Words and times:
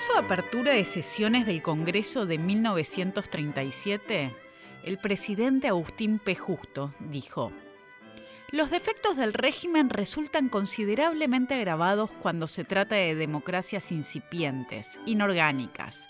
discurso 0.00 0.22
de 0.22 0.26
apertura 0.34 0.72
de 0.72 0.84
sesiones 0.86 1.44
del 1.44 1.60
Congreso 1.60 2.24
de 2.24 2.38
1937, 2.38 4.34
el 4.82 4.96
presidente 4.96 5.68
Agustín 5.68 6.18
P. 6.18 6.34
Justo 6.36 6.94
dijo, 7.00 7.52
los 8.50 8.70
defectos 8.70 9.18
del 9.18 9.34
régimen 9.34 9.90
resultan 9.90 10.48
considerablemente 10.48 11.52
agravados 11.52 12.10
cuando 12.12 12.46
se 12.46 12.64
trata 12.64 12.94
de 12.94 13.14
democracias 13.14 13.92
incipientes, 13.92 14.98
inorgánicas, 15.04 16.08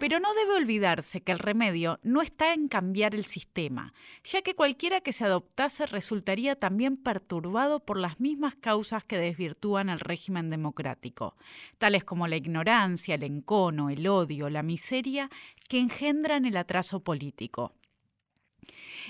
pero 0.00 0.18
no 0.18 0.32
debe 0.32 0.56
olvidarse 0.56 1.20
que 1.20 1.30
el 1.30 1.38
remedio 1.38 2.00
no 2.02 2.22
está 2.22 2.54
en 2.54 2.68
cambiar 2.68 3.14
el 3.14 3.26
sistema, 3.26 3.92
ya 4.24 4.40
que 4.40 4.54
cualquiera 4.54 5.02
que 5.02 5.12
se 5.12 5.26
adoptase 5.26 5.84
resultaría 5.84 6.56
también 6.56 6.96
perturbado 6.96 7.80
por 7.84 7.98
las 7.98 8.18
mismas 8.18 8.54
causas 8.54 9.04
que 9.04 9.18
desvirtúan 9.18 9.90
el 9.90 10.00
régimen 10.00 10.48
democrático, 10.48 11.36
tales 11.76 12.02
como 12.02 12.26
la 12.26 12.36
ignorancia, 12.36 13.16
el 13.16 13.24
encono, 13.24 13.90
el 13.90 14.06
odio, 14.08 14.48
la 14.48 14.62
miseria 14.62 15.28
que 15.68 15.78
engendran 15.78 16.46
el 16.46 16.56
atraso 16.56 17.00
político. 17.00 17.74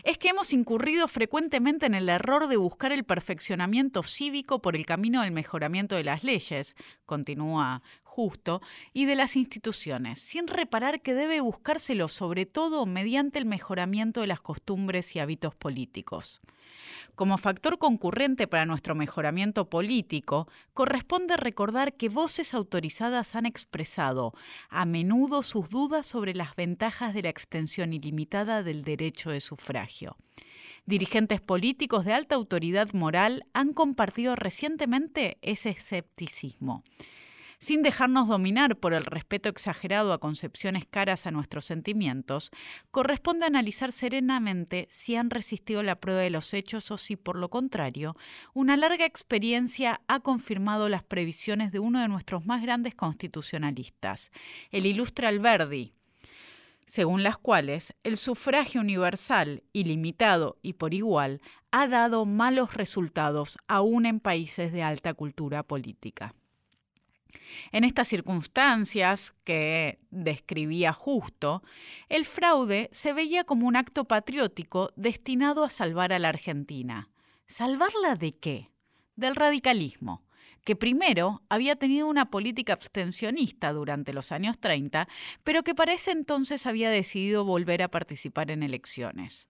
Es 0.04 0.18
que 0.18 0.28
hemos 0.28 0.52
incurrido 0.52 1.08
frecuentemente 1.08 1.86
en 1.86 1.94
el 1.94 2.08
error 2.08 2.48
de 2.48 2.56
buscar 2.56 2.92
el 2.92 3.04
perfeccionamiento 3.04 4.02
cívico 4.02 4.62
por 4.62 4.76
el 4.76 4.86
camino 4.86 5.22
del 5.22 5.32
mejoramiento 5.32 5.96
de 5.96 6.04
las 6.04 6.24
leyes, 6.24 6.76
continúa 7.06 7.82
justo, 8.10 8.60
y 8.92 9.06
de 9.06 9.14
las 9.14 9.36
instituciones, 9.36 10.18
sin 10.18 10.48
reparar 10.48 11.00
que 11.00 11.14
debe 11.14 11.40
buscárselo 11.40 12.08
sobre 12.08 12.44
todo 12.44 12.84
mediante 12.84 13.38
el 13.38 13.46
mejoramiento 13.46 14.20
de 14.20 14.26
las 14.26 14.40
costumbres 14.40 15.14
y 15.14 15.20
hábitos 15.20 15.54
políticos. 15.54 16.40
Como 17.14 17.38
factor 17.38 17.78
concurrente 17.78 18.46
para 18.48 18.66
nuestro 18.66 18.94
mejoramiento 18.94 19.68
político, 19.68 20.48
corresponde 20.72 21.36
recordar 21.36 21.94
que 21.94 22.08
voces 22.08 22.54
autorizadas 22.54 23.36
han 23.36 23.46
expresado 23.46 24.32
a 24.70 24.86
menudo 24.86 25.42
sus 25.42 25.68
dudas 25.68 26.06
sobre 26.06 26.34
las 26.34 26.56
ventajas 26.56 27.14
de 27.14 27.22
la 27.22 27.28
extensión 27.28 27.92
ilimitada 27.92 28.62
del 28.62 28.82
derecho 28.82 29.30
de 29.30 29.40
sufragio. 29.40 30.16
Dirigentes 30.86 31.40
políticos 31.40 32.04
de 32.04 32.14
alta 32.14 32.34
autoridad 32.34 32.92
moral 32.92 33.44
han 33.52 33.72
compartido 33.72 34.34
recientemente 34.34 35.38
ese 35.42 35.70
escepticismo 35.70 36.82
sin 37.60 37.82
dejarnos 37.82 38.26
dominar 38.26 38.76
por 38.76 38.94
el 38.94 39.04
respeto 39.04 39.50
exagerado 39.50 40.14
a 40.14 40.18
concepciones 40.18 40.86
caras 40.86 41.26
a 41.26 41.30
nuestros 41.30 41.66
sentimientos, 41.66 42.50
corresponde 42.90 43.44
analizar 43.44 43.92
serenamente 43.92 44.88
si 44.90 45.14
han 45.14 45.28
resistido 45.28 45.82
la 45.82 46.00
prueba 46.00 46.22
de 46.22 46.30
los 46.30 46.54
hechos 46.54 46.90
o 46.90 46.96
si, 46.96 47.16
por 47.16 47.36
lo 47.36 47.50
contrario, 47.50 48.16
una 48.54 48.78
larga 48.78 49.04
experiencia 49.04 50.00
ha 50.08 50.20
confirmado 50.20 50.88
las 50.88 51.04
previsiones 51.04 51.70
de 51.70 51.78
uno 51.78 52.00
de 52.00 52.08
nuestros 52.08 52.46
más 52.46 52.62
grandes 52.62 52.94
constitucionalistas, 52.94 54.32
el 54.70 54.86
ilustre 54.86 55.26
Alberdi, 55.26 55.92
según 56.86 57.22
las 57.22 57.36
cuales 57.36 57.94
el 58.04 58.16
sufragio 58.16 58.80
universal, 58.80 59.62
ilimitado 59.72 60.58
y 60.62 60.72
por 60.72 60.94
igual 60.94 61.42
ha 61.70 61.86
dado 61.86 62.24
malos 62.24 62.74
resultados 62.74 63.58
aún 63.68 64.06
en 64.06 64.18
países 64.18 64.72
de 64.72 64.82
alta 64.82 65.14
cultura 65.14 65.62
política. 65.62 66.34
En 67.72 67.84
estas 67.84 68.08
circunstancias 68.08 69.34
que 69.44 69.98
describía 70.10 70.92
justo, 70.92 71.62
el 72.08 72.24
fraude 72.24 72.88
se 72.92 73.12
veía 73.12 73.44
como 73.44 73.66
un 73.66 73.76
acto 73.76 74.04
patriótico 74.04 74.92
destinado 74.96 75.64
a 75.64 75.70
salvar 75.70 76.12
a 76.12 76.18
la 76.18 76.28
Argentina. 76.28 77.08
¿Salvarla 77.46 78.14
de 78.14 78.32
qué? 78.32 78.70
Del 79.16 79.36
radicalismo 79.36 80.22
que 80.64 80.76
primero 80.76 81.42
había 81.48 81.76
tenido 81.76 82.06
una 82.06 82.30
política 82.30 82.72
abstencionista 82.72 83.72
durante 83.72 84.12
los 84.12 84.32
años 84.32 84.58
30, 84.58 85.08
pero 85.44 85.62
que 85.62 85.74
para 85.74 85.92
ese 85.92 86.12
entonces 86.12 86.66
había 86.66 86.90
decidido 86.90 87.44
volver 87.44 87.82
a 87.82 87.88
participar 87.88 88.50
en 88.50 88.62
elecciones. 88.62 89.48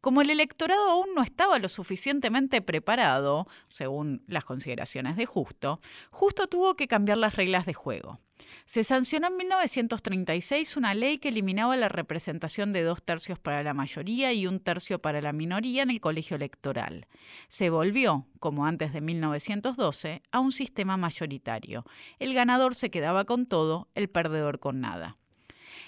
Como 0.00 0.20
el 0.20 0.30
electorado 0.30 0.90
aún 0.90 1.14
no 1.14 1.22
estaba 1.22 1.58
lo 1.58 1.68
suficientemente 1.68 2.60
preparado, 2.60 3.46
según 3.68 4.22
las 4.26 4.44
consideraciones 4.44 5.16
de 5.16 5.26
Justo, 5.26 5.80
Justo 6.10 6.46
tuvo 6.46 6.74
que 6.74 6.88
cambiar 6.88 7.18
las 7.18 7.36
reglas 7.36 7.66
de 7.66 7.74
juego. 7.74 8.20
Se 8.66 8.82
sancionó 8.82 9.28
en 9.28 9.36
1936 9.36 10.76
una 10.76 10.94
ley 10.94 11.18
que 11.18 11.28
eliminaba 11.28 11.76
la 11.76 11.88
representación 11.88 12.72
de 12.72 12.82
dos 12.82 13.02
tercios 13.02 13.38
para 13.38 13.62
la 13.62 13.74
mayoría 13.74 14.32
y 14.32 14.46
un 14.46 14.58
tercio 14.58 14.98
para 15.00 15.20
la 15.20 15.32
minoría 15.32 15.82
en 15.82 15.90
el 15.90 16.00
colegio 16.00 16.36
electoral. 16.36 17.06
Se 17.48 17.70
volvió, 17.70 18.26
como 18.40 18.66
antes 18.66 18.92
de 18.92 19.00
1912, 19.00 20.22
a 20.32 20.40
un 20.40 20.50
sistema 20.50 20.96
mayoritario. 20.96 21.84
El 22.18 22.34
ganador 22.34 22.74
se 22.74 22.90
quedaba 22.90 23.24
con 23.24 23.46
todo, 23.46 23.88
el 23.94 24.08
perdedor 24.08 24.60
con 24.60 24.80
nada. 24.80 25.18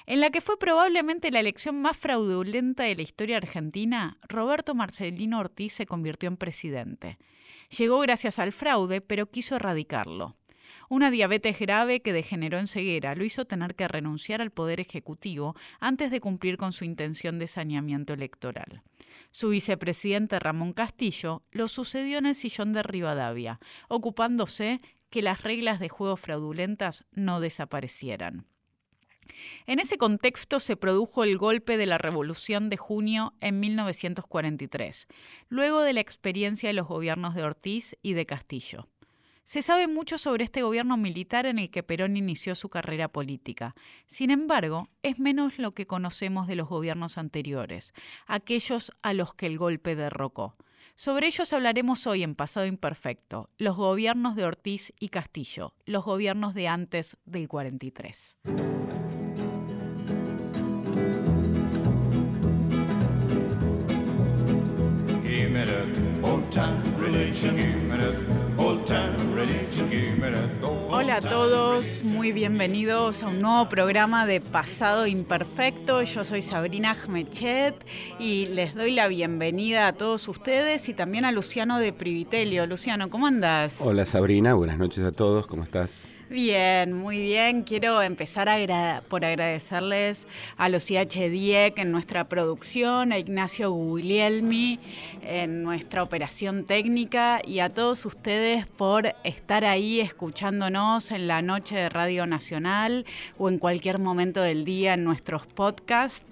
En 0.05 0.21
la 0.21 0.31
que 0.31 0.41
fue 0.41 0.59
probablemente 0.59 1.33
la 1.33 1.41
elección 1.41 1.81
más 1.81 1.97
fraudulenta 1.97 2.85
de 2.85 2.95
la 2.95 3.03
historia 3.03 3.39
argentina, 3.39 4.19
Roberto 4.29 4.75
Marcelino 4.75 5.41
Ortiz 5.41 5.73
se 5.73 5.87
convirtió 5.87 6.29
en 6.29 6.37
presidente. 6.37 7.19
Llegó 7.77 7.99
gracias 8.01 8.39
al 8.39 8.53
fraude, 8.53 9.01
pero 9.01 9.31
quiso 9.31 9.57
erradicarlo. 9.57 10.37
Una 10.89 11.11
diabetes 11.11 11.59
grave 11.59 12.01
que 12.01 12.13
degeneró 12.13 12.59
en 12.59 12.67
ceguera 12.67 13.15
lo 13.15 13.25
hizo 13.25 13.45
tener 13.45 13.75
que 13.75 13.89
renunciar 13.89 14.41
al 14.41 14.51
poder 14.51 14.81
ejecutivo 14.81 15.57
antes 15.81 16.11
de 16.11 16.21
cumplir 16.21 16.57
con 16.57 16.73
su 16.73 16.85
intención 16.85 17.39
de 17.39 17.49
saneamiento 17.49 18.13
electoral. 18.13 18.83
Su 19.31 19.49
vicepresidente 19.49 20.39
Ramón 20.39 20.73
Castillo 20.73 21.43
lo 21.51 21.69
sucedió 21.69 22.19
en 22.19 22.27
el 22.27 22.35
sillón 22.35 22.73
de 22.73 22.83
Rivadavia, 22.83 23.59
ocupándose 23.89 24.81
que 25.11 25.23
las 25.23 25.43
reglas 25.43 25.81
de 25.81 25.89
juego 25.89 26.17
fraudulentas 26.17 27.05
no 27.13 27.41
desaparecieran. 27.41 28.47
En 29.67 29.81
ese 29.81 29.99
contexto 29.99 30.61
se 30.61 30.77
produjo 30.77 31.25
el 31.25 31.37
golpe 31.37 31.77
de 31.77 31.87
la 31.87 31.99
Revolución 31.99 32.71
de 32.71 32.77
junio 32.77 33.35
en 33.41 33.59
1943, 33.59 35.09
luego 35.49 35.83
de 35.83 35.93
la 35.93 36.01
experiencia 36.01 36.69
de 36.69 36.75
los 36.75 36.87
gobiernos 36.87 37.35
de 37.35 37.43
Ortiz 37.43 37.97
y 38.03 38.13
de 38.13 38.27
Castillo. 38.27 38.89
Se 39.47 39.63
sabe 39.63 39.87
mucho 39.87 40.19
sobre 40.19 40.43
este 40.43 40.63
gobierno 40.63 40.97
militar 40.97 41.47
en 41.47 41.61
el 41.61 41.71
que 41.71 41.85
Perón 41.85 42.17
inició 42.17 42.57
su 42.57 42.69
carrera 42.69 43.07
política. 43.07 43.77
Sin 44.09 44.33
embargo, 44.33 44.89
es 45.05 45.21
menos 45.21 45.61
lo 45.61 45.71
que 45.71 45.87
conocemos 45.87 46.49
de 46.49 46.57
los 46.57 46.69
gobiernos 46.69 47.17
anteriores, 47.17 47.95
aquellos 48.27 48.91
a 49.03 49.13
los 49.13 49.35
que 49.35 49.47
el 49.47 49.57
golpe 49.57 49.95
derrocó. 49.95 50.57
Sobre 50.97 51.29
ellos 51.29 51.53
hablaremos 51.53 52.09
hoy 52.09 52.25
en 52.25 52.35
Pasado 52.35 52.67
Imperfecto, 52.67 53.49
los 53.57 53.77
gobiernos 53.77 54.35
de 54.35 54.47
Ortiz 54.47 54.93
y 54.99 55.11
Castillo, 55.11 55.75
los 55.85 56.05
gobiernos 56.05 56.53
de 56.53 56.67
antes 56.67 57.17
del 57.25 57.47
43. 57.47 58.39
Hola 70.91 71.17
a 71.17 71.21
todos, 71.21 72.03
muy 72.05 72.33
bienvenidos 72.33 73.23
a 73.23 73.29
un 73.29 73.39
nuevo 73.39 73.69
programa 73.69 74.27
de 74.27 74.41
Pasado 74.41 75.07
Imperfecto. 75.07 76.03
Yo 76.03 76.25
soy 76.25 76.43
Sabrina 76.43 76.95
Jmechet 76.95 77.75
y 78.19 78.47
les 78.47 78.75
doy 78.75 78.93
la 78.93 79.09
bienvenida 79.09 79.89
a 79.89 79.93
todos 79.95 80.29
ustedes 80.29 80.89
y 80.91 80.95
también 80.95 81.25
a 81.25 81.33
Luciano 81.33 81.79
de 81.79 81.93
Privitelio. 81.95 82.67
Luciano, 82.67 83.09
¿cómo 83.09 83.27
andas? 83.27 83.79
Hola 83.81 84.05
Sabrina, 84.05 84.53
buenas 84.53 84.77
noches 84.77 85.05
a 85.05 85.13
todos, 85.13 85.47
¿cómo 85.47 85.63
estás? 85.63 86.16
Bien, 86.29 86.93
muy 86.93 87.21
bien. 87.21 87.63
Quiero 87.63 88.03
empezar 88.03 88.49
por 89.09 89.25
agradecerles 89.25 90.27
a 90.57 90.69
los 90.69 90.91
IH10 90.91 91.75
en 91.77 91.93
nuestra 91.93 92.29
producción, 92.29 93.13
a 93.13 93.19
Ignacio 93.19 93.71
Guglielmi 93.71 94.81
en 95.23 95.63
nuestra 95.63 96.03
operación 96.03 96.65
técnica 96.65 97.41
y 97.47 97.61
a 97.61 97.69
todos 97.69 98.05
ustedes 98.07 98.67
por 98.67 99.15
estar 99.23 99.65
ahí 99.65 100.01
escuchándonos 100.01 101.13
en 101.13 101.29
la 101.29 101.43
noche 101.43 101.77
de 101.77 101.89
Radio 101.91 102.27
Nacional 102.27 103.07
o 103.39 103.49
en 103.49 103.59
cualquier 103.59 104.01
momento 104.01 104.43
del 104.43 104.65
día 104.65 104.95
en 104.95 105.05
nuestros 105.05 105.47
podcasts. 105.47 106.27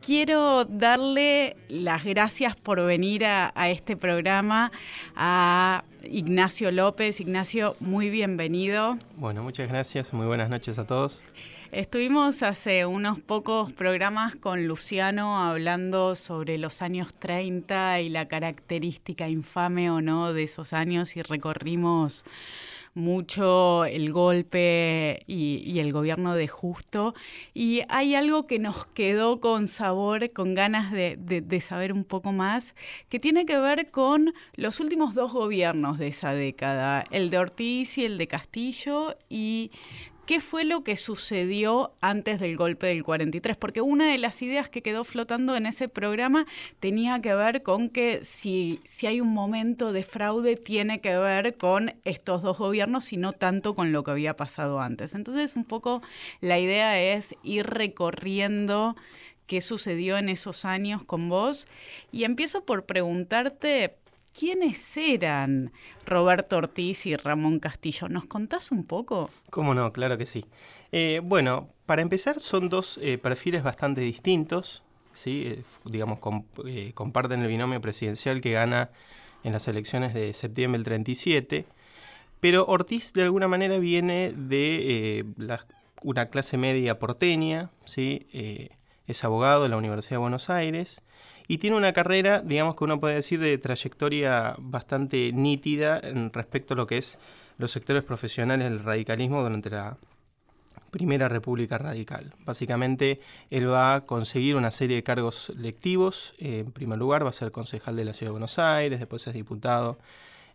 Quiero 0.00 0.64
darle 0.64 1.56
las 1.68 2.04
gracias 2.04 2.56
por 2.56 2.84
venir 2.84 3.24
a, 3.24 3.52
este 3.68 3.96
programa 3.96 4.70
a 5.14 5.84
Ignacio 6.04 6.70
López. 6.70 7.20
Ignacio, 7.20 7.76
muy 7.80 8.10
bienvenido. 8.10 8.98
Bueno, 9.16 9.42
muchas 9.42 9.68
gracias. 9.68 10.12
Muy 10.12 10.26
buenas 10.26 10.50
noches 10.50 10.78
a 10.78 10.86
todos. 10.86 11.22
Estuvimos 11.72 12.42
hace 12.42 12.86
unos 12.86 13.20
pocos 13.20 13.72
programas 13.72 14.36
con 14.36 14.66
Luciano 14.66 15.42
hablando 15.42 16.14
sobre 16.14 16.58
los 16.58 16.80
años 16.80 17.12
30 17.18 18.00
y 18.00 18.08
la 18.08 18.28
característica 18.28 19.28
infame 19.28 19.90
o 19.90 20.00
no 20.00 20.32
de 20.32 20.44
esos 20.44 20.72
años 20.72 21.16
y 21.16 21.22
recorrimos 21.22 22.24
mucho 22.96 23.84
el 23.84 24.10
golpe 24.10 25.22
y, 25.26 25.78
el 25.78 25.92
gobierno 25.92 26.34
de 26.34 26.48
Justo. 26.48 27.14
Y 27.54 27.82
hay 27.88 28.14
algo 28.14 28.46
que 28.46 28.58
nos 28.58 28.86
quedó 28.86 29.38
con 29.38 29.68
sabor, 29.68 30.32
con 30.32 30.54
ganas 30.54 30.90
de, 30.90 31.60
saber 31.60 31.92
un 31.92 32.04
poco 32.04 32.32
más, 32.32 32.74
que 33.08 33.20
tiene 33.20 33.46
que 33.46 33.58
ver 33.58 33.90
con 33.90 34.34
los 34.54 34.80
últimos 34.80 35.14
dos 35.14 35.32
gobiernos 35.32 35.98
de 35.98 36.08
esa 36.08 36.32
década, 36.32 37.04
el 37.10 37.30
de 37.30 37.38
Ortiz 37.38 37.98
y 37.98 38.04
el 38.04 38.18
de 38.18 38.26
Castillo, 38.26 39.16
y 39.28 39.70
qué 40.26 40.40
fue 40.40 40.64
lo 40.64 40.82
que 40.82 40.96
sucedió 40.96 41.92
antes 42.00 42.40
del 42.40 42.56
golpe 42.56 42.88
del 42.88 43.04
43, 43.04 43.56
porque 43.56 43.80
una 43.80 44.10
de 44.10 44.18
las 44.18 44.42
ideas 44.42 44.68
que 44.68 44.82
quedó 44.82 45.04
flotando 45.04 45.54
en 45.56 45.66
ese 45.66 45.88
programa 45.88 46.46
tenía 46.80 47.22
que 47.22 47.34
ver 47.34 47.62
con 47.62 47.88
que 47.88 48.24
si, 48.24 48.80
si 48.84 49.06
hay 49.06 49.20
un 49.20 49.32
momento 49.32 49.92
de 49.92 50.02
fraude 50.02 50.56
tiene 50.56 51.00
que 51.00 51.16
ver 51.16 51.56
con 51.56 51.94
estos 52.04 52.42
dos 52.42 52.58
gobiernos 52.58 53.12
y 53.12 53.16
no 53.16 53.32
tanto 53.32 53.74
con 53.74 53.92
lo 53.92 54.02
que 54.02 54.10
había 54.10 54.36
pasado 54.36 54.80
antes. 54.80 55.14
Entonces 55.14 55.54
un 55.54 55.64
poco 55.64 56.02
la 56.40 56.58
idea 56.58 57.00
es 57.00 57.36
ir 57.44 57.66
recorriendo 57.66 58.96
qué 59.46 59.60
sucedió 59.60 60.18
en 60.18 60.28
esos 60.28 60.64
años 60.64 61.04
con 61.04 61.28
vos 61.28 61.68
y 62.10 62.24
empiezo 62.24 62.64
por 62.64 62.84
preguntarte 62.84 63.94
¿Quiénes 64.38 64.94
eran 64.98 65.72
Roberto 66.04 66.58
Ortiz 66.58 67.06
y 67.06 67.16
Ramón 67.16 67.58
Castillo? 67.58 68.10
¿Nos 68.10 68.26
contás 68.26 68.70
un 68.70 68.84
poco? 68.84 69.30
Cómo 69.48 69.72
no, 69.72 69.90
claro 69.94 70.18
que 70.18 70.26
sí. 70.26 70.44
Eh, 70.92 71.22
bueno, 71.24 71.70
para 71.86 72.02
empezar 72.02 72.38
son 72.40 72.68
dos 72.68 73.00
eh, 73.00 73.16
perfiles 73.16 73.62
bastante 73.62 74.02
distintos, 74.02 74.82
¿sí? 75.14 75.44
Eh, 75.46 75.62
digamos, 75.86 76.18
comparten 76.92 77.40
el 77.40 77.48
binomio 77.48 77.80
presidencial 77.80 78.42
que 78.42 78.52
gana 78.52 78.90
en 79.42 79.54
las 79.54 79.68
elecciones 79.68 80.12
de 80.12 80.34
septiembre 80.34 80.80
del 80.80 80.84
37, 80.84 81.64
pero 82.38 82.66
Ortiz 82.66 83.14
de 83.14 83.22
alguna 83.22 83.48
manera 83.48 83.78
viene 83.78 84.34
de 84.36 85.24
una 86.02 86.26
clase 86.26 86.58
media 86.58 86.98
porteña, 86.98 87.70
¿sí? 87.86 88.26
es 89.06 89.24
abogado 89.24 89.62
de 89.62 89.70
la 89.70 89.78
Universidad 89.78 90.16
de 90.16 90.18
Buenos 90.18 90.50
Aires, 90.50 91.00
y 91.48 91.58
tiene 91.58 91.76
una 91.76 91.92
carrera, 91.92 92.42
digamos 92.42 92.76
que 92.76 92.84
uno 92.84 92.98
puede 92.98 93.16
decir, 93.16 93.40
de 93.40 93.56
trayectoria 93.58 94.56
bastante 94.58 95.32
nítida 95.32 96.00
en 96.02 96.32
respecto 96.32 96.74
a 96.74 96.76
lo 96.76 96.86
que 96.86 96.98
es 96.98 97.18
los 97.58 97.70
sectores 97.70 98.02
profesionales 98.02 98.70
del 98.70 98.80
radicalismo 98.80 99.42
durante 99.42 99.70
la 99.70 99.96
Primera 100.90 101.28
República 101.28 101.78
Radical. 101.78 102.32
Básicamente, 102.44 103.20
él 103.50 103.70
va 103.70 103.96
a 103.96 104.00
conseguir 104.02 104.56
una 104.56 104.70
serie 104.70 104.96
de 104.96 105.02
cargos 105.02 105.52
lectivos. 105.56 106.34
en 106.38 106.72
primer 106.72 106.98
lugar, 106.98 107.24
va 107.24 107.30
a 107.30 107.32
ser 107.32 107.52
concejal 107.52 107.96
de 107.96 108.04
la 108.04 108.14
Ciudad 108.14 108.30
de 108.30 108.32
Buenos 108.32 108.58
Aires, 108.58 108.98
después 108.98 109.26
es 109.26 109.34
diputado 109.34 109.98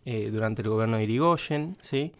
eh, 0.04 0.30
durante 0.32 0.62
el 0.62 0.68
gobierno 0.68 0.96
de 0.96 1.04
Irigoyen. 1.04 1.76
¿sí? 1.80 2.12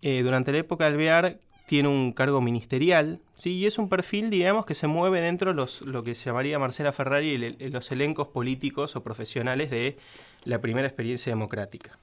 Eh, 0.00 0.22
durante 0.22 0.52
la 0.52 0.58
época 0.58 0.84
de 0.84 0.90
Alvear 0.90 1.38
tiene 1.66 1.88
un 1.88 2.12
cargo 2.12 2.40
ministerial, 2.40 3.20
¿sí? 3.34 3.56
y 3.56 3.66
es 3.66 3.78
un 3.78 3.88
perfil, 3.88 4.30
digamos, 4.30 4.64
que 4.64 4.74
se 4.74 4.86
mueve 4.86 5.20
dentro 5.20 5.52
de 5.52 5.66
lo 5.84 6.02
que 6.04 6.14
se 6.14 6.24
llamaría 6.24 6.58
Marcela 6.60 6.92
Ferrari 6.92 7.56
los 7.70 7.90
elencos 7.90 8.28
políticos 8.28 8.94
o 8.94 9.02
profesionales 9.02 9.70
de 9.70 9.96
la 10.44 10.60
primera 10.60 10.86
experiencia 10.86 11.32
democrática, 11.32 11.98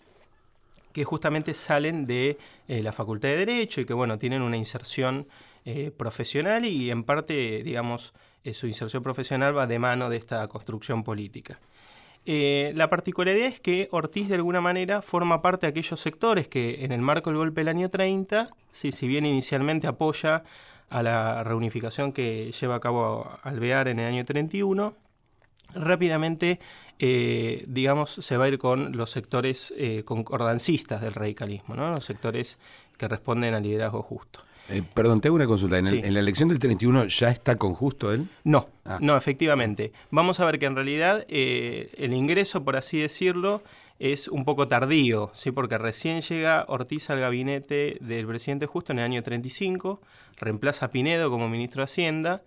que 0.91 1.05
justamente 1.05 1.53
salen 1.53 2.05
de 2.05 2.37
eh, 2.67 2.83
la 2.83 2.91
Facultad 2.91 3.29
de 3.29 3.37
Derecho 3.37 3.79
y 3.79 3.85
que, 3.85 3.93
bueno, 3.93 4.19
tienen 4.19 4.41
una 4.41 4.57
inserción 4.57 5.27
eh, 5.63 5.91
profesional 5.95 6.65
y 6.65 6.91
en 6.91 7.05
parte, 7.05 7.63
digamos, 7.63 8.13
eh, 8.43 8.53
su 8.53 8.67
inserción 8.67 9.01
profesional 9.01 9.57
va 9.57 9.65
de 9.65 9.79
mano 9.79 10.09
de 10.09 10.17
esta 10.17 10.45
construcción 10.49 11.05
política. 11.05 11.59
Eh, 12.25 12.71
la 12.75 12.89
particularidad 12.89 13.47
es 13.47 13.59
que 13.59 13.89
Ortiz 13.91 14.29
de 14.29 14.35
alguna 14.35 14.61
manera 14.61 15.01
forma 15.01 15.41
parte 15.41 15.65
de 15.65 15.71
aquellos 15.71 15.99
sectores 15.99 16.47
que 16.47 16.85
en 16.85 16.91
el 16.91 17.01
marco 17.01 17.29
del 17.29 17.37
golpe 17.37 17.61
del 17.61 17.67
año 17.67 17.89
30, 17.89 18.49
si 18.71 19.07
bien 19.07 19.25
inicialmente 19.25 19.87
apoya 19.87 20.43
a 20.89 21.03
la 21.03 21.43
reunificación 21.43 22.13
que 22.13 22.51
lleva 22.51 22.75
a 22.75 22.79
cabo 22.79 23.29
Alvear 23.41 23.87
en 23.87 23.99
el 23.99 24.07
año 24.07 24.25
31, 24.25 24.93
rápidamente, 25.73 26.59
eh, 26.99 27.65
digamos, 27.67 28.11
se 28.11 28.37
va 28.37 28.45
a 28.45 28.47
ir 28.47 28.59
con 28.59 28.95
los 28.95 29.09
sectores 29.09 29.73
eh, 29.77 30.03
concordancistas 30.05 31.01
del 31.01 31.13
radicalismo, 31.13 31.75
¿no? 31.75 31.89
los 31.89 32.05
sectores 32.05 32.57
que 32.97 33.07
responden 33.07 33.53
al 33.53 33.63
liderazgo 33.63 34.01
justo. 34.01 34.41
Eh, 34.69 34.81
perdón, 34.93 35.21
tengo 35.21 35.35
una 35.35 35.45
consulta. 35.45 35.77
¿En, 35.77 36.13
la 36.13 36.19
elección 36.19 36.49
del 36.49 36.59
31 36.59 37.05
ya 37.05 37.29
está 37.29 37.57
con 37.57 37.73
justo 37.73 38.13
él? 38.13 38.27
No, 38.43 38.69
ah. 38.85 38.97
no, 39.01 39.17
efectivamente. 39.17 39.91
Vamos 40.09 40.39
a 40.39 40.45
ver 40.45 40.59
que 40.59 40.65
en 40.65 40.75
realidad 40.75 41.25
eh, 41.27 41.91
el 41.97 42.13
ingreso, 42.13 42.63
por 42.63 42.77
así 42.77 42.99
decirlo, 42.99 43.61
es 43.99 44.27
un 44.27 44.45
poco 44.45 44.67
tardío, 44.67 45.31
¿sí? 45.33 45.51
porque 45.51 45.77
recién 45.77 46.21
llega 46.21 46.65
Ortiz 46.67 47.09
al 47.09 47.19
gabinete 47.19 47.97
del 48.01 48.25
presidente 48.25 48.65
Justo 48.65 48.91
en 48.91 48.99
el 48.99 49.05
año 49.05 49.23
35, 49.23 50.01
reemplaza 50.37 50.87
a 50.87 50.91
Pinedo 50.91 51.29
como 51.29 51.47
ministro 51.47 51.81
de 51.81 51.85
Hacienda, 51.85 52.41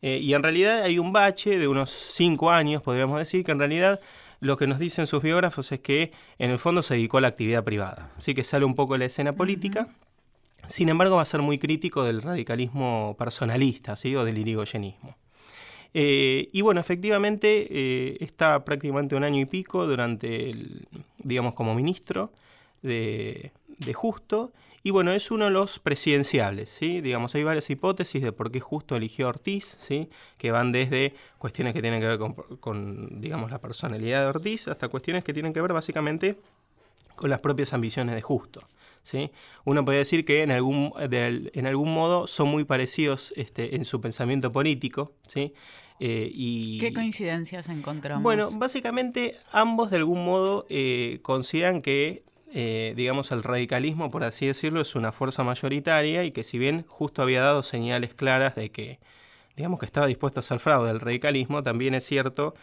eh, 0.00 0.18
y 0.18 0.34
en 0.34 0.42
realidad 0.42 0.82
hay 0.82 0.98
un 0.98 1.12
bache 1.12 1.58
de 1.58 1.68
unos 1.68 1.90
cinco 1.90 2.50
años, 2.50 2.82
podríamos 2.82 3.18
decir, 3.18 3.44
que 3.44 3.52
en 3.52 3.58
realidad 3.58 4.00
lo 4.40 4.56
que 4.56 4.66
nos 4.66 4.78
dicen 4.78 5.06
sus 5.06 5.22
biógrafos 5.22 5.72
es 5.72 5.80
que 5.80 6.12
en 6.38 6.50
el 6.50 6.58
fondo 6.58 6.82
se 6.82 6.94
dedicó 6.94 7.18
a 7.18 7.20
la 7.20 7.28
actividad 7.28 7.64
privada, 7.64 8.10
así 8.16 8.34
que 8.34 8.44
sale 8.44 8.64
un 8.64 8.74
poco 8.74 8.94
de 8.94 9.00
la 9.00 9.04
escena 9.06 9.32
política. 9.34 9.88
Sin 10.68 10.88
embargo, 10.88 11.16
va 11.16 11.22
a 11.22 11.26
ser 11.26 11.42
muy 11.42 11.58
crítico 11.58 12.04
del 12.04 12.22
radicalismo 12.22 13.16
personalista 13.18 13.96
¿sí? 13.96 14.14
o 14.14 14.24
del 14.24 14.38
irigoyenismo. 14.38 15.16
Eh, 15.94 16.50
y 16.52 16.60
bueno, 16.60 16.80
efectivamente 16.80 17.66
eh, 17.70 18.18
está 18.20 18.64
prácticamente 18.64 19.16
un 19.16 19.24
año 19.24 19.40
y 19.40 19.46
pico 19.46 19.86
durante, 19.86 20.50
el, 20.50 20.86
digamos, 21.18 21.54
como 21.54 21.74
ministro 21.74 22.32
de, 22.82 23.52
Justo. 23.94 24.52
Y 24.82 24.90
bueno, 24.90 25.12
es 25.12 25.30
uno 25.30 25.46
de 25.46 25.50
los 25.50 25.78
presidenciables, 25.78 26.68
¿sí? 26.68 27.00
Digamos, 27.00 27.34
hay 27.34 27.42
varias 27.42 27.68
hipótesis 27.70 28.22
de 28.22 28.32
por 28.32 28.50
qué 28.50 28.60
Justo 28.60 28.96
eligió 28.96 29.26
a 29.26 29.30
Ortiz, 29.30 29.76
¿sí? 29.80 30.08
Que 30.36 30.50
van 30.50 30.72
desde 30.72 31.14
cuestiones 31.38 31.74
que 31.74 31.80
tienen 31.80 32.00
que 32.00 32.06
ver 32.06 32.18
con, 32.18 32.34
con, 32.34 33.20
digamos, 33.20 33.50
la 33.50 33.60
personalidad 33.60 34.22
de 34.22 34.26
Ortiz 34.26 34.68
hasta 34.68 34.88
cuestiones 34.88 35.24
que 35.24 35.32
tienen 35.32 35.52
que 35.52 35.60
ver 35.60 35.72
básicamente 35.72 36.38
con 37.16 37.30
las 37.30 37.40
propias 37.40 37.72
ambiciones 37.72 38.14
de 38.14 38.22
Justo. 38.22 38.62
¿Sí? 39.08 39.30
Uno 39.64 39.84
puede 39.84 39.98
decir 39.98 40.24
que 40.26 40.42
en 40.42 40.50
algún, 40.50 40.92
en 40.98 41.66
algún 41.66 41.94
modo 41.94 42.26
son 42.26 42.48
muy 42.48 42.64
parecidos 42.64 43.32
este, 43.36 43.76
en 43.76 43.86
su 43.86 44.02
pensamiento 44.02 44.52
político. 44.52 45.12
¿sí? 45.26 45.54
Eh, 45.98 46.30
y, 46.32 46.78
¿Qué 46.78 46.92
coincidencias 46.92 47.70
encontramos? 47.70 48.22
Bueno, 48.22 48.50
básicamente 48.52 49.36
ambos 49.50 49.90
de 49.90 49.96
algún 49.96 50.24
modo 50.24 50.66
eh, 50.68 51.20
consideran 51.22 51.80
que 51.80 52.22
eh, 52.52 52.94
digamos, 52.96 53.30
el 53.30 53.42
radicalismo, 53.42 54.10
por 54.10 54.24
así 54.24 54.46
decirlo, 54.46 54.80
es 54.80 54.94
una 54.94 55.12
fuerza 55.12 55.44
mayoritaria 55.44 56.24
y 56.24 56.30
que 56.30 56.44
si 56.44 56.58
bien 56.58 56.84
justo 56.88 57.20
había 57.22 57.42
dado 57.42 57.62
señales 57.62 58.14
claras 58.14 58.54
de 58.54 58.70
que, 58.70 59.00
digamos, 59.54 59.80
que 59.80 59.86
estaba 59.86 60.06
dispuesto 60.06 60.40
a 60.40 60.42
hacer 60.42 60.58
fraude 60.58 60.88
al 60.88 61.00
radicalismo, 61.00 61.62
también 61.62 61.92
es 61.94 62.04
cierto 62.04 62.54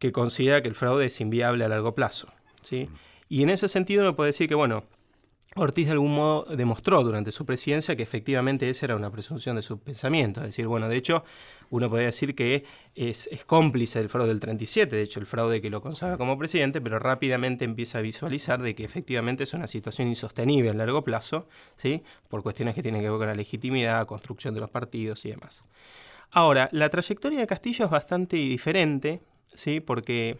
que 0.00 0.10
considera 0.10 0.60
que 0.60 0.66
el 0.66 0.74
fraude 0.74 1.06
es 1.06 1.20
inviable 1.20 1.64
a 1.64 1.68
largo 1.68 1.94
plazo. 1.94 2.32
¿sí? 2.62 2.88
Y 3.28 3.44
en 3.44 3.50
ese 3.50 3.68
sentido 3.68 4.02
uno 4.02 4.16
puede 4.16 4.30
decir 4.30 4.48
que, 4.48 4.56
bueno, 4.56 4.84
Ortiz 5.54 5.86
de 5.86 5.92
algún 5.92 6.14
modo 6.14 6.46
demostró 6.56 7.02
durante 7.02 7.30
su 7.30 7.44
presidencia 7.44 7.94
que 7.94 8.02
efectivamente 8.02 8.70
esa 8.70 8.86
era 8.86 8.96
una 8.96 9.10
presunción 9.10 9.56
de 9.56 9.62
su 9.62 9.78
pensamiento. 9.78 10.40
Es 10.40 10.46
decir, 10.46 10.66
bueno, 10.66 10.88
de 10.88 10.96
hecho, 10.96 11.24
uno 11.68 11.90
podría 11.90 12.06
decir 12.06 12.34
que 12.34 12.64
es, 12.94 13.28
cómplice 13.46 13.98
del 13.98 14.08
fraude 14.08 14.28
del 14.28 14.40
37, 14.40 14.96
de 14.96 15.02
hecho, 15.02 15.20
el 15.20 15.26
fraude 15.26 15.60
que 15.60 15.68
lo 15.68 15.82
consagra 15.82 16.16
como 16.16 16.38
presidente, 16.38 16.80
pero 16.80 16.98
rápidamente 16.98 17.66
empieza 17.66 17.98
a 17.98 18.00
visualizar 18.00 18.62
de 18.62 18.74
que 18.74 18.84
efectivamente 18.84 19.44
es 19.44 19.52
una 19.52 19.66
situación 19.66 20.08
insostenible 20.08 20.70
a 20.70 20.74
largo 20.74 21.04
plazo, 21.04 21.46
¿sí? 21.76 22.02
por 22.28 22.42
cuestiones 22.42 22.74
que 22.74 22.82
tienen 22.82 23.02
que 23.02 23.10
ver 23.10 23.18
con 23.18 23.26
la 23.26 23.34
legitimidad, 23.34 24.06
construcción 24.06 24.54
de 24.54 24.60
los 24.60 24.70
partidos 24.70 25.24
y 25.26 25.32
demás. 25.32 25.64
Ahora, 26.30 26.70
la 26.72 26.88
trayectoria 26.88 27.40
de 27.40 27.46
Castillo 27.46 27.84
es 27.84 27.90
bastante 27.90 28.36
diferente, 28.36 29.20
¿sí? 29.54 29.80
porque 29.80 30.38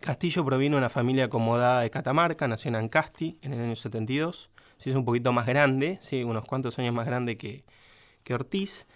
Castillo 0.00 0.44
proviene 0.44 0.74
de 0.74 0.78
una 0.78 0.88
familia 0.88 1.24
acomodada 1.24 1.80
de 1.80 1.90
Catamarca, 1.90 2.48
nació 2.48 2.68
en 2.68 2.76
Ancasti 2.76 3.38
en 3.42 3.52
el 3.52 3.60
año 3.60 3.76
72, 3.76 4.50
sí 4.76 4.90
es 4.90 4.96
un 4.96 5.04
poquito 5.04 5.32
más 5.32 5.46
grande, 5.46 5.98
sí, 6.00 6.24
unos 6.24 6.44
cuantos 6.44 6.78
años 6.78 6.94
más 6.94 7.06
grande 7.06 7.36
que, 7.36 7.64
Ortiz, 8.32 8.86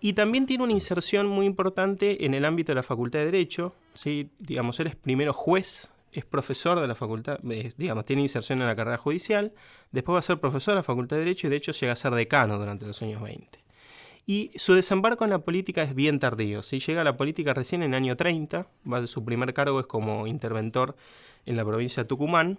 y 0.00 0.12
también 0.12 0.46
tiene 0.46 0.64
una 0.64 0.72
inserción 0.72 1.26
muy 1.26 1.46
importante 1.46 2.24
en 2.24 2.34
el 2.34 2.44
ámbito 2.44 2.72
de 2.72 2.76
la 2.76 2.82
Facultad 2.82 3.20
de 3.20 3.26
Derecho, 3.26 3.74
¿sí? 3.94 4.30
digamos, 4.38 4.78
él 4.80 4.88
es 4.88 4.96
primero 4.96 5.32
juez, 5.32 5.92
es 6.12 6.24
profesor 6.24 6.80
de 6.80 6.86
la 6.86 6.94
facultad, 6.94 7.40
digamos, 7.42 8.04
tiene 8.04 8.22
inserción 8.22 8.60
en 8.60 8.66
la 8.66 8.76
carrera 8.76 8.96
judicial, 8.96 9.52
después 9.90 10.14
va 10.14 10.18
a 10.20 10.22
ser 10.22 10.38
profesor 10.38 10.72
de 10.72 10.76
la 10.76 10.82
Facultad 10.82 11.16
de 11.16 11.24
Derecho 11.24 11.46
y 11.46 11.50
de 11.50 11.56
hecho 11.56 11.72
llega 11.72 11.92
a 11.92 11.96
ser 11.96 12.14
decano 12.14 12.58
durante 12.58 12.86
los 12.86 13.02
años 13.02 13.20
20. 13.22 13.65
Y 14.26 14.50
su 14.56 14.74
desembarco 14.74 15.22
en 15.22 15.30
la 15.30 15.38
política 15.38 15.84
es 15.84 15.94
bien 15.94 16.18
tardío. 16.18 16.64
Si 16.64 16.80
llega 16.80 17.02
a 17.02 17.04
la 17.04 17.16
política 17.16 17.54
recién 17.54 17.82
en 17.84 17.94
el 17.94 17.96
año 17.96 18.16
30, 18.16 18.66
su 19.06 19.24
primer 19.24 19.54
cargo 19.54 19.78
es 19.78 19.86
como 19.86 20.26
interventor 20.26 20.96
en 21.46 21.56
la 21.56 21.64
provincia 21.64 22.02
de 22.02 22.08
Tucumán. 22.08 22.58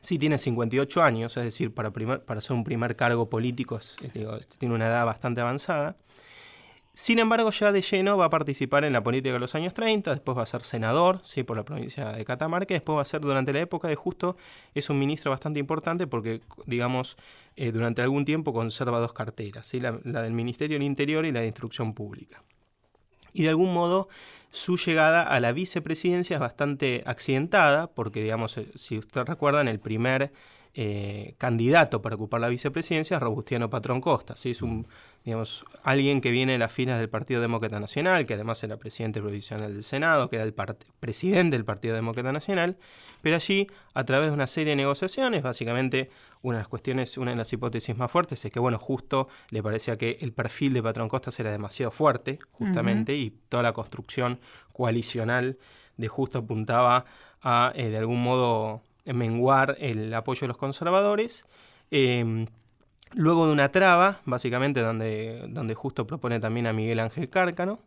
Sí 0.00 0.18
tiene 0.18 0.38
58 0.38 1.02
años, 1.02 1.36
es 1.36 1.44
decir, 1.44 1.72
para, 1.72 1.92
para 1.92 2.40
ser 2.40 2.56
un 2.56 2.64
primer 2.64 2.96
cargo 2.96 3.30
político 3.30 3.78
tiene 4.58 4.74
una 4.74 4.88
edad 4.88 5.06
bastante 5.06 5.40
avanzada. 5.40 5.96
Sin 6.94 7.18
embargo, 7.18 7.50
ya 7.50 7.72
de 7.72 7.80
lleno 7.80 8.18
va 8.18 8.26
a 8.26 8.30
participar 8.30 8.84
en 8.84 8.92
la 8.92 9.02
política 9.02 9.32
de 9.32 9.38
los 9.38 9.54
años 9.54 9.72
30, 9.72 10.10
después 10.10 10.36
va 10.36 10.42
a 10.42 10.46
ser 10.46 10.62
senador 10.62 11.20
¿sí? 11.24 11.42
por 11.42 11.56
la 11.56 11.64
provincia 11.64 12.12
de 12.12 12.24
Catamarca, 12.26 12.74
después 12.74 12.98
va 12.98 13.02
a 13.02 13.06
ser 13.06 13.22
durante 13.22 13.54
la 13.54 13.60
época 13.60 13.88
de 13.88 13.96
Justo, 13.96 14.36
es 14.74 14.90
un 14.90 14.98
ministro 14.98 15.30
bastante 15.30 15.58
importante 15.58 16.06
porque, 16.06 16.42
digamos, 16.66 17.16
eh, 17.56 17.72
durante 17.72 18.02
algún 18.02 18.26
tiempo 18.26 18.52
conserva 18.52 19.00
dos 19.00 19.14
carteras, 19.14 19.66
¿sí? 19.66 19.80
la, 19.80 19.92
del 19.92 20.32
Ministerio 20.34 20.74
del 20.76 20.82
Interior 20.82 21.24
y 21.24 21.32
la 21.32 21.40
de 21.40 21.46
Instrucción 21.46 21.94
Pública. 21.94 22.42
Y 23.32 23.44
de 23.44 23.48
algún 23.48 23.72
modo 23.72 24.10
su 24.50 24.76
llegada 24.76 25.22
a 25.22 25.40
la 25.40 25.52
vicepresidencia 25.52 26.34
es 26.34 26.40
bastante 26.40 27.02
accidentada, 27.06 27.86
porque, 27.86 28.22
digamos, 28.22 28.58
eh, 28.58 28.68
si 28.74 28.98
usted 28.98 29.22
recuerda, 29.24 29.62
en 29.62 29.68
el 29.68 29.80
primer 29.80 30.30
eh, 30.74 31.34
candidato 31.36 32.00
para 32.00 32.16
ocupar 32.16 32.40
la 32.40 32.48
vicepresidencia 32.48 33.18
es 33.18 33.22
Robustiano 33.22 33.68
Patrón 33.68 34.00
Costa. 34.00 34.36
¿sí? 34.36 34.52
Es 34.52 34.62
un, 34.62 34.86
digamos, 35.24 35.64
alguien 35.84 36.20
que 36.20 36.30
viene 36.30 36.52
de 36.52 36.58
las 36.58 36.72
filas 36.72 36.98
del 36.98 37.08
Partido 37.08 37.40
Demócrata 37.40 37.78
Nacional, 37.78 38.26
que 38.26 38.34
además 38.34 38.62
era 38.64 38.76
presidente 38.76 39.20
provisional 39.20 39.72
del 39.72 39.84
Senado, 39.84 40.28
que 40.28 40.36
era 40.36 40.44
el 40.44 40.54
presidente 41.00 41.56
del 41.56 41.64
Partido 41.64 41.94
Demócrata 41.94 42.32
Nacional, 42.32 42.76
pero 43.20 43.36
allí, 43.36 43.68
a 43.94 44.04
través 44.04 44.28
de 44.28 44.34
una 44.34 44.48
serie 44.48 44.70
de 44.70 44.76
negociaciones, 44.76 45.42
básicamente 45.42 46.10
una 46.42 46.58
de 46.58 46.62
las 46.62 46.68
cuestiones, 46.68 47.16
una 47.18 47.30
de 47.30 47.36
las 47.36 47.52
hipótesis 47.52 47.96
más 47.96 48.10
fuertes 48.10 48.44
es 48.44 48.50
que, 48.50 48.58
bueno, 48.58 48.78
justo 48.78 49.28
le 49.50 49.62
parecía 49.62 49.96
que 49.96 50.18
el 50.20 50.32
perfil 50.32 50.72
de 50.72 50.82
Patrón 50.82 51.08
Costa 51.08 51.30
era 51.38 51.52
demasiado 51.52 51.92
fuerte, 51.92 52.40
justamente, 52.50 53.14
y 53.14 53.30
toda 53.48 53.62
la 53.62 53.72
construcción 53.72 54.40
coalicional 54.72 55.56
de 55.96 56.08
justo 56.08 56.40
apuntaba 56.40 57.04
a, 57.42 57.72
eh, 57.76 57.90
de 57.90 57.98
algún 57.98 58.22
modo, 58.22 58.82
menguar 59.04 59.76
el 59.78 60.12
apoyo 60.14 60.42
de 60.42 60.48
los 60.48 60.56
conservadores. 60.56 61.44
Em, 61.90 62.46
luego 63.14 63.46
de 63.46 63.52
una 63.52 63.70
traba, 63.70 64.20
básicamente 64.24 64.80
donde, 64.80 65.46
donde 65.48 65.74
justo 65.74 66.06
propone 66.06 66.40
también 66.40 66.66
a 66.66 66.72
Miguel 66.72 67.00
Ángel 67.00 67.28
Cárcano, 67.28 67.80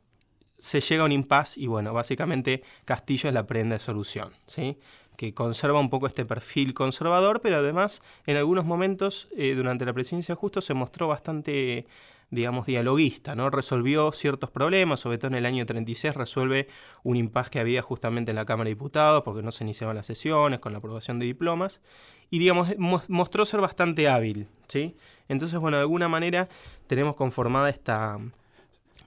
se 0.58 0.82
llega 0.82 1.04
a 1.04 1.06
un 1.06 1.12
impasse 1.12 1.60
y 1.60 1.68
bueno, 1.68 1.94
básicamente 1.94 2.64
Castillo 2.86 3.30
es 3.30 3.34
la 3.34 3.46
prenda 3.46 3.76
de 3.76 3.80
solución, 3.80 4.32
¿sí? 4.48 4.78
que 5.16 5.34
conserva 5.34 5.80
un 5.80 5.90
poco 5.90 6.08
este 6.08 6.26
perfil 6.26 6.74
conservador, 6.74 7.42
pero 7.42 7.58
además 7.58 8.02
en 8.26 8.38
algunos 8.38 8.66
momentos 8.66 9.28
eh, 9.38 9.56
durante 9.56 9.86
la 9.86 9.94
presidencia 9.94 10.36
justo 10.36 10.62
se 10.62 10.74
mostró 10.74 11.08
bastante 11.08 11.88
digamos, 12.32 12.66
dialoguista, 12.66 13.36
¿no? 13.36 13.50
Resolvió 13.50 14.12
ciertos 14.12 14.50
problemas, 14.50 15.00
sobre 15.00 15.18
todo 15.18 15.28
en 15.30 15.36
el 15.36 15.46
año 15.46 15.66
36 15.66 16.14
resuelve 16.16 16.68
un 17.04 17.18
impasse 17.18 17.52
que 17.52 17.60
había 17.60 17.82
justamente 17.82 18.32
en 18.32 18.36
la 18.36 18.46
Cámara 18.46 18.66
de 18.66 18.76
Diputados 18.76 19.24
porque 19.24 19.44
no 19.44 19.52
se 19.52 19.64
iniciaban 19.64 19.96
las 19.96 20.06
sesiones 20.06 20.60
con 20.60 20.72
la 20.72 20.80
aprobación 20.80 21.20
de 21.20 21.26
diplomas 21.26 21.82
y, 22.30 22.40
digamos, 22.40 22.78
mostró 23.08 23.46
ser 23.46 23.62
bastante 23.62 24.08
hábil, 24.08 24.48
¿sí? 24.68 24.96
Entonces, 25.28 25.60
bueno, 25.60 25.78
de 25.78 25.82
alguna 25.82 26.08
manera 26.08 26.50
tenemos 26.88 27.16
conformada 27.16 27.70
esta 27.70 28.20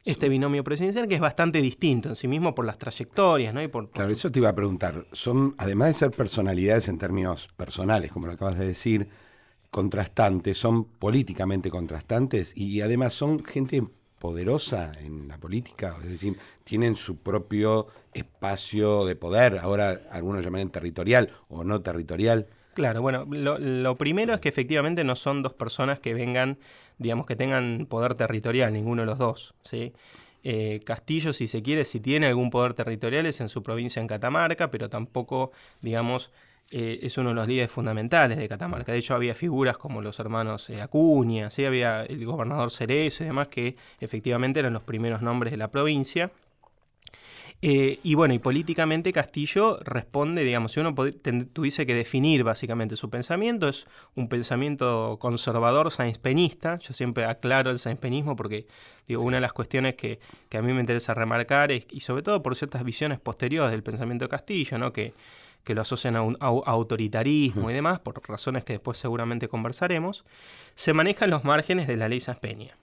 este 0.04 0.28
binomio 0.30 0.64
presidencial 0.64 1.06
que 1.06 1.16
es 1.16 1.20
bastante 1.20 1.60
distinto 1.60 2.08
en 2.08 2.16
sí 2.16 2.28
mismo 2.28 2.54
por 2.54 2.64
las 2.64 2.78
trayectorias, 2.78 3.52
¿no? 3.52 3.62
Y 3.62 3.68
por, 3.68 3.90
Claro, 3.90 4.10
eso 4.10 4.32
te 4.32 4.38
iba 4.38 4.48
a 4.48 4.54
preguntar. 4.54 5.06
Son, 5.12 5.54
además 5.58 5.88
de 5.88 5.94
ser 5.94 6.10
personalidades 6.12 6.88
en 6.88 6.98
términos 6.98 7.48
personales, 7.56 8.10
como 8.10 8.26
lo 8.26 8.32
acabas 8.32 8.58
de 8.58 8.66
decir, 8.66 9.08
contrastantes, 9.70 10.58
son 10.58 10.84
políticamente 10.84 11.70
contrastantes 11.70 12.56
y 12.56 12.80
además 12.80 13.14
son 13.14 13.44
gente 13.44 13.82
poderosa 14.18 14.92
en 15.00 15.28
la 15.28 15.38
política, 15.38 15.94
es 16.02 16.10
decir, 16.10 16.36
tienen 16.64 16.96
su 16.96 17.18
propio 17.18 17.86
espacio 18.12 19.04
de 19.04 19.16
poder, 19.16 19.58
ahora 19.58 20.00
algunos 20.10 20.44
llaman 20.44 20.70
territorial 20.70 21.30
o 21.48 21.64
no 21.64 21.80
territorial. 21.82 22.48
Claro, 22.74 23.02
bueno, 23.02 23.26
lo, 23.28 23.96
primero 23.96 24.34
es 24.34 24.40
que 24.40 24.48
efectivamente 24.48 25.04
no 25.04 25.16
son 25.16 25.42
dos 25.42 25.52
personas 25.52 25.98
que 26.00 26.14
vengan, 26.14 26.58
digamos, 26.98 27.26
que 27.26 27.36
tengan 27.36 27.86
poder 27.88 28.14
territorial, 28.14 28.72
ninguno 28.72 29.02
de 29.02 29.06
los 29.06 29.18
dos, 29.18 29.54
¿sí? 29.62 29.92
Eh, 30.44 30.80
Castillo, 30.84 31.32
si 31.32 31.48
se 31.48 31.62
quiere, 31.62 31.84
si 31.84 31.98
tiene 31.98 32.26
algún 32.26 32.50
poder 32.50 32.74
territorial 32.74 33.26
es 33.26 33.40
en 33.40 33.48
su 33.48 33.62
provincia 33.62 34.00
en 34.00 34.06
Catamarca, 34.06 34.70
pero 34.70 34.88
tampoco, 34.88 35.50
digamos, 35.82 36.30
eh, 36.70 36.98
es 37.02 37.16
uno 37.16 37.30
de 37.30 37.34
los 37.34 37.48
líderes 37.48 37.70
fundamentales 37.70 38.36
de 38.36 38.48
Catamarca. 38.48 38.92
De 38.92 38.98
hecho, 38.98 39.14
había 39.14 39.34
figuras 39.34 39.78
como 39.78 40.02
los 40.02 40.18
hermanos 40.18 40.68
eh, 40.68 40.82
Acuña, 40.82 41.50
¿sí? 41.50 41.64
había 41.64 42.02
el 42.02 42.24
gobernador 42.26 42.70
Cerezo 42.70 43.24
y 43.24 43.26
demás, 43.26 43.48
que 43.48 43.76
efectivamente 44.00 44.60
eran 44.60 44.74
los 44.74 44.82
primeros 44.82 45.22
nombres 45.22 45.50
de 45.50 45.56
la 45.56 45.70
provincia. 45.70 46.30
Eh, 47.60 47.98
y 48.04 48.14
bueno, 48.14 48.34
y 48.34 48.38
políticamente 48.38 49.12
Castillo 49.12 49.80
responde, 49.82 50.44
digamos, 50.44 50.72
si 50.72 50.80
uno 50.80 50.94
tuviese 50.94 51.86
que 51.86 51.94
definir 51.94 52.44
básicamente 52.44 52.96
su 52.96 53.10
pensamiento, 53.10 53.66
es 53.68 53.88
un 54.14 54.28
pensamiento 54.28 55.16
conservador 55.18 55.90
sainz-penista. 55.90 56.78
Yo 56.78 56.92
siempre 56.92 57.24
aclaro 57.24 57.70
el 57.70 57.78
sainz-penismo 57.80 58.36
porque 58.36 58.66
digo, 59.08 59.22
una 59.22 59.38
de 59.38 59.40
las 59.40 59.52
cuestiones 59.52 59.96
que, 59.96 60.20
que, 60.48 60.58
a 60.58 60.62
mí 60.62 60.72
me 60.72 60.80
interesa 60.80 61.14
remarcar 61.14 61.72
es, 61.72 61.86
y 61.90 62.00
sobre 62.00 62.22
todo 62.22 62.42
por 62.42 62.54
ciertas 62.54 62.84
visiones 62.84 63.18
posteriores 63.18 63.72
del 63.72 63.82
pensamiento 63.82 64.26
de 64.26 64.28
Castillo, 64.28 64.78
¿no? 64.78 64.92
que 64.92 65.14
que 65.64 65.74
lo 65.74 65.82
asocian 65.82 66.16
a, 66.16 66.22
un, 66.22 66.36
autoritarismo 66.40 67.70
y 67.70 67.74
demás, 67.74 68.00
por 68.00 68.20
razones 68.28 68.64
que 68.64 68.74
después 68.74 68.98
seguramente 68.98 69.48
conversaremos, 69.48 70.24
se 70.74 70.92
manejan 70.92 71.30
los 71.30 71.44
márgenes 71.44 71.86
de 71.86 71.96
la 71.96 72.08
ley 72.08 72.20
Peña. 72.40 72.76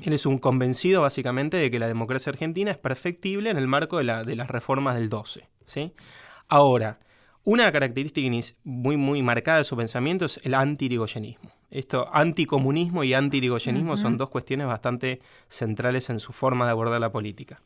Él 0.00 0.12
es 0.12 0.24
un 0.26 0.38
convencido 0.38 1.02
básicamente 1.02 1.56
de 1.56 1.70
que 1.70 1.78
la 1.78 1.86
democracia 1.86 2.30
argentina 2.30 2.70
es 2.70 2.78
perfectible 2.78 3.50
en 3.50 3.58
el 3.58 3.68
marco 3.68 3.98
de, 3.98 4.04
la, 4.04 4.24
de 4.24 4.36
las 4.36 4.48
reformas 4.48 4.96
del 4.96 5.08
12. 5.08 5.48
¿sí? 5.66 5.92
Ahora, 6.48 6.98
una 7.44 7.72
característica 7.72 8.28
muy, 8.64 8.96
muy 8.96 9.20
marcada 9.22 9.58
de 9.58 9.64
su 9.64 9.76
pensamiento 9.76 10.24
es 10.24 10.40
el 10.44 10.54
anti-irigoyenismo. 10.54 11.50
Esto, 11.70 12.08
anticomunismo 12.12 13.02
y 13.02 13.14
anti-irigoyenismo 13.14 13.96
son 13.96 14.16
dos 14.16 14.28
cuestiones 14.28 14.66
bastante 14.66 15.20
centrales 15.48 16.08
en 16.10 16.20
su 16.20 16.32
forma 16.32 16.66
de 16.66 16.70
abordar 16.70 17.00
la 17.00 17.10
política. 17.10 17.62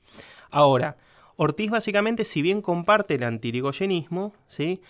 Ahora, 0.51 0.97
Ortiz 1.37 1.71
básicamente, 1.71 2.25
si 2.25 2.43
bien 2.43 2.63
comparte 2.63 3.15
el 3.15 3.23
antirigoyenismo, 3.23 4.35
¿sí? 4.47 4.81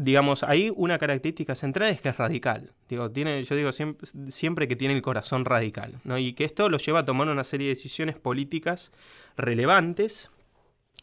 digamos, 0.00 0.42
ahí 0.44 0.72
una 0.76 0.98
característica 0.98 1.54
central 1.54 1.90
es 1.90 2.00
que 2.00 2.08
es 2.08 2.16
radical. 2.16 2.72
Digo, 2.88 3.12
yo 3.12 3.56
digo 3.56 3.70
siempre, 3.70 4.08
siempre, 4.28 4.66
que 4.66 4.74
tiene 4.74 4.94
el 4.94 5.02
corazón 5.02 5.44
radical, 5.44 6.00
¿no? 6.04 6.16
Y 6.16 6.32
que 6.32 6.44
esto 6.44 6.70
lo 6.70 6.78
lleva 6.78 7.00
a 7.00 7.04
tomar 7.04 7.28
una 7.28 7.44
serie 7.44 7.68
de 7.68 7.74
decisiones 7.74 8.18
políticas 8.18 8.92
relevantes 9.36 10.30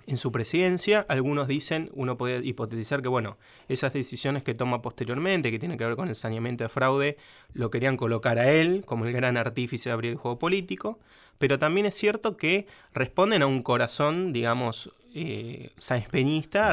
en 0.07 0.17
su 0.17 0.31
presidencia. 0.31 1.05
Algunos 1.07 1.47
dicen, 1.47 1.91
uno 1.93 2.17
puede 2.17 2.43
hipotetizar 2.45 3.01
que, 3.01 3.09
bueno, 3.09 3.37
esas 3.67 3.93
decisiones 3.93 4.41
que 4.41 4.55
toma 4.55 4.81
posteriormente, 4.81 5.51
que 5.51 5.59
tienen 5.59 5.77
que 5.77 5.85
ver 5.85 5.95
con 5.95 6.07
el 6.07 6.15
saneamiento 6.15 6.63
de 6.63 6.69
fraude, 6.69 7.17
lo 7.53 7.69
querían 7.69 7.97
colocar 7.97 8.39
a 8.39 8.51
él 8.51 8.83
como 8.85 9.05
el 9.05 9.13
gran 9.13 9.37
artífice 9.37 9.89
de 9.89 9.93
abrir 9.93 10.11
el 10.13 10.17
juego 10.17 10.39
político 10.39 10.97
pero 11.37 11.59
también 11.59 11.85
es 11.85 11.95
cierto 11.95 12.37
que 12.37 12.67
responden 12.93 13.41
a 13.41 13.47
un 13.47 13.61
corazón, 13.61 14.33
digamos, 14.33 14.91
eh, 15.13 15.71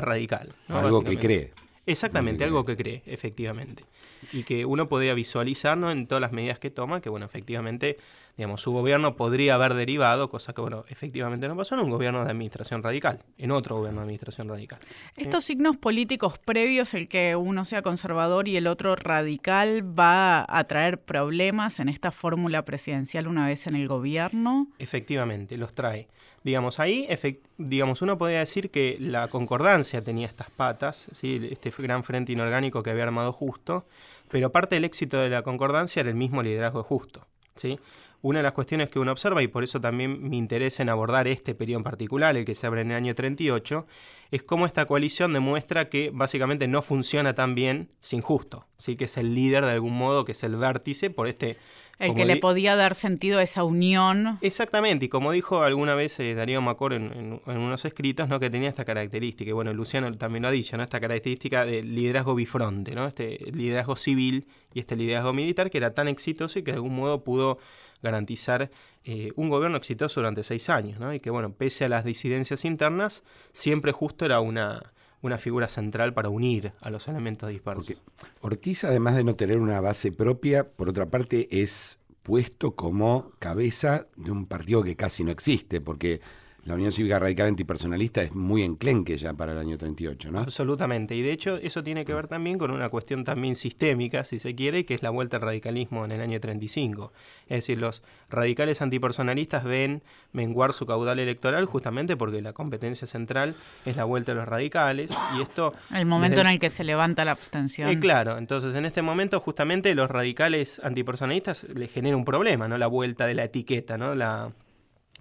radical. 0.00 0.54
Algo 0.68 1.04
que 1.04 1.18
cree. 1.18 1.52
Exactamente, 1.86 2.44
algo 2.44 2.64
que 2.64 2.76
cree, 2.76 3.02
efectivamente. 3.06 3.84
Y 4.32 4.44
que 4.44 4.64
uno 4.64 4.86
podría 4.86 5.14
visualizar 5.14 5.76
¿no? 5.76 5.90
en 5.90 6.06
todas 6.06 6.20
las 6.20 6.32
medidas 6.32 6.58
que 6.58 6.70
toma, 6.70 7.00
que 7.00 7.08
bueno, 7.08 7.26
efectivamente, 7.26 7.98
digamos, 8.36 8.60
su 8.60 8.72
gobierno 8.72 9.16
podría 9.16 9.54
haber 9.54 9.74
derivado, 9.74 10.28
cosa 10.30 10.52
que 10.52 10.60
bueno, 10.60 10.84
efectivamente 10.88 11.48
no 11.48 11.56
pasó, 11.56 11.74
en 11.74 11.82
un 11.82 11.90
gobierno 11.90 12.24
de 12.24 12.30
administración 12.30 12.82
radical, 12.82 13.20
en 13.38 13.50
otro 13.50 13.76
gobierno 13.76 14.00
de 14.00 14.04
administración 14.04 14.48
radical. 14.48 14.78
Estos 15.16 15.44
signos 15.44 15.76
políticos 15.76 16.38
previos, 16.38 16.94
el 16.94 17.08
que 17.08 17.36
uno 17.36 17.64
sea 17.64 17.82
conservador 17.82 18.48
y 18.48 18.56
el 18.56 18.66
otro 18.66 18.96
radical, 18.96 19.82
va 19.98 20.44
a 20.48 20.64
traer 20.64 21.00
problemas 21.00 21.80
en 21.80 21.88
esta 21.88 22.10
fórmula 22.10 22.64
presidencial 22.64 23.28
una 23.28 23.46
vez 23.46 23.66
en 23.66 23.76
el 23.76 23.88
gobierno. 23.88 24.68
Efectivamente, 24.78 25.56
los 25.56 25.74
trae. 25.74 26.08
Digamos, 26.44 26.78
ahí, 26.78 27.08
digamos, 27.56 28.02
uno 28.02 28.18
podría 28.18 28.40
decir 28.40 28.70
que 28.70 28.98
la 29.00 29.28
concordancia 29.28 30.04
tenía 30.04 30.26
estas 30.26 30.50
patas, 30.50 31.06
¿sí? 31.12 31.48
este 31.50 31.72
gran 31.78 32.04
frente 32.04 32.32
inorgánico 32.32 32.82
que 32.82 32.90
había 32.90 33.04
armado 33.04 33.32
Justo, 33.32 33.86
pero 34.34 34.50
parte 34.50 34.74
del 34.74 34.84
éxito 34.84 35.18
de 35.18 35.28
la 35.30 35.42
concordancia 35.42 36.00
era 36.00 36.08
el 36.08 36.16
mismo 36.16 36.42
liderazgo 36.42 36.80
de 36.80 36.88
Justo. 36.88 37.24
¿sí? 37.54 37.78
Una 38.20 38.40
de 38.40 38.42
las 38.42 38.52
cuestiones 38.52 38.88
que 38.88 38.98
uno 38.98 39.12
observa, 39.12 39.44
y 39.44 39.46
por 39.46 39.62
eso 39.62 39.80
también 39.80 40.28
me 40.28 40.34
interesa 40.34 40.82
en 40.82 40.88
abordar 40.88 41.28
este 41.28 41.54
periodo 41.54 41.78
en 41.78 41.84
particular, 41.84 42.36
el 42.36 42.44
que 42.44 42.56
se 42.56 42.66
abre 42.66 42.80
en 42.80 42.90
el 42.90 42.96
año 42.96 43.14
38, 43.14 43.86
es 44.32 44.42
cómo 44.42 44.66
esta 44.66 44.86
coalición 44.86 45.32
demuestra 45.32 45.88
que 45.88 46.10
básicamente 46.12 46.66
no 46.66 46.82
funciona 46.82 47.36
tan 47.36 47.54
bien 47.54 47.92
sin 48.00 48.22
Justo, 48.22 48.66
¿sí? 48.76 48.96
que 48.96 49.04
es 49.04 49.16
el 49.18 49.36
líder 49.36 49.66
de 49.66 49.70
algún 49.70 49.96
modo, 49.96 50.24
que 50.24 50.32
es 50.32 50.42
el 50.42 50.56
vértice 50.56 51.10
por 51.10 51.28
este 51.28 51.56
el 51.98 52.14
que 52.14 52.24
le 52.24 52.36
podía 52.36 52.76
dar 52.76 52.94
sentido 52.94 53.38
a 53.38 53.42
esa 53.42 53.64
unión. 53.64 54.38
Exactamente, 54.40 55.06
y 55.06 55.08
como 55.08 55.32
dijo 55.32 55.62
alguna 55.62 55.94
vez 55.94 56.18
eh, 56.20 56.34
Darío 56.34 56.60
Macor 56.60 56.92
en, 56.92 57.40
unos 57.46 57.84
escritos, 57.84 58.28
¿no? 58.28 58.40
que 58.40 58.50
tenía 58.50 58.68
esta 58.68 58.84
característica, 58.84 59.48
y 59.48 59.52
bueno, 59.52 59.72
Luciano 59.72 60.12
también 60.14 60.42
lo 60.42 60.48
ha 60.48 60.52
dicho, 60.52 60.76
¿no? 60.76 60.82
esta 60.82 61.00
característica 61.00 61.64
de 61.64 61.82
liderazgo 61.82 62.34
bifronte, 62.34 62.94
¿no? 62.94 63.06
este 63.06 63.38
liderazgo 63.52 63.96
civil 63.96 64.46
y 64.72 64.80
este 64.80 64.96
liderazgo 64.96 65.32
militar 65.32 65.70
que 65.70 65.78
era 65.78 65.94
tan 65.94 66.08
exitoso 66.08 66.58
y 66.58 66.62
que 66.62 66.72
de 66.72 66.76
algún 66.76 66.96
modo 66.96 67.22
pudo 67.22 67.58
garantizar 68.02 68.70
eh, 69.04 69.30
un 69.36 69.48
gobierno 69.48 69.76
exitoso 69.76 70.20
durante 70.20 70.42
seis 70.42 70.68
años, 70.68 70.98
¿no? 71.00 71.14
y 71.14 71.20
que 71.20 71.30
bueno, 71.30 71.52
pese 71.52 71.84
a 71.84 71.88
las 71.88 72.04
disidencias 72.04 72.64
internas, 72.64 73.22
siempre 73.52 73.92
justo 73.92 74.24
era 74.24 74.40
una, 74.40 74.92
una 75.26 75.38
figura 75.38 75.68
central 75.68 76.12
para 76.12 76.28
unir 76.28 76.72
a 76.80 76.90
los 76.90 77.08
elementos 77.08 77.48
dispersos. 77.48 77.96
Ortiz, 78.40 78.84
además 78.84 79.16
de 79.16 79.24
no 79.24 79.34
tener 79.36 79.58
una 79.58 79.80
base 79.80 80.12
propia, 80.12 80.68
por 80.68 80.88
otra 80.88 81.06
parte 81.06 81.48
es 81.62 81.98
puesto 82.22 82.74
como 82.74 83.32
cabeza 83.38 84.06
de 84.16 84.30
un 84.30 84.46
partido 84.46 84.82
que 84.82 84.96
casi 84.96 85.24
no 85.24 85.30
existe, 85.30 85.80
porque 85.80 86.20
la 86.64 86.74
Unión 86.74 86.92
Cívica 86.92 87.18
Radical 87.18 87.48
Antipersonalista 87.48 88.22
es 88.22 88.34
muy 88.34 88.62
enclenque 88.62 89.18
ya 89.18 89.34
para 89.34 89.52
el 89.52 89.58
año 89.58 89.76
38, 89.76 90.32
¿no? 90.32 90.38
Absolutamente. 90.38 91.14
Y 91.14 91.20
de 91.20 91.32
hecho 91.32 91.56
eso 91.56 91.84
tiene 91.84 92.06
que 92.06 92.14
ver 92.14 92.26
también 92.26 92.56
con 92.56 92.70
una 92.70 92.88
cuestión 92.88 93.22
también 93.24 93.54
sistémica, 93.54 94.24
si 94.24 94.38
se 94.38 94.54
quiere, 94.54 94.86
que 94.86 94.94
es 94.94 95.02
la 95.02 95.10
vuelta 95.10 95.36
al 95.36 95.42
radicalismo 95.42 96.06
en 96.06 96.12
el 96.12 96.22
año 96.22 96.40
35. 96.40 97.12
Es 97.48 97.58
decir, 97.58 97.78
los 97.78 98.02
radicales 98.30 98.80
antipersonalistas 98.80 99.62
ven 99.64 100.02
menguar 100.32 100.72
su 100.72 100.86
caudal 100.86 101.18
electoral 101.18 101.66
justamente 101.66 102.16
porque 102.16 102.40
la 102.40 102.54
competencia 102.54 103.06
central 103.06 103.54
es 103.84 103.96
la 103.96 104.04
vuelta 104.04 104.32
a 104.32 104.34
los 104.34 104.48
radicales 104.48 105.12
y 105.36 105.42
esto... 105.42 105.74
El 105.94 106.06
momento 106.06 106.40
en 106.40 106.46
el 106.46 106.58
que 106.58 106.70
se 106.70 106.82
levanta 106.82 107.26
la 107.26 107.32
abstención. 107.32 107.90
Eh, 107.90 107.98
claro, 107.98 108.38
entonces 108.38 108.74
en 108.74 108.86
este 108.86 109.02
momento 109.02 109.38
justamente 109.38 109.94
los 109.94 110.10
radicales 110.10 110.80
antipersonalistas 110.82 111.64
les 111.74 111.92
genera 111.92 112.16
un 112.16 112.24
problema, 112.24 112.68
¿no? 112.68 112.78
La 112.78 112.86
vuelta 112.86 113.26
de 113.26 113.34
la 113.34 113.44
etiqueta, 113.44 113.98
¿no? 113.98 114.14
La 114.14 114.50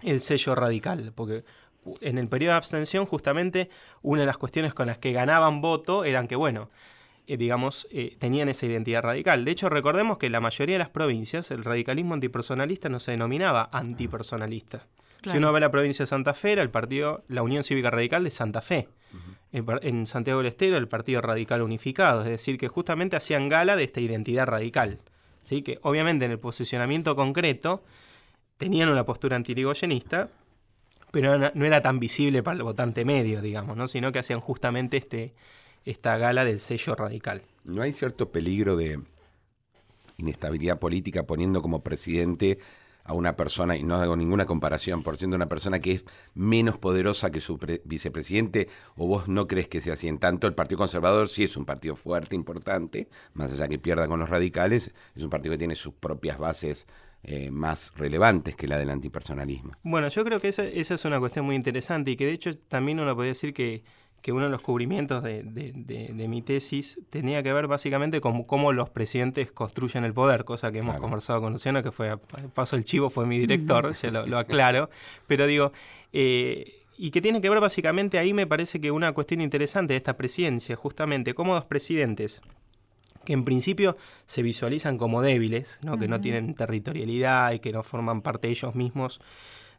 el 0.04 0.22
sello 0.22 0.56
radical, 0.56 1.12
porque 1.16 1.44
en 2.02 2.18
el 2.18 2.28
periodo 2.28 2.54
de 2.54 2.58
abstención 2.58 3.06
justamente 3.06 3.70
una 4.02 4.22
de 4.22 4.28
las 4.28 4.38
cuestiones 4.38 4.74
con 4.74 4.88
las 4.88 4.98
que 4.98 5.12
ganaban 5.12 5.62
voto 5.62 6.06
eran 6.06 6.28
que, 6.28 6.36
bueno, 6.36 6.70
eh, 7.28 7.38
digamos, 7.38 7.88
eh, 7.92 8.16
tenían 8.20 8.50
esa 8.50 8.66
identidad 8.66 9.02
radical. 9.02 9.46
De 9.46 9.52
hecho, 9.52 9.70
recordemos 9.70 10.18
que 10.18 10.26
en 10.26 10.34
la 10.34 10.42
mayoría 10.42 10.76
de 10.76 10.80
las 10.80 10.90
provincias 10.90 11.52
el 11.52 11.64
radicalismo 11.64 12.14
antipersonalista 12.14 12.90
no 12.90 13.00
se 13.00 13.12
denominaba 13.12 13.70
antipersonalista. 13.72 14.88
Si 15.24 15.38
uno 15.38 15.54
ve 15.54 15.62
la 15.62 15.72
provincia 15.72 16.04
de 16.04 16.08
Santa 16.08 16.34
Fe, 16.34 16.52
era 16.52 16.64
el 16.64 16.70
partido, 16.70 17.24
la 17.30 17.44
Unión 17.44 17.64
Cívica 17.64 17.90
Radical 17.90 18.26
de 18.26 18.30
Santa 18.30 18.62
Fe. 18.62 18.90
En 19.54 20.06
Santiago 20.06 20.40
del 20.40 20.48
Estero, 20.48 20.76
el 20.78 20.90
Partido 20.90 21.22
Radical 21.22 21.62
Unificado. 21.62 22.24
Es 22.24 22.28
decir, 22.28 22.58
que 22.58 22.68
justamente 22.68 23.16
hacían 23.16 23.48
gala 23.48 23.78
de 23.78 23.86
esta 23.86 24.02
identidad 24.02 24.48
radical. 24.48 25.00
¿sí? 25.44 25.62
Que 25.62 25.80
obviamente 25.82 26.26
en 26.26 26.32
el 26.32 26.40
posicionamiento 26.40 27.16
concreto 27.16 27.84
tenían 28.64 28.88
una 28.88 29.04
postura 29.04 29.36
antirigoyenista, 29.36 30.30
pero 31.12 31.38
no 31.38 31.66
era 31.66 31.82
tan 31.82 32.00
visible 32.00 32.42
para 32.44 32.56
el 32.56 32.64
votante 32.64 33.04
medio, 33.04 33.42
digamos, 33.42 33.76
¿no? 33.76 33.90
sino 33.90 34.14
que 34.14 34.20
hacían 34.20 34.40
justamente 34.40 34.96
este, 34.96 35.34
esta 35.84 36.18
gala 36.18 36.46
del 36.46 36.62
sello 36.62 36.96
radical. 36.96 37.42
¿No 37.66 37.82
hay 37.82 37.92
cierto 37.92 38.32
peligro 38.32 38.78
de 38.78 39.02
inestabilidad 40.16 40.80
política 40.80 41.24
poniendo 41.24 41.62
como 41.62 41.84
presidente 41.84 42.58
a 43.06 43.14
una 43.14 43.36
persona, 43.36 43.76
y 43.76 43.84
no 43.84 43.96
hago 43.96 44.16
ninguna 44.16 44.46
comparación, 44.46 45.04
por 45.04 45.18
siendo 45.18 45.36
una 45.36 45.50
persona 45.50 45.80
que 45.80 45.94
es 45.94 46.06
menos 46.34 46.78
poderosa 46.78 47.32
que 47.32 47.42
su 47.42 47.60
vicepresidente, 47.84 48.70
o 48.96 49.08
vos 49.08 49.28
no 49.28 49.48
crees 49.48 49.68
que 49.68 49.82
sea 49.82 49.94
así 49.94 50.08
en 50.08 50.20
tanto, 50.20 50.48
el 50.48 50.54
Partido 50.54 50.78
Conservador 50.78 51.28
sí 51.28 51.44
es 51.44 51.58
un 51.58 51.66
partido 51.66 51.96
fuerte, 51.96 52.36
importante, 52.36 53.10
más 53.34 53.54
allá 53.54 53.68
que 53.68 53.80
pierda 53.80 54.08
con 54.08 54.20
los 54.20 54.30
radicales, 54.30 54.94
es 55.16 55.24
un 55.24 55.30
partido 55.30 55.54
que 55.54 55.58
tiene 55.58 55.76
sus 55.76 55.94
propias 55.94 56.38
bases 56.38 56.88
eh, 57.24 57.52
más 57.52 57.94
relevantes 57.96 58.56
que 58.56 58.68
la 58.68 58.78
del 58.78 58.90
antipersonalismo. 58.90 59.72
Bueno, 59.84 60.10
yo 60.10 60.26
creo 60.26 60.40
que 60.42 60.50
esa, 60.50 60.66
esa, 60.66 60.96
es 60.96 61.06
una 61.06 61.20
cuestión 61.20 61.46
muy 61.46 61.56
interesante 61.56 62.12
y 62.12 62.16
que 62.18 62.26
de 62.26 62.34
hecho 62.34 62.58
también 62.58 63.00
uno 63.00 63.16
podría 63.16 63.32
decir 63.32 63.54
que, 63.54 63.84
que 64.24 64.32
uno 64.32 64.46
de 64.46 64.52
los 64.52 64.62
cubrimientos 64.62 65.22
de, 65.22 65.44
de, 65.44 66.28
mi 66.30 66.42
tesis 66.42 66.98
tenía 67.10 67.44
que 67.44 67.52
ver 67.52 67.68
básicamente 67.68 68.22
con 68.22 68.46
cómo 68.46 68.72
los 68.72 68.90
presidentes 68.90 69.52
construyen 69.52 70.06
el 70.06 70.14
poder, 70.14 70.46
cosa 70.46 70.72
que 70.72 70.80
hemos 70.80 70.96
conversado 70.96 71.42
con 71.42 71.52
Luciano, 71.52 71.84
que 71.84 71.92
fue, 71.92 72.18
paso 72.54 72.78
el 72.78 72.86
chivo, 72.86 73.10
fue 73.10 73.26
mi 73.26 73.38
director, 73.46 73.94
ya 73.94 74.10
lo, 74.12 74.38
aclaro, 74.40 74.90
pero 75.28 75.46
digo... 75.46 75.74
Eh, 76.14 76.80
y 76.96 77.10
que 77.10 77.22
tiene 77.22 77.42
que 77.42 77.50
ver 77.50 77.60
básicamente 77.60 78.20
ahí 78.20 78.34
me 78.36 78.46
parece 78.46 78.80
que 78.80 78.92
una 78.92 79.14
cuestión 79.14 79.42
interesante 79.42 79.94
de 79.94 79.98
esta 79.98 80.16
presidencia, 80.16 80.76
justamente, 80.76 81.34
cómo 81.34 81.56
dos 81.56 81.66
presidentes 81.66 82.44
que 83.26 83.34
en 83.34 83.44
principio 83.44 83.98
se 84.28 84.44
visualizan 84.44 85.00
como 85.00 85.24
débiles, 85.24 85.80
¿no? 85.84 85.98
que 85.98 86.08
no 86.08 86.22
tienen 86.22 86.54
territorialidad 86.54 87.52
y 87.54 87.60
que 87.60 87.72
no 87.72 87.82
forman 87.82 88.22
parte 88.22 88.48
ellos 88.48 88.76
mismos 88.76 89.22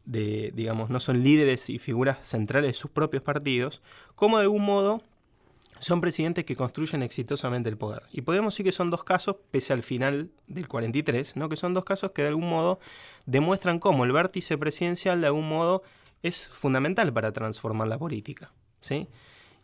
de, 0.05 0.53
digamos, 0.55 0.91
no 0.91 1.01
son 1.01 1.23
líderes 1.23 1.71
y 1.71 1.79
figuras 1.79 2.27
centrales 2.27 2.71
de 2.71 2.75
sus 2.75 2.91
propios 2.91 3.23
partidos, 3.23 3.83
como 4.15 4.39
de 4.39 4.45
algún 4.45 4.65
modo 4.65 5.03
son 5.81 6.01
presidentes 6.01 6.45
que 6.45 6.57
construyen 6.57 7.03
exitosamente 7.03 7.69
el 7.69 7.77
poder. 7.77 8.03
Y 8.13 8.23
podemos 8.23 8.55
decir 8.55 8.65
que 8.65 8.73
son 8.73 8.91
dos 8.91 9.05
casos, 9.05 9.37
pese 9.51 9.73
al 9.73 9.83
final 9.83 10.31
del 10.47 10.69
43, 10.69 11.37
¿no? 11.37 11.49
que 11.49 11.57
son 11.57 11.75
dos 11.75 11.85
casos 11.85 12.13
que 12.13 12.23
de 12.23 12.29
algún 12.29 12.49
modo 12.49 12.79
demuestran 13.27 13.79
cómo 13.79 14.05
el 14.05 14.13
vértice 14.13 14.57
presidencial 14.57 15.21
de 15.21 15.27
algún 15.27 15.49
modo 15.49 15.83
es 16.23 16.49
fundamental 16.49 17.13
para 17.13 17.33
transformar 17.33 17.89
la 17.89 17.99
política. 17.99 18.53
¿sí? 18.81 19.09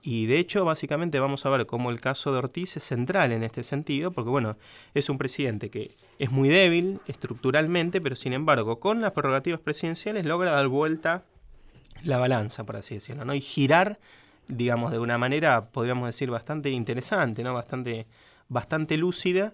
Y 0.03 0.27
de 0.27 0.39
hecho, 0.39 0.65
básicamente 0.65 1.21
vamos 1.21 1.45
a 1.45 1.51
ver 1.51 1.67
cómo 1.67 1.91
el 1.91 2.01
caso 2.01 2.33
de 2.33 2.39
Ortiz 2.39 2.77
es 2.77 2.83
central 2.83 3.33
en 3.33 3.43
este 3.43 3.63
sentido, 3.63 4.13
porque 4.13 4.31
bueno, 4.31 4.57
es 4.95 5.11
un 5.11 5.19
presidente 5.19 5.69
que 5.69 5.91
es 6.19 6.31
muy 6.31 6.49
débil 6.49 7.01
estructuralmente, 7.07 8.01
pero 8.01 8.17
sin 8.17 8.33
embargo, 8.33 8.81
con 8.81 9.01
las 9.03 9.13
prerrogativas 9.13 9.61
presidenciales 9.61 10.25
logra 10.25 10.53
dar 10.53 10.69
vuelta 10.69 11.25
la 12.03 12.19
balanza, 12.19 12.65
por 12.65 12.77
así 12.77 12.95
decirlo, 12.95 13.27
¿no? 13.27 13.35
Y 13.35 13.41
girar, 13.41 13.99
digamos, 14.49 14.93
de 14.93 14.99
una 14.99 15.19
manera, 15.19 15.67
podríamos 15.67 16.07
decir, 16.07 16.31
bastante 16.31 16.71
interesante, 16.71 17.43
¿no? 17.43 17.53
Bastante, 17.53 18.07
bastante 18.49 18.97
lúcida, 18.97 19.53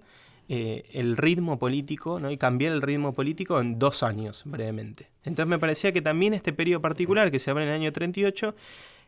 eh, 0.48 0.84
el 0.92 1.16
ritmo 1.16 1.58
político, 1.58 2.20
¿no? 2.20 2.30
Y 2.30 2.36
cambiar 2.36 2.72
el 2.72 2.82
ritmo 2.82 3.12
político 3.12 3.60
en 3.60 3.80
dos 3.80 4.04
años, 4.04 4.42
brevemente. 4.44 5.10
Entonces 5.24 5.48
me 5.48 5.58
parecía 5.58 5.90
que 5.90 6.02
también 6.02 6.34
este 6.34 6.52
periodo 6.52 6.80
particular, 6.80 7.32
que 7.32 7.40
se 7.40 7.50
abre 7.50 7.64
en 7.64 7.70
el 7.70 7.74
año 7.74 7.92
38, 7.92 8.54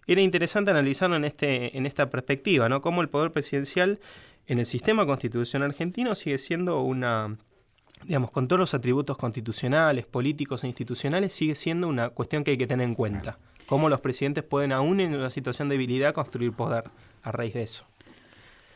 era 0.08 0.22
interesante 0.22 0.70
analizarlo 0.70 1.16
en, 1.16 1.24
este, 1.24 1.76
en 1.76 1.86
esta 1.86 2.08
perspectiva, 2.10 2.68
¿no? 2.68 2.80
Cómo 2.80 3.02
el 3.02 3.08
poder 3.08 3.30
presidencial 3.30 4.00
en 4.46 4.58
el 4.58 4.66
sistema 4.66 5.04
constitucional 5.04 5.70
argentino 5.70 6.14
sigue 6.14 6.38
siendo 6.38 6.80
una, 6.80 7.36
digamos, 8.04 8.30
con 8.30 8.48
todos 8.48 8.58
los 8.58 8.74
atributos 8.74 9.18
constitucionales, 9.18 10.06
políticos 10.06 10.64
e 10.64 10.66
institucionales, 10.66 11.34
sigue 11.34 11.54
siendo 11.54 11.88
una 11.88 12.08
cuestión 12.08 12.42
que 12.42 12.52
hay 12.52 12.58
que 12.58 12.66
tener 12.66 12.88
en 12.88 12.94
cuenta. 12.94 13.38
Cómo 13.66 13.90
los 13.90 14.00
presidentes 14.00 14.44
pueden, 14.44 14.72
aún 14.72 15.00
en 15.00 15.14
una 15.14 15.28
situación 15.28 15.68
de 15.68 15.74
debilidad, 15.74 16.14
construir 16.14 16.52
poder 16.52 16.84
a 17.22 17.30
raíz 17.30 17.52
de 17.52 17.64
eso. 17.64 17.84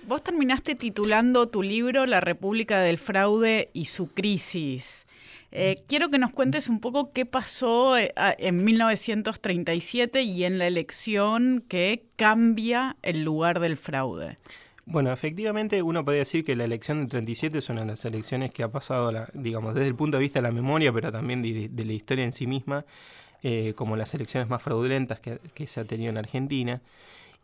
Vos 0.08 0.22
terminaste 0.24 0.74
titulando 0.74 1.48
tu 1.48 1.62
libro 1.62 2.06
La 2.06 2.20
República 2.20 2.80
del 2.80 2.98
Fraude 2.98 3.70
y 3.72 3.84
su 3.84 4.08
crisis. 4.08 5.06
Eh, 5.52 5.84
quiero 5.86 6.10
que 6.10 6.18
nos 6.18 6.32
cuentes 6.32 6.68
un 6.68 6.80
poco 6.80 7.12
qué 7.12 7.24
pasó 7.24 7.96
eh, 7.96 8.12
en 8.16 8.64
1937 8.64 10.22
y 10.22 10.44
en 10.44 10.58
la 10.58 10.66
elección 10.66 11.64
que 11.68 12.06
cambia 12.16 12.96
el 13.02 13.22
lugar 13.22 13.60
del 13.60 13.76
fraude. 13.76 14.38
Bueno, 14.86 15.12
efectivamente 15.12 15.80
uno 15.82 16.04
podría 16.04 16.20
decir 16.20 16.44
que 16.44 16.56
la 16.56 16.64
elección 16.64 16.98
del 16.98 17.08
37 17.08 17.58
es 17.58 17.68
una 17.68 17.82
de 17.82 17.86
las 17.86 18.04
elecciones 18.04 18.50
que 18.50 18.64
ha 18.64 18.72
pasado, 18.72 19.12
digamos, 19.34 19.74
desde 19.74 19.86
el 19.86 19.94
punto 19.94 20.16
de 20.16 20.22
vista 20.22 20.40
de 20.40 20.42
la 20.42 20.52
memoria, 20.52 20.92
pero 20.92 21.12
también 21.12 21.42
de, 21.42 21.84
la 21.84 21.92
historia 21.92 22.24
en 22.24 22.32
sí 22.32 22.48
misma, 22.48 22.84
eh, 23.44 23.74
como 23.76 23.96
las 23.96 24.14
elecciones 24.14 24.48
más 24.48 24.60
fraudulentas 24.62 25.20
que, 25.20 25.38
que 25.54 25.68
se 25.68 25.78
ha 25.78 25.84
tenido 25.84 26.10
en 26.10 26.18
Argentina. 26.18 26.82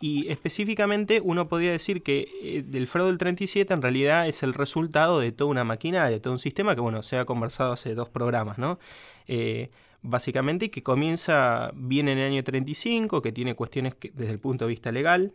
Y 0.00 0.28
específicamente 0.28 1.20
uno 1.20 1.48
podría 1.48 1.72
decir 1.72 2.02
que 2.02 2.28
eh, 2.42 2.64
el 2.72 2.86
fraude 2.86 3.10
del 3.10 3.18
37 3.18 3.74
en 3.74 3.82
realidad 3.82 4.28
es 4.28 4.42
el 4.42 4.54
resultado 4.54 5.18
de 5.18 5.32
toda 5.32 5.50
una 5.50 5.64
maquinaria, 5.64 6.10
de 6.10 6.20
todo 6.20 6.32
un 6.32 6.38
sistema 6.38 6.74
que, 6.74 6.80
bueno, 6.80 7.02
se 7.02 7.18
ha 7.18 7.24
conversado 7.24 7.72
hace 7.72 7.94
dos 7.94 8.08
programas, 8.08 8.58
¿no? 8.58 8.78
Eh, 9.26 9.70
básicamente 10.02 10.70
que 10.70 10.84
comienza 10.84 11.72
bien 11.74 12.08
en 12.08 12.18
el 12.18 12.32
año 12.32 12.44
35, 12.44 13.22
que 13.22 13.32
tiene 13.32 13.54
cuestiones 13.56 13.94
que, 13.94 14.12
desde 14.14 14.32
el 14.32 14.38
punto 14.38 14.66
de 14.66 14.68
vista 14.68 14.92
legal. 14.92 15.32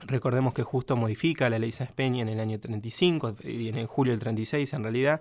Recordemos 0.00 0.54
que 0.54 0.62
justo 0.62 0.96
modifica 0.96 1.48
la 1.50 1.58
ley 1.58 1.70
Sáenz 1.70 1.92
Peña 1.92 2.22
en 2.22 2.28
el 2.28 2.40
año 2.40 2.58
35, 2.58 3.36
y 3.44 3.68
en 3.68 3.86
julio 3.86 4.12
del 4.12 4.20
36 4.20 4.72
en 4.72 4.82
realidad, 4.82 5.20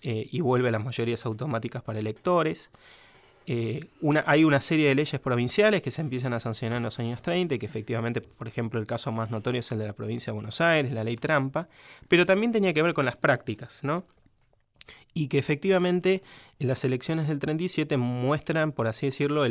eh, 0.00 0.26
y 0.30 0.40
vuelve 0.40 0.68
a 0.68 0.72
las 0.72 0.84
mayorías 0.84 1.26
automáticas 1.26 1.82
para 1.82 1.98
electores. 1.98 2.70
Eh, 3.48 3.80
hay 4.26 4.42
una 4.42 4.60
serie 4.60 4.88
de 4.88 4.96
leyes 4.96 5.20
provinciales 5.20 5.80
que 5.80 5.92
se 5.92 6.00
empiezan 6.00 6.32
a 6.32 6.40
sancionar 6.40 6.78
en 6.78 6.82
los 6.82 6.98
años 6.98 7.22
30 7.22 7.54
y 7.54 7.58
que 7.60 7.66
efectivamente, 7.66 8.20
por 8.20 8.48
ejemplo, 8.48 8.80
el 8.80 8.86
caso 8.86 9.12
más 9.12 9.30
notorio 9.30 9.60
es 9.60 9.70
el 9.70 9.78
de 9.78 9.86
la 9.86 9.92
provincia 9.92 10.32
de 10.32 10.34
Buenos 10.34 10.60
Aires, 10.60 10.92
la 10.92 11.04
ley 11.04 11.16
trampa, 11.16 11.68
pero 12.08 12.26
también 12.26 12.50
tenía 12.50 12.74
que 12.74 12.82
ver 12.82 12.92
con 12.92 13.04
las 13.04 13.16
prácticas, 13.16 13.84
¿no? 13.84 14.04
Y 15.14 15.28
que 15.28 15.38
efectivamente 15.38 16.22
en 16.58 16.68
las 16.68 16.84
elecciones 16.84 17.28
del 17.28 17.38
37 17.38 17.96
muestran, 17.96 18.72
por 18.72 18.88
así 18.88 19.06
decirlo, 19.06 19.44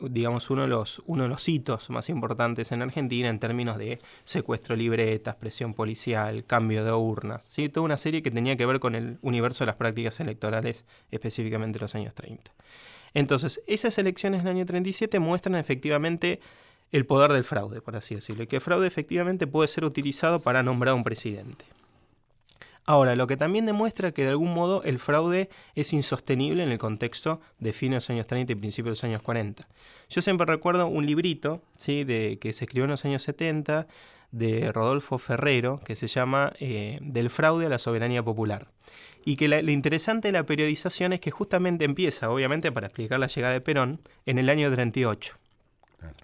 digamos, 0.00 0.50
uno 0.50 0.62
de, 0.62 0.68
los, 0.68 1.00
uno 1.06 1.22
de 1.22 1.28
los 1.28 1.48
hitos 1.48 1.88
más 1.88 2.08
importantes 2.08 2.72
en 2.72 2.82
Argentina 2.82 3.28
en 3.28 3.38
términos 3.38 3.78
de 3.78 4.00
secuestro 4.24 4.74
libretas, 4.74 5.36
presión 5.36 5.74
policial, 5.74 6.44
cambio 6.44 6.84
de 6.84 6.92
urnas, 6.92 7.46
¿sí? 7.48 7.68
toda 7.68 7.84
una 7.84 7.96
serie 7.96 8.22
que 8.22 8.30
tenía 8.32 8.56
que 8.56 8.66
ver 8.66 8.80
con 8.80 8.96
el 8.96 9.18
universo 9.22 9.64
de 9.64 9.66
las 9.66 9.76
prácticas 9.76 10.18
electorales, 10.18 10.84
específicamente 11.12 11.78
en 11.78 11.82
los 11.82 11.94
años 11.94 12.14
30. 12.14 12.52
Entonces, 13.14 13.60
esas 13.66 13.98
elecciones 13.98 14.42
del 14.42 14.56
año 14.56 14.66
37 14.66 15.18
muestran 15.18 15.56
efectivamente 15.56 16.40
el 16.92 17.06
poder 17.06 17.32
del 17.32 17.44
fraude, 17.44 17.80
por 17.80 17.96
así 17.96 18.14
decirlo, 18.14 18.42
y 18.42 18.46
que 18.46 18.56
el 18.56 18.62
fraude 18.62 18.86
efectivamente 18.86 19.46
puede 19.46 19.68
ser 19.68 19.84
utilizado 19.84 20.40
para 20.40 20.62
nombrar 20.62 20.92
a 20.92 20.94
un 20.94 21.04
presidente. 21.04 21.64
Ahora, 22.86 23.14
lo 23.14 23.26
que 23.26 23.36
también 23.36 23.66
demuestra 23.66 24.12
que 24.12 24.24
de 24.24 24.30
algún 24.30 24.52
modo 24.52 24.82
el 24.82 24.98
fraude 24.98 25.48
es 25.74 25.92
insostenible 25.92 26.62
en 26.62 26.72
el 26.72 26.78
contexto 26.78 27.40
de 27.58 27.72
fines 27.72 27.90
de 27.90 27.96
los 27.96 28.10
años 28.10 28.26
30 28.26 28.52
y 28.52 28.56
principios 28.56 28.86
de 28.86 28.90
los 28.90 29.04
años 29.04 29.22
40. 29.22 29.68
Yo 30.08 30.22
siempre 30.22 30.46
recuerdo 30.46 30.88
un 30.88 31.06
librito 31.06 31.62
¿sí? 31.76 32.04
de, 32.04 32.38
que 32.40 32.52
se 32.52 32.64
escribió 32.64 32.84
en 32.84 32.90
los 32.90 33.04
años 33.04 33.22
70 33.22 33.86
de 34.32 34.72
Rodolfo 34.72 35.18
Ferrero 35.18 35.80
que 35.84 35.96
se 35.96 36.06
llama 36.06 36.52
eh, 36.60 36.98
Del 37.02 37.30
fraude 37.30 37.66
a 37.66 37.68
la 37.68 37.78
soberanía 37.78 38.22
popular. 38.22 38.68
Y 39.24 39.36
que 39.36 39.48
lo 39.48 39.70
interesante 39.70 40.28
de 40.28 40.32
la 40.32 40.46
periodización 40.46 41.12
es 41.12 41.20
que 41.20 41.30
justamente 41.30 41.84
empieza, 41.84 42.30
obviamente, 42.30 42.72
para 42.72 42.86
explicar 42.86 43.20
la 43.20 43.26
llegada 43.26 43.52
de 43.52 43.60
Perón, 43.60 44.00
en 44.24 44.38
el 44.38 44.48
año 44.48 44.72
38. 44.72 45.36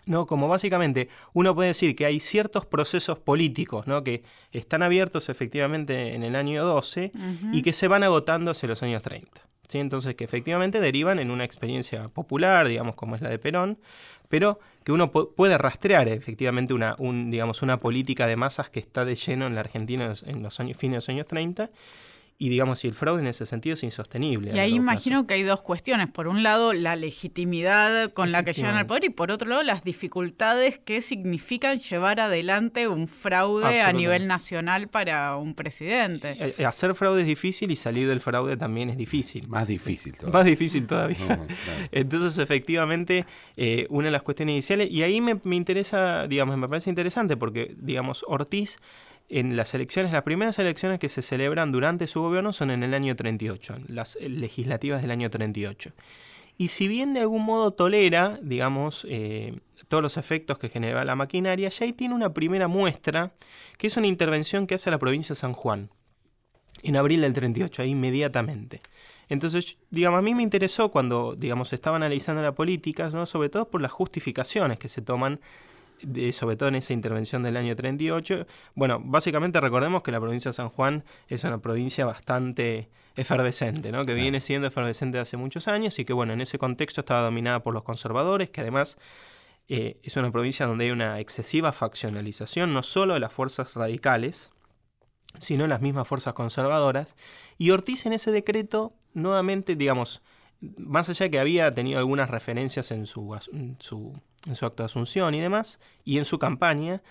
¿no? 0.07 0.27
Como 0.27 0.49
básicamente 0.49 1.09
uno 1.33 1.55
puede 1.55 1.69
decir 1.69 1.97
que 1.97 2.07
hay 2.07 2.21
ciertos 2.21 2.64
procesos 2.64 3.19
políticos 3.19 3.87
¿no? 3.87 4.03
que 4.05 4.23
están 4.53 4.83
abiertos 4.83 5.29
efectivamente 5.29 6.14
en 6.14 6.23
el 6.23 6.37
año 6.37 6.64
12 6.64 7.12
y 7.53 7.62
que 7.62 7.73
se 7.73 7.88
van 7.88 8.03
agotando 8.03 8.51
hacia 8.51 8.69
los 8.69 8.83
años 8.83 9.03
30. 9.03 9.42
¿sí? 9.69 9.79
Entonces 9.79 10.14
que 10.14 10.25
efectivamente 10.25 10.81
derivan 10.81 11.19
en 11.19 11.31
una 11.31 11.45
experiencia 11.45 12.09
popular, 12.09 12.69
digamos 12.69 12.95
como 12.95 13.16
es 13.16 13.23
la 13.23 13.29
de 13.29 13.38
Perón, 13.38 13.79
pero 14.29 14.59
que 14.85 14.93
uno 14.93 15.11
puede 15.11 15.59
rastrear 15.59 16.09
efectivamente 16.09 16.75
una, 16.75 16.95
un, 16.99 17.31
digamos, 17.31 17.62
una 17.62 17.81
política 17.81 18.27
de 18.27 18.37
masas 18.37 18.71
que 18.71 18.81
está 18.81 19.05
de 19.05 19.17
lleno 19.17 19.47
en 19.47 19.55
la 19.55 19.61
Argentina 19.61 20.15
en 20.25 20.43
los 20.43 20.61
años, 20.61 20.77
fines 20.77 20.93
de 20.93 20.97
los 20.99 21.09
años 21.09 21.27
30 21.27 21.71
y 22.38 22.51
digamos, 22.51 22.81
si 22.81 22.88
el 22.88 22.94
fraude 22.94 23.20
en 23.20 23.29
ese 23.29 23.46
sentido 23.46 23.75
es 23.75 23.83
insostenible. 23.83 24.55
Y 24.55 24.59
ahí 24.59 24.75
imagino 24.75 25.27
que 25.27 25.35
hay 25.35 25.42
dos 25.42 25.62
cuestiones. 25.62 26.09
Por 26.09 26.29
un 26.29 26.42
lado, 26.42 26.75
la 26.75 26.94
legitimidad 26.94 28.12
con 28.12 28.31
la 28.31 28.44
que 28.44 28.53
llegan 28.53 28.77
al 28.77 28.87
poder 28.87 29.05
y 29.05 29.11
por 29.11 29.31
otro 29.31 29.49
lado, 29.49 29.62
las 29.62 29.85
dificultades 29.85 30.79
que 30.79 31.01
significan 31.01 31.79
llevar 31.79 32.20
adelante 32.20 32.88
un 32.88 33.09
fraude 33.09 33.81
a 33.81 33.92
nivel 33.92 34.27
nacional 34.27 34.88
para 34.88 35.37
un 35.37 35.55
presidente. 35.55 36.37
Eh, 36.38 36.55
eh, 36.59 36.66
hacer 36.66 36.94
fraude 36.94 37.22
es 37.22 37.27
difícil 37.27 37.70
y 37.70 37.77
salir 37.77 38.07
del 38.09 38.20
fraude 38.20 38.57
también 38.57 38.90
es 38.90 38.99
difícil. 38.99 39.49
Más 39.49 39.66
difícil 39.66 40.12
todavía. 40.14 40.38
Más 40.38 40.46
difícil 40.46 40.87
todavía. 40.87 41.40
Entonces, 41.90 42.37
efectivamente, 42.38 43.25
eh, 43.57 43.87
una 43.88 44.07
de 44.07 44.12
las 44.12 44.22
cuestiones 44.22 44.53
iniciales, 44.53 44.90
y 44.90 45.03
ahí 45.03 45.22
me, 45.22 45.40
me 45.42 45.57
interesa, 45.57 46.27
digamos, 46.27 46.59
me 46.59 46.68
parece 46.68 46.90
interesante 46.90 47.37
porque, 47.37 47.75
digamos, 47.79 48.25
Ortiz 48.29 48.79
en 49.29 49.57
las 49.57 49.75
elecciones, 49.75 50.12
las 50.12 50.23
primeras 50.23 50.59
elecciones 50.59 50.99
que 50.99 51.09
se 51.09 51.23
celebran 51.23 51.73
durante 51.73 52.07
su 52.07 52.21
gobierno 52.21 52.53
son 52.53 52.71
en 52.71 52.83
el 52.83 52.95
año 52.95 53.17
38, 53.17 53.79
las 53.89 54.17
legislativas 54.21 55.03
del 55.03 55.11
año 55.11 55.31
38. 55.31 55.93
Y 56.59 56.69
si 56.69 56.89
bien 56.89 57.12
de 57.12 57.21
algún 57.21 57.45
modo 57.45 57.73
tolera, 57.73 58.39
digamos, 58.43 59.07
eh, 59.11 59.59
todos 59.89 60.03
los 60.03 60.17
efectos 60.17 60.59
que 60.59 60.71
genera 60.71 61.05
la 61.05 61.15
maquinaria, 61.15 61.69
ya 61.69 61.85
ahí 61.85 61.93
tiene 61.93 62.15
una 62.15 62.33
primera 62.33 62.67
muestra, 62.67 63.35
que 63.77 63.89
es 63.89 63.97
una 63.97 64.07
intervención 64.07 64.67
que 64.67 64.77
hace 64.77 64.91
la 64.91 64.99
provincia 64.99 65.35
de 65.35 65.41
San 65.41 65.53
Juan, 65.53 65.91
en 66.83 66.97
abril 66.97 67.21
del 67.21 67.35
38, 67.35 67.83
ahí 67.83 67.91
inmediatamente. 67.91 68.81
Entonces, 69.29 69.79
digamos, 69.91 70.19
a 70.19 70.23
mí 70.23 70.35
me 70.35 70.43
interesó 70.43 70.91
cuando, 70.91 71.35
digamos, 71.35 71.73
estaba 71.73 71.97
analizando 71.97 72.43
la 72.43 72.55
política, 72.55 73.11
¿no? 73.11 73.27
sobre 73.27 73.49
todo 73.49 73.69
por 73.69 73.83
las 73.83 73.91
justificaciones 73.91 74.79
que 74.79 74.89
se 74.89 75.03
toman 75.03 75.41
sobre 76.33 76.57
todo 76.57 76.69
en 76.69 76.77
esa 76.77 76.93
intervención 76.93 77.43
del 77.43 77.57
año 77.57 77.75
38. 77.75 78.47
Bueno, 78.75 79.01
básicamente 79.05 79.61
recordemos 79.61 80.03
que 80.03 80.13
la 80.13 80.21
provincia 80.21 80.51
de 80.51 80.55
San 80.55 80.69
Juan 80.69 81.05
es 81.29 81.45
una 81.45 81.59
provincia 81.59 82.05
bastante 82.05 82.89
efervescente, 83.17 83.93
¿no? 83.93 84.05
que 84.05 84.15
viene 84.15 84.41
siendo 84.41 84.69
efervescente 84.69 85.19
hace 85.19 85.37
muchos 85.37 85.69
años 85.69 85.99
y 85.99 86.05
que 86.05 86.13
bueno, 86.13 86.35
en 86.35 86.41
ese 86.41 86.59
contexto 86.59 87.01
estaba 87.01 87.23
dominada 87.23 87.63
por 87.63 87.73
los 87.73 87.83
conservadores, 87.83 88.51
que 88.51 88.61
además 88.61 88.99
eh, 89.69 89.99
es 90.03 90.17
una 90.17 90.31
provincia 90.31 90.67
donde 90.67 90.85
hay 90.85 90.91
una 90.91 91.19
excesiva 91.19 91.73
faccionalización, 91.73 92.73
no 92.73 92.83
solo 92.83 93.15
de 93.15 93.21
las 93.21 93.33
fuerzas 93.33 93.75
radicales, 93.75 94.53
sino 95.39 95.67
las 95.67 95.81
mismas 95.81 96.07
fuerzas 96.07 96.35
conservadoras. 96.35 97.17
Y 97.59 97.71
Ortiz 97.71 98.07
en 98.07 98.13
ese 98.13 98.31
decreto, 98.31 98.93
nuevamente, 99.15 99.77
digamos, 99.77 100.23
más 100.61 101.09
allá 101.09 101.25
de 101.25 101.31
que 101.31 101.38
había 101.38 101.75
tenido 101.75 101.99
algunas 101.99 102.31
referencias 102.31 102.90
en 102.90 103.07
su, 103.07 103.38
en 103.53 103.77
su 103.79 104.12
en 104.47 104.55
su 104.55 104.64
acto 104.64 104.83
de 104.83 104.87
asunción 104.87 105.35
y 105.35 105.40
demás, 105.40 105.81
y 106.05 106.19
en 106.19 106.25
su 106.25 106.38
campaña, 106.38 107.03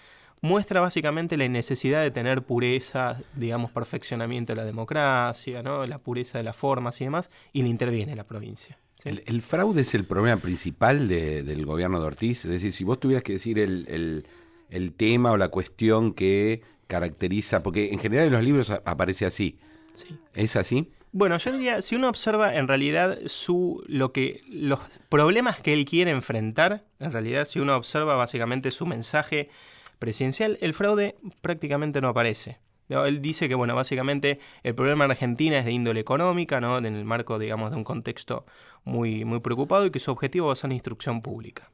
muestra 0.42 0.82
básicamente 0.82 1.38
la 1.38 1.48
necesidad 1.48 2.02
de 2.02 2.12
tener 2.12 2.44
pureza, 2.44 3.22
digamos, 3.36 3.72
perfeccionamiento 3.72 4.54
de 4.54 4.58
la 4.58 4.66
democracia, 4.66 5.62
¿no? 5.64 5.86
la 5.86 6.00
pureza 6.00 6.38
de 6.38 6.44
las 6.44 6.56
formas 6.56 7.00
y 7.02 7.06
demás, 7.06 7.30
y 7.54 7.62
le 7.62 7.70
interviene 7.70 8.16
la 8.16 8.26
provincia. 8.26 8.78
El, 9.04 9.42
fraude 9.44 9.82
es 9.82 9.94
el 9.94 10.06
problema 10.06 10.42
principal 10.42 11.08
del 11.08 11.66
gobierno 11.66 12.00
de 12.00 12.08
Ortiz. 12.08 12.46
Es 12.46 12.52
decir, 12.52 12.72
si 12.72 12.84
vos 12.84 13.00
tuvieras 13.00 13.24
que 13.24 13.34
decir 13.34 13.60
el, 13.60 14.26
el, 14.70 14.94
tema 14.94 15.32
o 15.32 15.38
la 15.38 15.50
cuestión 15.50 16.14
que 16.14 16.64
caracteriza, 16.88 17.62
porque 17.62 17.92
en 17.92 18.00
general 18.00 18.28
en 18.28 18.34
los 18.34 18.44
libros 18.44 18.72
aparece 18.72 19.28
así. 19.28 19.60
Sí. 19.94 20.18
¿Es 20.34 20.56
así? 20.56 20.92
Bueno, 21.18 21.38
yo 21.38 21.54
diría, 21.54 21.82
si 21.82 21.96
uno 21.96 22.10
observa 22.10 22.56
en 22.58 22.68
realidad 22.68 23.18
su, 23.28 23.82
lo 23.88 24.12
que, 24.12 24.42
los 24.50 24.82
problemas 25.08 25.62
que 25.62 25.72
él 25.72 25.86
quiere 25.86 26.12
enfrentar, 26.12 26.84
en 27.00 27.10
realidad 27.10 27.46
si 27.46 27.62
uno 27.62 27.78
observa 27.78 28.16
básicamente 28.16 28.70
su 28.70 28.86
mensaje 28.86 29.50
presidencial, 29.98 30.58
el 30.60 30.74
fraude 30.74 31.16
prácticamente 31.40 32.02
no 32.02 32.10
aparece. 32.10 32.60
Él 32.90 33.22
dice 33.22 33.48
que, 33.48 33.56
bueno, 33.56 33.74
básicamente 33.76 34.42
el 34.64 34.76
problema 34.76 35.06
en 35.06 35.12
Argentina 35.12 35.58
es 35.58 35.64
de 35.64 35.72
índole 35.72 36.02
económica, 36.02 36.60
¿no? 36.60 36.80
En 36.80 36.86
el 36.86 37.06
marco, 37.06 37.40
digamos, 37.40 37.72
de 37.72 37.78
un 37.78 37.86
contexto 37.86 38.46
muy, 38.84 39.24
muy 39.24 39.40
preocupado 39.40 39.86
y 39.86 39.92
que 39.92 40.00
su 40.00 40.12
objetivo 40.12 40.48
va 40.48 40.52
a 40.52 40.58
ser 40.58 40.70
la 40.70 40.74
instrucción 40.74 41.22
pública. 41.22 41.72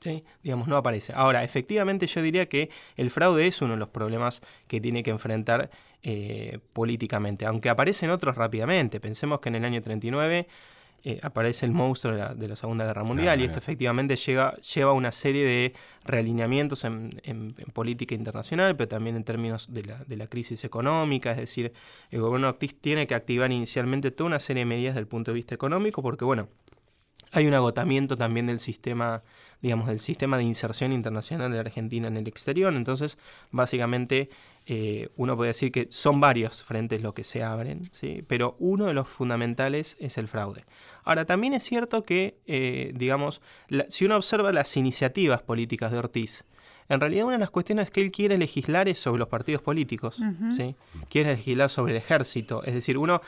¿Sí? 0.00 0.24
Digamos, 0.42 0.68
no 0.68 0.76
aparece. 0.76 1.12
Ahora, 1.14 1.42
efectivamente 1.42 2.06
yo 2.06 2.22
diría 2.22 2.48
que 2.48 2.70
el 2.96 3.10
fraude 3.10 3.46
es 3.46 3.60
uno 3.62 3.72
de 3.72 3.78
los 3.78 3.88
problemas 3.88 4.42
que 4.68 4.80
tiene 4.80 5.02
que 5.02 5.10
enfrentar 5.10 5.70
eh, 6.04 6.60
políticamente, 6.72 7.46
aunque 7.46 7.68
aparecen 7.68 8.10
otros 8.10 8.36
rápidamente. 8.36 9.00
Pensemos 9.00 9.40
que 9.40 9.48
en 9.48 9.56
el 9.56 9.64
año 9.64 9.82
39 9.82 10.46
eh, 11.04 11.20
aparece 11.22 11.66
el 11.66 11.72
monstruo 11.72 12.14
de 12.34 12.48
la, 12.48 12.56
Segunda 12.56 12.84
Guerra 12.84 13.02
Mundial 13.02 13.40
y 13.40 13.44
esto 13.44 13.58
efectivamente 13.58 14.16
llega, 14.16 14.56
lleva 14.56 14.92
una 14.92 15.10
serie 15.10 15.44
de 15.44 15.72
realineamientos 16.04 16.84
en, 16.84 17.54
política 17.72 18.14
internacional, 18.14 18.76
pero 18.76 18.88
también 18.88 19.16
en 19.16 19.24
términos 19.24 19.72
de 19.72 19.84
la, 19.84 20.04
de 20.04 20.16
la, 20.16 20.26
crisis 20.26 20.64
económica, 20.64 21.30
es 21.32 21.36
decir, 21.36 21.72
el 22.10 22.20
gobierno 22.20 22.54
tiene 22.54 23.06
que 23.06 23.14
activar 23.14 23.50
inicialmente 23.52 24.10
toda 24.10 24.26
una 24.26 24.40
serie 24.40 24.62
de 24.62 24.66
medidas 24.66 24.94
desde 24.94 25.02
el 25.02 25.08
punto 25.08 25.30
de 25.30 25.36
vista 25.36 25.54
económico, 25.54 26.02
porque 26.02 26.24
bueno, 26.24 26.48
hay 27.32 27.46
un 27.46 27.54
agotamiento 27.54 28.16
también 28.16 28.46
del 28.46 28.58
sistema 28.58 29.22
digamos, 29.60 29.88
del 29.88 30.00
sistema 30.00 30.36
de 30.36 30.44
inserción 30.44 30.92
internacional 30.92 31.50
de 31.50 31.56
la 31.56 31.62
Argentina 31.62 32.08
en 32.08 32.16
el 32.16 32.28
exterior. 32.28 32.74
Entonces, 32.74 33.18
básicamente, 33.50 34.30
eh, 34.66 35.08
uno 35.16 35.36
puede 35.36 35.48
decir 35.48 35.72
que 35.72 35.88
son 35.90 36.20
varios 36.20 36.62
frentes 36.62 37.02
los 37.02 37.14
que 37.14 37.24
se 37.24 37.42
abren, 37.42 37.90
¿sí? 37.92 38.24
pero 38.28 38.56
uno 38.60 38.86
de 38.86 38.94
los 38.94 39.08
fundamentales 39.08 39.96
es 39.98 40.18
el 40.18 40.28
fraude. 40.28 40.64
Ahora, 41.04 41.24
también 41.24 41.54
es 41.54 41.62
cierto 41.64 42.04
que, 42.04 42.38
eh, 42.46 42.92
digamos, 42.94 43.40
si 43.88 44.04
uno 44.04 44.16
observa 44.16 44.52
las 44.52 44.76
iniciativas 44.76 45.42
políticas 45.42 45.90
de 45.90 45.98
Ortiz, 45.98 46.44
en 46.88 47.00
realidad 47.00 47.26
una 47.26 47.34
de 47.36 47.40
las 47.40 47.50
cuestiones 47.50 47.90
que 47.90 48.00
él 48.00 48.10
quiere 48.10 48.38
legislar 48.38 48.88
es 48.88 48.98
sobre 48.98 49.18
los 49.18 49.28
partidos 49.28 49.60
políticos, 49.60 50.20
¿sí? 50.52 50.74
quiere 51.10 51.34
legislar 51.36 51.68
sobre 51.68 51.92
el 51.92 51.98
ejército, 51.98 52.62
es 52.64 52.74
decir, 52.74 52.96
uno... 52.96 53.20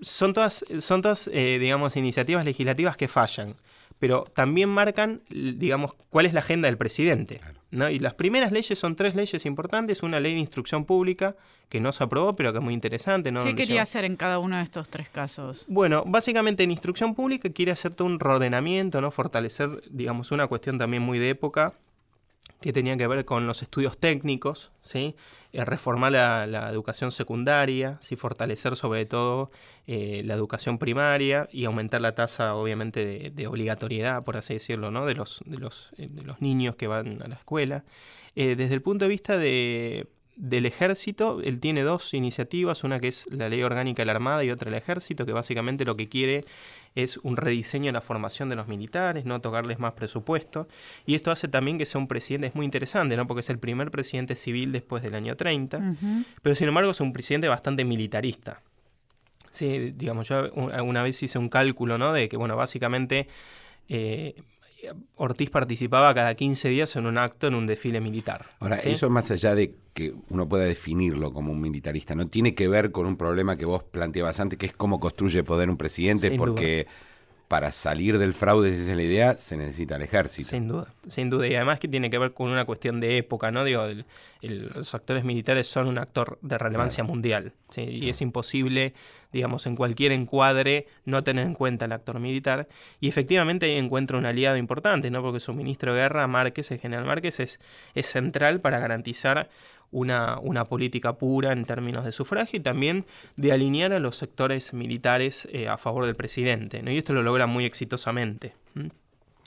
Son 0.00 0.32
todas, 0.32 0.64
son 0.80 1.02
todas 1.02 1.28
eh, 1.32 1.58
digamos, 1.60 1.96
iniciativas 1.96 2.44
legislativas 2.44 2.96
que 2.96 3.08
fallan 3.08 3.56
pero 3.98 4.24
también 4.34 4.68
marcan, 4.68 5.22
digamos, 5.30 5.94
cuál 6.10 6.26
es 6.26 6.34
la 6.34 6.40
agenda 6.40 6.66
del 6.68 6.76
presidente. 6.76 7.40
¿no? 7.70 7.88
Y 7.88 7.98
las 7.98 8.14
primeras 8.14 8.52
leyes 8.52 8.78
son 8.78 8.96
tres 8.96 9.14
leyes 9.14 9.46
importantes, 9.46 10.02
una 10.02 10.20
ley 10.20 10.34
de 10.34 10.40
instrucción 10.40 10.84
pública 10.84 11.36
que 11.68 11.80
no 11.80 11.90
se 11.92 12.04
aprobó, 12.04 12.36
pero 12.36 12.52
que 12.52 12.58
es 12.58 12.64
muy 12.64 12.74
interesante. 12.74 13.32
¿no? 13.32 13.42
¿Qué 13.42 13.54
quería 13.54 13.82
hacer 13.82 14.04
en 14.04 14.16
cada 14.16 14.38
uno 14.40 14.58
de 14.58 14.62
estos 14.62 14.88
tres 14.88 15.08
casos? 15.08 15.64
Bueno, 15.68 16.04
básicamente 16.06 16.62
en 16.62 16.70
instrucción 16.70 17.14
pública 17.14 17.48
quiere 17.50 17.72
hacer 17.72 17.94
todo 17.94 18.06
un 18.06 18.20
reordenamiento, 18.20 19.00
¿no? 19.00 19.10
fortalecer, 19.10 19.82
digamos, 19.90 20.32
una 20.32 20.48
cuestión 20.48 20.76
también 20.76 21.02
muy 21.02 21.18
de 21.18 21.30
época, 21.30 21.72
que 22.64 22.72
tenía 22.72 22.96
que 22.96 23.06
ver 23.06 23.26
con 23.26 23.46
los 23.46 23.60
estudios 23.60 23.98
técnicos, 23.98 24.72
¿sí? 24.80 25.16
Eh, 25.52 25.66
reformar 25.66 26.12
la, 26.12 26.70
educación 26.70 27.12
secundaria, 27.12 27.98
¿sí? 28.00 28.16
fortalecer 28.16 28.74
sobre 28.74 29.04
todo 29.04 29.50
eh, 29.86 30.22
la 30.24 30.32
educación 30.32 30.78
primaria 30.78 31.46
y 31.52 31.66
aumentar 31.66 32.00
la 32.00 32.14
tasa 32.14 32.54
obviamente 32.54 33.30
de, 33.30 33.46
obligatoriedad, 33.46 34.24
por 34.24 34.38
así 34.38 34.54
decirlo, 34.54 34.90
¿no? 34.90 35.04
de, 35.04 35.14
los, 35.14 35.42
de, 35.44 35.58
los, 35.58 35.90
eh, 35.98 36.08
de 36.10 36.22
los 36.22 36.40
niños 36.40 36.74
que 36.76 36.86
van 36.86 37.20
a 37.20 37.28
la 37.28 37.34
escuela. 37.34 37.84
desde 38.34 38.72
el 38.72 38.80
punto 38.80 39.04
de 39.04 39.08
vista 39.10 39.36
de, 39.36 40.08
del 40.36 40.66
ejército, 40.66 41.40
él 41.42 41.60
tiene 41.60 41.82
dos 41.82 42.12
iniciativas, 42.14 42.84
una 42.84 42.98
que 42.98 43.08
es 43.08 43.26
la 43.30 43.48
ley 43.48 43.62
orgánica 43.62 44.02
de 44.02 44.06
la 44.06 44.12
Armada 44.12 44.44
y 44.44 44.50
otra 44.50 44.68
el 44.68 44.74
ejército, 44.74 45.24
que 45.26 45.32
básicamente 45.32 45.84
lo 45.84 45.94
que 45.94 46.08
quiere 46.08 46.44
es 46.94 47.18
un 47.18 47.36
rediseño 47.36 47.86
de 47.86 47.92
la 47.92 48.00
formación 48.00 48.48
de 48.48 48.56
los 48.56 48.68
militares, 48.68 49.24
no 49.24 49.40
tocarles 49.40 49.78
más 49.78 49.92
presupuesto. 49.92 50.68
Y 51.06 51.14
esto 51.14 51.30
hace 51.30 51.48
también 51.48 51.78
que 51.78 51.86
sea 51.86 52.00
un 52.00 52.08
presidente, 52.08 52.48
es 52.48 52.54
muy 52.54 52.64
interesante, 52.64 53.16
¿no? 53.16 53.26
Porque 53.26 53.40
es 53.40 53.50
el 53.50 53.58
primer 53.58 53.90
presidente 53.90 54.36
civil 54.36 54.72
después 54.72 55.02
del 55.02 55.14
año 55.14 55.36
30, 55.36 55.96
pero 56.42 56.54
sin 56.54 56.68
embargo 56.68 56.90
es 56.90 57.00
un 57.00 57.12
presidente 57.12 57.48
bastante 57.48 57.84
militarista. 57.84 58.60
Sí, 59.50 59.92
digamos, 59.94 60.28
yo 60.28 60.52
una 60.52 61.02
vez 61.02 61.22
hice 61.22 61.38
un 61.38 61.48
cálculo, 61.48 61.96
¿no? 61.96 62.12
De 62.12 62.28
que, 62.28 62.36
bueno, 62.36 62.56
básicamente 62.56 63.28
eh, 63.88 64.34
Ortiz 65.16 65.50
participaba 65.50 66.14
cada 66.14 66.34
15 66.34 66.68
días 66.68 66.96
en 66.96 67.06
un 67.06 67.18
acto 67.18 67.46
en 67.46 67.54
un 67.54 67.66
desfile 67.66 68.00
militar. 68.00 68.46
Ahora, 68.60 68.76
eso 68.76 69.10
más 69.10 69.30
allá 69.30 69.54
de 69.54 69.74
que 69.92 70.14
uno 70.28 70.48
pueda 70.48 70.64
definirlo 70.64 71.32
como 71.32 71.52
un 71.52 71.60
militarista, 71.60 72.14
no 72.14 72.26
tiene 72.26 72.54
que 72.54 72.68
ver 72.68 72.90
con 72.90 73.06
un 73.06 73.16
problema 73.16 73.56
que 73.56 73.64
vos 73.64 73.82
planteabas 73.82 74.40
antes, 74.40 74.58
que 74.58 74.66
es 74.66 74.72
cómo 74.72 74.98
construye 75.00 75.44
poder 75.44 75.70
un 75.70 75.76
presidente, 75.76 76.32
porque 76.36 76.86
para 77.48 77.72
salir 77.72 78.18
del 78.18 78.34
fraude, 78.34 78.74
si 78.74 78.82
esa 78.82 78.92
es 78.92 78.96
la 78.96 79.02
idea, 79.02 79.34
se 79.34 79.56
necesita 79.56 79.96
el 79.96 80.02
ejército. 80.02 80.48
Sin 80.48 80.68
duda, 80.68 80.86
sin 81.06 81.30
duda. 81.30 81.46
Y 81.46 81.54
además 81.54 81.78
que 81.78 81.88
tiene 81.88 82.10
que 82.10 82.18
ver 82.18 82.32
con 82.32 82.50
una 82.50 82.64
cuestión 82.64 83.00
de 83.00 83.18
época, 83.18 83.50
¿no? 83.50 83.64
Digo, 83.64 83.84
los 84.40 84.94
actores 84.94 85.24
militares 85.24 85.66
son 85.66 85.86
un 85.86 85.98
actor 85.98 86.38
de 86.42 86.58
relevancia 86.58 87.04
mundial. 87.04 87.52
Y 87.76 88.08
es 88.08 88.20
imposible, 88.22 88.94
digamos, 89.32 89.66
en 89.66 89.76
cualquier 89.76 90.12
encuadre 90.12 90.86
no 91.04 91.22
tener 91.22 91.46
en 91.46 91.54
cuenta 91.54 91.84
el 91.84 91.92
actor 91.92 92.18
militar. 92.18 92.66
Y 92.98 93.08
efectivamente 93.08 93.66
ahí 93.66 93.76
encuentra 93.76 94.16
un 94.16 94.26
aliado 94.26 94.56
importante, 94.56 95.10
¿no? 95.10 95.22
Porque 95.22 95.40
su 95.40 95.52
ministro 95.52 95.92
de 95.92 96.00
guerra, 96.00 96.26
Márquez, 96.26 96.70
el 96.70 96.78
general 96.78 97.04
Márquez, 97.04 97.40
es, 97.40 97.60
es 97.94 98.06
central 98.06 98.60
para 98.60 98.78
garantizar 98.78 99.50
una, 99.94 100.38
una, 100.40 100.64
política 100.66 101.16
pura 101.16 101.52
en 101.52 101.64
términos 101.64 102.04
de 102.04 102.12
sufragio 102.12 102.58
y 102.58 102.62
también 102.62 103.06
de 103.36 103.52
alinear 103.52 103.92
a 103.92 104.00
los 104.00 104.16
sectores 104.16 104.74
militares 104.74 105.48
eh, 105.52 105.68
a 105.68 105.78
favor 105.78 106.04
del 106.04 106.16
presidente. 106.16 106.82
¿no? 106.82 106.90
Y 106.90 106.98
esto 106.98 107.12
lo 107.12 107.22
logra 107.22 107.46
muy 107.46 107.64
exitosamente. 107.64 108.54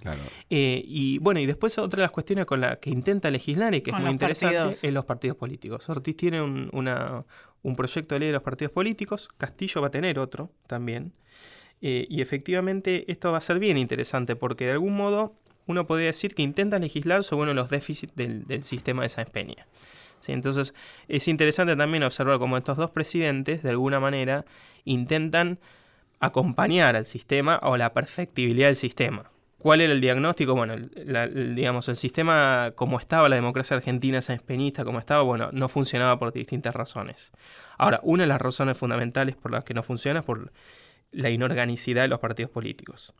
Claro. 0.01 0.21
Eh, 0.49 0.83
y 0.85 1.17
bueno, 1.19 1.39
y 1.39 1.45
después 1.45 1.77
otra 1.77 1.97
de 1.97 2.03
las 2.03 2.11
cuestiones 2.11 2.45
con 2.45 2.61
las 2.61 2.77
que 2.77 2.89
intenta 2.89 3.29
legislar 3.29 3.73
y 3.75 3.81
que 3.81 3.91
es 3.91 3.99
muy 3.99 4.09
interesante 4.09 4.77
es 4.81 4.93
los 4.93 5.05
partidos 5.05 5.37
políticos. 5.37 5.89
Ortiz 5.89 6.15
tiene 6.15 6.41
un, 6.41 6.69
una, 6.71 7.25
un 7.63 7.75
proyecto 7.75 8.15
de 8.15 8.19
ley 8.19 8.27
de 8.27 8.33
los 8.33 8.43
partidos 8.43 8.71
políticos, 8.71 9.29
Castillo 9.37 9.81
va 9.81 9.87
a 9.87 9.91
tener 9.91 10.17
otro 10.19 10.51
también. 10.67 11.13
Eh, 11.81 12.07
y 12.09 12.21
efectivamente 12.21 13.11
esto 13.11 13.31
va 13.31 13.37
a 13.37 13.41
ser 13.41 13.59
bien 13.59 13.77
interesante 13.77 14.35
porque 14.35 14.65
de 14.65 14.71
algún 14.71 14.95
modo 14.95 15.35
uno 15.67 15.85
podría 15.85 16.07
decir 16.07 16.33
que 16.33 16.41
intenta 16.41 16.79
legislar 16.79 17.23
sobre 17.23 17.43
uno 17.43 17.51
de 17.51 17.55
los 17.55 17.69
déficits 17.69 18.15
del, 18.15 18.47
del 18.47 18.63
sistema 18.63 19.03
de 19.03 19.09
Sáenz 19.09 19.29
Peña. 19.31 19.67
Entonces 20.27 20.73
es 21.07 21.27
interesante 21.27 21.75
también 21.75 22.03
observar 22.03 22.39
cómo 22.39 22.57
estos 22.57 22.77
dos 22.77 22.91
presidentes, 22.91 23.63
de 23.63 23.69
alguna 23.69 23.99
manera, 23.99 24.45
intentan 24.83 25.59
acompañar 26.19 26.95
al 26.95 27.05
sistema 27.05 27.59
o 27.63 27.77
la 27.77 27.93
perfectibilidad 27.93 28.67
del 28.67 28.75
sistema. 28.75 29.31
¿Cuál 29.57 29.81
era 29.81 29.91
el 29.91 30.01
diagnóstico? 30.01 30.53
Bueno, 30.53 30.75
digamos, 30.77 31.87
el 31.89 31.95
sistema 31.95 32.71
como 32.75 32.99
estaba, 32.99 33.27
la 33.27 33.35
democracia 33.35 33.75
argentina 33.75 34.19
espenista 34.19 34.85
como 34.85 34.99
estaba, 34.99 35.23
bueno, 35.23 35.49
no 35.51 35.67
funcionaba 35.67 36.19
por 36.19 36.31
distintas 36.31 36.75
razones. 36.75 37.31
Ahora, 37.77 37.99
una 38.03 38.23
de 38.23 38.27
las 38.27 38.41
razones 38.41 38.77
fundamentales 38.77 39.35
por 39.35 39.51
las 39.51 39.63
que 39.63 39.73
no 39.73 39.81
funciona 39.81 40.19
es 40.19 40.25
por 40.25 40.51
la 41.11 41.29
inorganicidad 41.29 42.03
de 42.03 42.07
los 42.09 42.19
partidos 42.19 42.51
políticos 42.51 43.13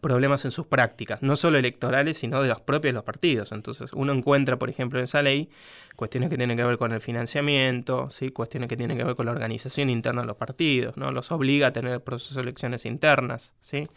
problemas 0.00 0.44
en 0.44 0.50
sus 0.50 0.66
prácticas, 0.66 1.22
no 1.22 1.36
solo 1.36 1.58
electorales, 1.58 2.18
sino 2.18 2.42
de 2.42 2.48
los 2.48 2.60
propios 2.60 2.94
los 2.94 3.04
partidos. 3.04 3.52
Entonces, 3.52 3.92
uno 3.92 4.12
encuentra, 4.12 4.58
por 4.58 4.70
ejemplo, 4.70 4.98
en 4.98 5.04
esa 5.04 5.22
ley 5.22 5.48
cuestiones 5.96 6.30
que 6.30 6.36
tienen 6.36 6.56
que 6.56 6.64
ver 6.64 6.78
con 6.78 6.92
el 6.92 7.00
financiamiento, 7.00 8.08
¿sí? 8.10 8.30
cuestiones 8.30 8.68
que 8.68 8.76
tienen 8.76 8.96
que 8.96 9.02
ver 9.02 9.16
con 9.16 9.26
la 9.26 9.32
organización 9.32 9.90
interna 9.90 10.20
de 10.20 10.28
los 10.28 10.36
partidos, 10.36 10.96
¿no? 10.96 11.10
los 11.10 11.32
obliga 11.32 11.68
a 11.68 11.72
tener 11.72 12.00
procesos 12.00 12.36
de 12.36 12.42
elecciones 12.42 12.86
internas. 12.86 13.54
¿sí? 13.60 13.88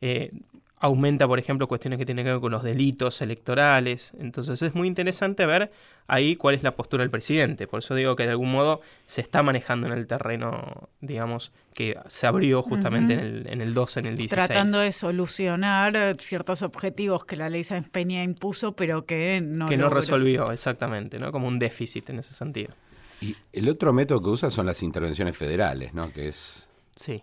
Eh, 0.00 0.30
aumenta, 0.78 1.26
por 1.26 1.38
ejemplo, 1.38 1.68
cuestiones 1.68 1.98
que 1.98 2.04
tienen 2.04 2.24
que 2.24 2.32
ver 2.32 2.40
con 2.40 2.52
los 2.52 2.62
delitos 2.62 3.20
electorales. 3.22 4.12
Entonces 4.18 4.60
es 4.60 4.74
muy 4.74 4.88
interesante 4.88 5.46
ver 5.46 5.70
ahí 6.06 6.36
cuál 6.36 6.54
es 6.54 6.62
la 6.62 6.76
postura 6.76 7.02
del 7.02 7.10
presidente. 7.10 7.66
Por 7.66 7.78
eso 7.78 7.94
digo 7.94 8.14
que 8.14 8.24
de 8.24 8.30
algún 8.30 8.52
modo 8.52 8.80
se 9.06 9.20
está 9.20 9.42
manejando 9.42 9.86
en 9.86 9.94
el 9.94 10.06
terreno, 10.06 10.88
digamos, 11.00 11.52
que 11.74 11.98
se 12.08 12.26
abrió 12.26 12.62
justamente 12.62 13.14
en, 13.14 13.20
el, 13.20 13.46
en 13.48 13.60
el 13.60 13.74
12, 13.74 14.00
en 14.00 14.06
el 14.06 14.16
16. 14.16 14.46
Tratando 14.46 14.80
de 14.80 14.92
solucionar 14.92 16.16
ciertos 16.20 16.62
objetivos 16.62 17.24
que 17.24 17.36
la 17.36 17.48
ley 17.48 17.64
Sáenz 17.64 17.88
Peña 17.88 18.22
impuso, 18.22 18.72
pero 18.72 19.06
que 19.06 19.40
no 19.42 19.66
Que 19.66 19.76
no 19.76 19.88
resolvió, 19.88 20.52
exactamente, 20.52 21.18
¿no? 21.18 21.32
Como 21.32 21.48
un 21.48 21.58
déficit 21.58 22.10
en 22.10 22.18
ese 22.18 22.34
sentido. 22.34 22.72
Y 23.20 23.34
el 23.52 23.68
otro 23.70 23.94
método 23.94 24.22
que 24.22 24.28
usa 24.28 24.50
son 24.50 24.66
las 24.66 24.82
intervenciones 24.82 25.34
federales, 25.36 25.94
¿no? 25.94 26.12
Que 26.12 26.28
es... 26.28 26.68
Sí. 26.94 27.22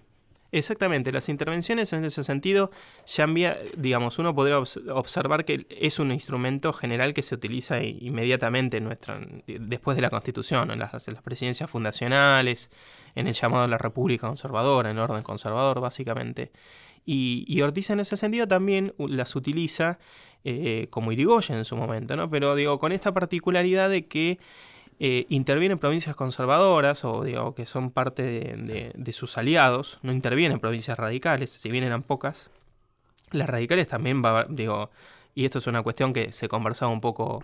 Exactamente, 0.53 1.11
las 1.11 1.29
intervenciones 1.29 1.93
en 1.93 2.05
ese 2.05 2.21
sentido 2.21 2.69
ya 3.07 3.23
envía, 3.23 3.57
digamos, 3.75 4.19
uno 4.19 4.35
podría 4.35 4.59
observar 4.59 5.45
que 5.45 5.65
es 5.67 5.97
un 5.97 6.11
instrumento 6.11 6.71
general 6.73 7.15
que 7.15 7.23
se 7.23 7.33
utiliza 7.33 7.81
inmediatamente 7.81 8.77
en 8.77 8.83
nuestra, 8.83 9.19
después 9.47 9.95
de 9.97 10.03
la 10.03 10.11
Constitución, 10.11 10.69
en 10.69 10.77
las, 10.77 10.91
presidencias 11.23 11.71
fundacionales, 11.71 12.69
en 13.15 13.25
el 13.25 13.33
llamado 13.33 13.63
a 13.63 13.67
la 13.67 13.79
República 13.79 14.27
Conservadora, 14.27 14.91
en 14.91 14.97
el 14.97 15.01
orden 15.01 15.23
conservador, 15.23 15.81
básicamente. 15.81 16.51
Y, 17.03 17.59
Ortiz 17.61 17.89
en 17.89 18.01
ese 18.01 18.15
sentido 18.15 18.47
también 18.47 18.93
las 18.99 19.35
utiliza 19.35 19.97
eh, 20.43 20.87
como 20.91 21.11
Irigoyen 21.11 21.57
en 21.57 21.65
su 21.65 21.75
momento, 21.75 22.15
¿no? 22.15 22.29
Pero 22.29 22.53
digo, 22.53 22.77
con 22.77 22.91
esta 22.91 23.11
particularidad 23.11 23.89
de 23.89 24.05
que 24.05 24.37
eh, 24.99 25.25
intervienen 25.29 25.79
provincias 25.79 26.15
conservadoras 26.15 27.03
o 27.05 27.23
digo, 27.23 27.55
que 27.55 27.65
son 27.65 27.91
parte 27.91 28.23
de, 28.23 29.11
sus 29.11 29.37
aliados, 29.37 29.99
no 30.01 30.11
intervienen 30.11 30.59
provincias 30.59 30.97
radicales, 30.97 31.51
si 31.51 31.71
bien 31.71 31.83
eran 31.83 32.03
pocas. 32.03 32.49
Las 33.31 33.49
radicales 33.49 33.87
también, 33.87 34.23
va, 34.23 34.45
digo, 34.49 34.91
y 35.35 35.45
esto 35.45 35.57
es 35.57 35.65
una 35.67 35.81
cuestión 35.81 36.13
que 36.13 36.31
se 36.31 36.47
conversaba 36.47 36.91
un 36.91 37.01
poco 37.01 37.43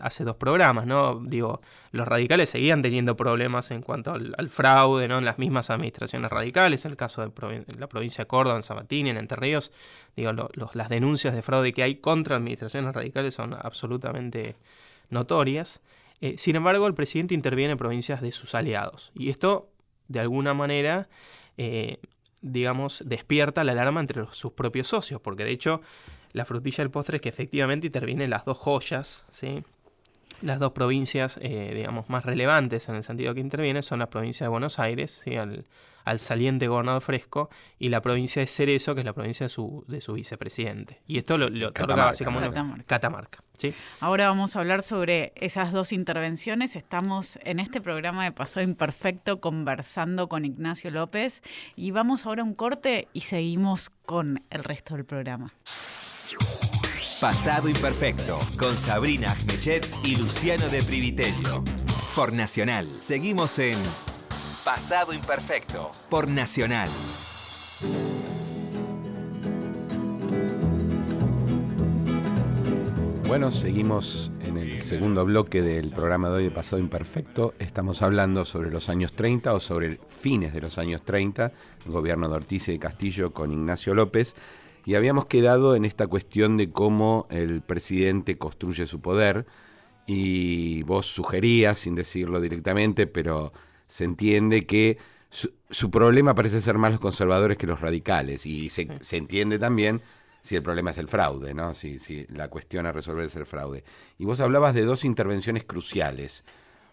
hace 0.00 0.24
dos 0.24 0.36
programas, 0.36 0.86
¿no? 0.86 1.20
Digo, 1.22 1.60
los 1.90 2.08
radicales 2.08 2.48
seguían 2.48 2.80
teniendo 2.80 3.16
problemas 3.16 3.70
en 3.70 3.82
cuanto 3.82 4.12
al, 4.14 4.48
fraude, 4.48 5.08
¿no? 5.08 5.18
En 5.18 5.26
las 5.26 5.38
mismas 5.38 5.68
administraciones 5.68 6.30
radicales, 6.30 6.86
en 6.86 6.92
el 6.92 6.96
caso 6.96 7.20
de 7.20 7.64
la 7.78 7.86
provincia 7.86 8.24
de 8.24 8.28
Córdoba, 8.28 8.56
en 8.56 8.62
Sabatini, 8.62 9.10
en 9.10 9.18
Entre 9.18 9.36
Ríos, 9.36 9.72
digo, 10.16 10.32
las 10.72 10.88
denuncias 10.88 11.34
de 11.34 11.42
fraude 11.42 11.74
que 11.74 11.82
hay 11.82 11.96
contra 11.96 12.36
administraciones 12.36 12.94
radicales 12.94 13.34
son 13.34 13.54
absolutamente 13.54 14.56
notorias. 15.10 15.82
Eh, 16.22 16.36
sin 16.38 16.54
embargo, 16.54 16.86
el 16.86 16.94
presidente 16.94 17.34
interviene 17.34 17.72
en 17.72 17.78
provincias 17.78 18.22
de 18.22 18.30
sus 18.30 18.54
aliados. 18.54 19.10
Y 19.12 19.28
esto, 19.28 19.68
de 20.06 20.20
alguna 20.20 20.54
manera, 20.54 21.08
eh, 21.58 21.98
digamos, 22.40 23.02
despierta 23.04 23.64
la 23.64 23.72
alarma 23.72 24.00
entre 24.00 24.24
sus 24.30 24.52
propios 24.52 24.86
socios, 24.86 25.20
porque 25.20 25.44
de 25.44 25.50
hecho 25.50 25.80
la 26.32 26.44
frutilla 26.44 26.84
del 26.84 26.92
postre 26.92 27.16
es 27.16 27.22
que 27.22 27.28
efectivamente 27.28 27.88
intervienen 27.88 28.30
las 28.30 28.44
dos 28.44 28.56
joyas, 28.56 29.26
¿sí? 29.32 29.64
Las 30.42 30.60
dos 30.60 30.72
provincias, 30.72 31.38
eh, 31.42 31.72
digamos, 31.74 32.08
más 32.08 32.24
relevantes 32.24 32.88
en 32.88 32.94
el 32.94 33.02
sentido 33.02 33.34
que 33.34 33.40
intervienen 33.40 33.82
son 33.82 33.98
las 33.98 34.08
provincias 34.08 34.46
de 34.46 34.50
Buenos 34.50 34.78
Aires, 34.78 35.22
¿sí? 35.24 35.34
al, 35.36 35.66
al, 36.04 36.18
saliente 36.18 36.68
gobernador 36.68 37.02
fresco, 37.02 37.50
y 37.78 37.88
la 37.88 38.00
provincia 38.00 38.40
de 38.40 38.46
Cerezo, 38.46 38.94
que 38.94 39.00
es 39.00 39.04
la 39.04 39.12
provincia 39.12 39.46
de 39.46 39.50
su, 39.50 39.84
de 39.88 40.00
su 40.00 40.14
vicepresidente. 40.14 41.02
Y 41.06 41.18
esto 41.18 41.36
lo, 41.38 41.48
lo 41.48 41.72
Catamarca, 41.72 42.06
básicamente 42.06 42.48
Catamarca. 42.48 42.84
Catamarca 42.86 43.44
¿sí? 43.58 43.74
Ahora 44.00 44.28
vamos 44.28 44.56
a 44.56 44.60
hablar 44.60 44.82
sobre 44.82 45.32
esas 45.36 45.72
dos 45.72 45.92
intervenciones. 45.92 46.76
Estamos 46.76 47.38
en 47.42 47.60
este 47.60 47.80
programa 47.80 48.24
de 48.24 48.32
Paso 48.32 48.60
Imperfecto 48.60 49.40
conversando 49.40 50.28
con 50.28 50.44
Ignacio 50.44 50.90
López 50.90 51.42
y 51.76 51.90
vamos 51.90 52.26
ahora 52.26 52.42
a 52.42 52.44
un 52.44 52.54
corte 52.54 53.08
y 53.12 53.20
seguimos 53.20 53.90
con 53.90 54.44
el 54.50 54.64
resto 54.64 54.94
del 54.94 55.04
programa. 55.04 55.54
Pasado 57.20 57.68
Imperfecto, 57.68 58.38
con 58.58 58.76
Sabrina 58.76 59.30
Agmechet 59.30 59.86
y 60.02 60.16
Luciano 60.16 60.68
de 60.68 60.82
Privitello. 60.82 61.62
Por 62.16 62.32
Nacional. 62.32 62.86
Seguimos 62.98 63.58
en 63.60 63.78
Pasado 64.64 65.12
Imperfecto, 65.12 65.90
por 66.08 66.28
Nacional. 66.28 66.88
Bueno, 73.26 73.50
seguimos 73.50 74.30
en 74.40 74.58
el 74.58 74.80
segundo 74.80 75.24
bloque 75.24 75.62
del 75.62 75.90
programa 75.90 76.28
de 76.28 76.36
hoy 76.36 76.44
de 76.44 76.50
Pasado 76.52 76.80
Imperfecto. 76.80 77.54
Estamos 77.58 78.02
hablando 78.02 78.44
sobre 78.44 78.70
los 78.70 78.88
años 78.88 79.14
30 79.14 79.52
o 79.52 79.58
sobre 79.58 79.98
fines 80.06 80.54
de 80.54 80.60
los 80.60 80.78
años 80.78 81.02
30, 81.02 81.50
el 81.84 81.90
gobierno 81.90 82.28
de 82.28 82.36
Ortiz 82.36 82.68
y 82.68 82.72
de 82.72 82.78
Castillo 82.78 83.32
con 83.32 83.50
Ignacio 83.50 83.96
López. 83.96 84.36
Y 84.84 84.94
habíamos 84.94 85.26
quedado 85.26 85.74
en 85.74 85.84
esta 85.84 86.06
cuestión 86.06 86.56
de 86.56 86.70
cómo 86.70 87.26
el 87.30 87.62
presidente 87.62 88.38
construye 88.38 88.86
su 88.86 89.00
poder. 89.00 89.44
Y 90.06 90.84
vos 90.84 91.06
sugerías, 91.06 91.80
sin 91.80 91.96
decirlo 91.96 92.40
directamente, 92.40 93.08
pero 93.08 93.52
se 93.92 94.04
entiende 94.04 94.64
que 94.64 94.96
su, 95.28 95.90
problema 95.90 96.34
parece 96.34 96.62
ser 96.62 96.78
más 96.78 96.92
los 96.92 97.00
conservadores 97.00 97.58
que 97.58 97.66
los 97.66 97.82
radicales. 97.82 98.46
Y 98.46 98.70
se, 98.70 98.88
entiende 99.10 99.58
también 99.58 100.00
si 100.40 100.56
el 100.56 100.62
problema 100.62 100.92
es 100.92 100.98
el 100.98 101.08
fraude, 101.08 101.52
¿no? 101.52 101.74
Si, 101.74 101.98
si 101.98 102.26
la 102.28 102.48
cuestión 102.48 102.86
a 102.86 102.92
resolver 102.92 103.26
es 103.26 103.36
el 103.36 103.44
fraude. 103.44 103.84
Y 104.16 104.24
vos 104.24 104.40
hablabas 104.40 104.72
de 104.72 104.86
dos 104.86 105.04
intervenciones 105.04 105.64
cruciales. 105.64 106.42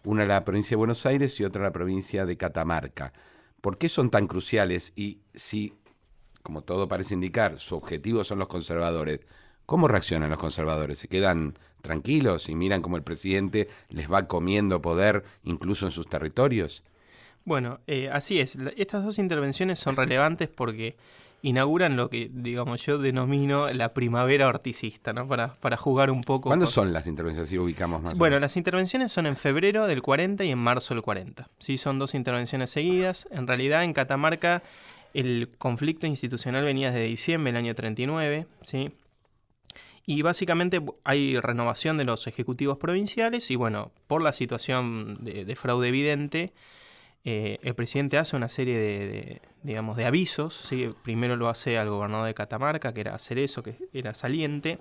Una 0.04 0.26
la 0.26 0.44
provincia 0.44 0.72
de 0.72 0.78
Buenos 0.80 1.06
Aires 1.06 1.40
y 1.40 1.46
otra 1.46 1.64
la 1.64 1.72
provincia 1.72 2.26
de 2.26 2.36
Catamarca. 2.36 3.14
¿Por 3.62 3.78
qué 3.78 3.88
son 3.88 4.10
tan 4.10 4.28
cruciales? 4.28 4.92
Y 4.98 5.20
si 5.34 5.74
como 6.44 6.64
todo 6.64 6.90
parece 6.90 7.14
indicar, 7.14 7.60
su 7.60 7.76
objetivo 7.76 8.26
son 8.26 8.40
los 8.40 8.50
conservadores. 8.50 9.22
¿Cómo 9.70 9.88
reaccionan 9.88 10.32
los 10.32 10.40
conservadores? 10.40 10.98
¿Se 10.98 11.08
quedan 11.08 11.54
tranquilos 11.84 12.50
y 12.50 12.56
miran 12.56 12.82
cómo 12.82 12.98
el 12.98 13.04
presidente 13.04 13.68
les 13.90 14.12
va 14.12 14.28
comiendo 14.28 14.82
poder 14.82 15.24
incluso 15.44 15.86
en 15.86 15.92
sus 15.92 16.10
territorios? 16.10 16.84
Bueno, 17.46 17.80
eh, 17.86 18.10
así 18.12 18.40
es. 18.40 18.58
Estas 18.78 19.04
dos 19.04 19.20
intervenciones 19.20 19.78
son 19.78 19.96
relevantes 19.96 20.50
porque 20.50 20.98
inauguran 21.44 21.98
lo 21.98 22.10
que, 22.10 22.32
digamos, 22.34 22.84
yo 22.84 22.98
denomino 22.98 23.72
la 23.72 23.94
primavera 23.94 24.48
orticista, 24.48 25.14
¿no? 25.14 25.28
Para, 25.28 25.54
para 25.60 25.78
jugar 25.78 26.10
un 26.10 26.24
poco. 26.24 26.50
¿Cuándo 26.50 26.66
son 26.66 26.92
las 26.92 27.06
intervenciones? 27.06 27.50
Si 27.50 27.60
ubicamos 27.60 28.02
más. 28.02 28.18
Bueno, 28.18 28.40
las 28.40 28.58
intervenciones 28.58 29.12
son 29.12 29.28
en 29.28 29.36
febrero 29.36 29.86
del 29.86 30.02
40 30.02 30.46
y 30.46 30.50
en 30.50 30.58
marzo 30.58 30.96
del 30.96 31.04
40. 31.04 31.48
Sí, 31.60 31.78
son 31.78 32.00
dos 32.00 32.16
intervenciones 32.16 32.72
seguidas. 32.72 33.28
En 33.30 33.46
realidad, 33.46 33.84
en 33.84 33.94
Catamarca 33.94 34.64
El 35.14 35.52
conflicto 35.60 36.08
institucional 36.08 36.66
venía 36.66 36.90
desde 36.90 37.06
diciembre 37.06 37.52
del 37.52 37.60
año 37.66 37.76
39, 37.76 38.48
¿sí? 38.64 38.92
Y 40.10 40.24
básicamente 40.24 40.82
hay 41.04 41.40
renovación 41.40 41.98
de 41.98 42.04
los 42.04 42.26
ejecutivos 42.26 42.80
provinciales 42.80 43.52
y 43.52 43.56
bueno, 43.56 43.92
por 44.08 44.24
la 44.24 44.34
situación 44.34 45.20
de, 45.22 45.56
fraude 45.56 45.90
evidente, 45.90 46.52
eh, 47.26 47.60
el 47.62 47.76
presidente 47.76 48.18
hace 48.18 48.36
una 48.36 48.50
serie 48.50 48.80
de, 48.80 49.42
digamos, 49.62 49.98
de 49.98 50.06
avisos. 50.06 50.56
¿sí? 50.68 50.90
Primero 51.04 51.36
lo 51.36 51.48
hace 51.48 51.78
al 51.78 51.92
gobernador 51.92 52.26
de 52.26 52.34
Catamarca, 52.34 52.92
que 52.92 53.02
era 53.02 53.20
Cerezo, 53.20 53.62
que 53.62 53.76
era 53.94 54.16
saliente. 54.16 54.80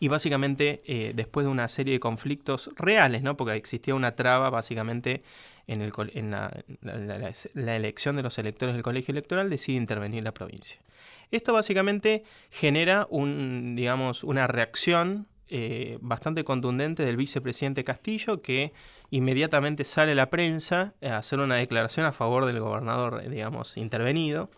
Y 0.00 0.08
básicamente, 0.08 0.82
eh, 0.84 1.12
después 1.14 1.46
de 1.46 1.52
una 1.52 1.68
serie 1.68 1.92
de 1.92 2.00
conflictos 2.00 2.72
reales, 2.74 3.22
¿no? 3.22 3.36
porque 3.36 3.54
existía 3.54 3.94
una 3.94 4.16
traba 4.16 4.50
básicamente 4.50 5.22
en, 5.68 5.82
el, 5.82 5.92
en 6.14 6.30
la, 6.30 7.76
elección 7.76 8.16
de 8.16 8.22
los 8.22 8.38
electores 8.38 8.74
del 8.74 8.82
colegio 8.82 9.12
electoral, 9.12 9.50
decide 9.50 9.76
intervenir 9.76 10.24
la 10.24 10.32
provincia. 10.32 10.80
Esto 11.30 11.52
básicamente 11.52 12.24
genera 12.50 13.06
un, 13.10 13.76
digamos, 13.76 14.24
una 14.24 14.46
reacción 14.46 15.28
eh, 15.48 15.98
bastante 16.00 16.42
contundente 16.42 17.04
del 17.04 17.18
vicepresidente 17.18 17.84
Castillo, 17.84 18.40
que 18.40 18.72
inmediatamente 19.10 19.84
sale 19.84 20.12
a 20.12 20.14
la 20.14 20.30
prensa 20.30 20.94
a 21.02 21.18
hacer 21.18 21.38
una 21.38 21.56
declaración 21.56 22.06
a 22.06 22.12
favor 22.12 22.46
del 22.46 22.60
gobernador, 22.60 23.28
digamos, 23.28 23.76
intervenido. 23.76 24.50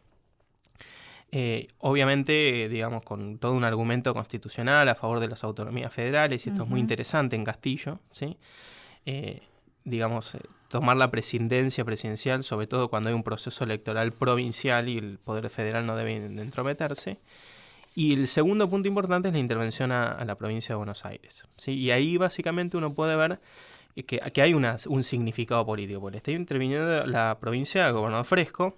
Eh, 1.32 1.68
obviamente, 1.78 2.68
digamos, 2.68 3.02
con 3.02 3.38
todo 3.38 3.54
un 3.54 3.64
argumento 3.64 4.14
constitucional 4.14 4.88
a 4.88 4.94
favor 4.94 5.18
de 5.18 5.28
las 5.28 5.42
autonomías 5.42 5.92
federales, 5.92 6.46
y 6.46 6.50
esto 6.50 6.62
es 6.62 6.68
muy 6.68 6.80
interesante 6.80 7.34
en 7.34 7.44
Castillo, 7.44 7.98
¿sí? 8.12 8.36
Eh, 9.06 9.40
digamos, 9.84 10.36
tomar 10.70 10.96
la 10.96 11.10
presidencia 11.10 11.84
presidencial, 11.84 12.44
sobre 12.44 12.68
todo 12.68 12.88
cuando 12.88 13.08
hay 13.08 13.14
un 13.14 13.24
proceso 13.24 13.64
electoral 13.64 14.12
provincial 14.12 14.88
y 14.88 14.98
el 14.98 15.18
Poder 15.18 15.50
Federal 15.50 15.84
no 15.84 15.96
debe 15.96 16.14
entrometerse. 16.14 17.18
Y 17.96 18.14
el 18.14 18.28
segundo 18.28 18.70
punto 18.70 18.86
importante 18.86 19.28
es 19.28 19.34
la 19.34 19.40
intervención 19.40 19.90
a, 19.90 20.24
la 20.24 20.36
provincia 20.36 20.72
de 20.72 20.76
Buenos 20.76 21.04
Aires. 21.04 21.44
¿sí? 21.56 21.72
Y 21.72 21.90
ahí 21.90 22.16
básicamente 22.16 22.76
uno 22.76 22.94
puede 22.94 23.16
ver 23.16 23.40
que, 24.06 24.20
que 24.20 24.42
hay 24.42 24.54
un 24.54 25.02
significado 25.04 25.66
político, 25.66 26.00
porque 26.00 26.18
está 26.18 26.30
interviniendo 26.30 27.04
la 27.04 27.36
provincia 27.40 27.84
del 27.84 27.92
gobernador 27.92 28.24
Fresco, 28.24 28.76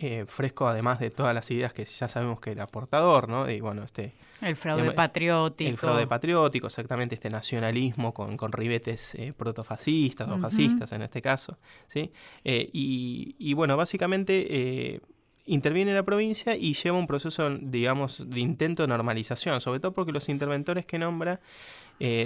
eh, 0.00 0.26
fresco 0.28 0.68
además 0.68 1.00
de 1.00 1.10
todas 1.10 1.34
las 1.34 1.50
ideas 1.50 1.72
que 1.72 1.84
ya 1.84 2.06
sabemos 2.06 2.38
que 2.38 2.52
era 2.52 2.68
portador, 2.68 3.28
¿no? 3.28 3.50
Y 3.50 3.60
bueno, 3.60 3.82
este... 3.82 4.14
El 4.40 4.54
fraude 4.54 4.92
patriótico. 4.92 5.68
El 5.68 5.76
fraude 5.76 6.06
patriótico, 6.06 6.68
exactamente, 6.68 7.16
este 7.16 7.28
nacionalismo 7.30 8.14
con, 8.14 8.36
con 8.36 8.52
ribetes 8.52 9.16
eh, 9.16 9.32
protofascistas 9.36 10.28
o 10.28 10.38
fascistas 10.38 10.92
en 10.92 11.02
este 11.02 11.20
caso, 11.20 11.58
¿sí? 11.88 12.12
Eh, 12.44 12.70
y, 12.72 13.34
y, 13.40 13.54
bueno, 13.54 13.76
básicamente 13.76 15.00
interviene 15.46 15.90
en 15.90 15.96
la 15.96 16.04
provincia 16.04 16.54
y 16.54 16.74
lleva 16.74 16.96
un 16.96 17.08
proceso, 17.08 17.50
digamos, 17.50 18.30
de 18.30 18.38
intento 18.38 18.84
de 18.84 18.88
normalización, 18.88 19.60
sobre 19.60 19.80
todo 19.80 19.92
porque 19.92 20.12
los 20.12 20.28
interventores 20.28 20.86
que 20.86 21.00
nombra 21.00 21.40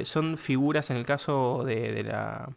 son 0.05 0.37
figuras, 0.37 0.91
en 0.91 0.99
el 0.99 1.07
caso 1.07 1.65
de 1.65 2.03
la 2.05 2.51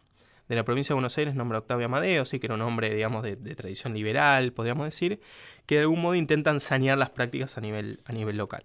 de 0.48 0.56
la 0.56 0.64
provincia 0.64 0.92
de 0.92 0.96
Buenos 0.96 1.16
Aires 1.18 1.34
nombra 1.34 1.58
Octavio 1.58 1.86
Amadeo, 1.86 2.24
sí, 2.24 2.38
que 2.38 2.46
era 2.46 2.54
un 2.54 2.62
hombre, 2.62 2.94
digamos, 2.94 3.22
de, 3.22 3.36
tradición 3.36 3.94
liberal, 3.94 4.52
podríamos 4.52 4.84
decir, 4.86 5.20
que 5.66 5.76
de 5.76 5.80
algún 5.82 6.02
modo 6.02 6.14
intentan 6.14 6.60
sanear 6.60 6.98
las 6.98 7.10
prácticas 7.10 7.58
a 7.58 7.60
nivel, 7.60 7.98
a 8.04 8.12
nivel 8.12 8.36
local. 8.36 8.62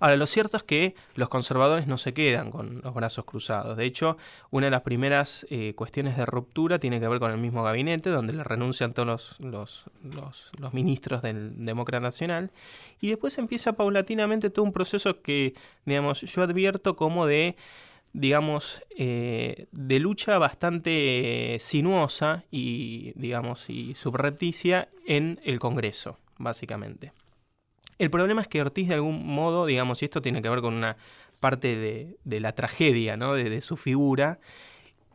Ahora, 0.00 0.16
lo 0.16 0.26
cierto 0.26 0.56
es 0.56 0.62
que 0.62 0.94
los 1.14 1.28
conservadores 1.28 1.86
no 1.86 1.98
se 1.98 2.12
quedan 2.12 2.50
con 2.50 2.80
los 2.82 2.94
brazos 2.94 3.24
cruzados. 3.24 3.76
De 3.76 3.84
hecho, 3.84 4.16
una 4.50 4.66
de 4.66 4.70
las 4.70 4.82
primeras 4.82 5.46
eh, 5.50 5.74
cuestiones 5.74 6.16
de 6.16 6.26
ruptura 6.26 6.78
tiene 6.78 7.00
que 7.00 7.08
ver 7.08 7.20
con 7.20 7.30
el 7.30 7.38
mismo 7.38 7.62
gabinete, 7.62 8.10
donde 8.10 8.32
le 8.32 8.44
renuncian 8.44 8.92
todos 8.92 9.38
los, 9.40 9.86
los, 10.02 10.50
los, 10.58 10.74
ministros 10.74 11.22
del 11.22 11.64
Demócrata 11.64 12.02
Nacional. 12.02 12.50
Y 13.00 13.08
después 13.08 13.38
empieza 13.38 13.74
paulatinamente 13.74 14.50
todo 14.50 14.64
un 14.64 14.72
proceso 14.72 15.22
que, 15.22 15.54
digamos, 15.84 16.20
yo 16.22 16.42
advierto 16.42 16.96
como 16.96 17.26
de 17.26 17.56
digamos, 18.14 18.82
eh, 18.96 19.66
de 19.72 19.98
lucha 19.98 20.38
bastante 20.38 21.58
sinuosa 21.60 22.44
y, 22.50 23.12
digamos, 23.16 23.68
y 23.68 23.94
subrepticia 23.96 24.88
en 25.04 25.40
el 25.44 25.58
Congreso, 25.58 26.18
básicamente. 26.38 27.12
El 27.98 28.10
problema 28.10 28.40
es 28.40 28.48
que 28.48 28.62
Ortiz 28.62 28.88
de 28.88 28.94
algún 28.94 29.26
modo, 29.26 29.66
digamos, 29.66 30.00
y 30.00 30.06
esto 30.06 30.22
tiene 30.22 30.40
que 30.40 30.48
ver 30.48 30.60
con 30.60 30.74
una 30.74 30.96
parte 31.40 31.76
de, 32.24 32.40
la 32.40 32.52
tragedia, 32.52 33.16
¿no? 33.16 33.34
De, 33.34 33.50
de, 33.50 33.60
su 33.60 33.76
figura, 33.76 34.38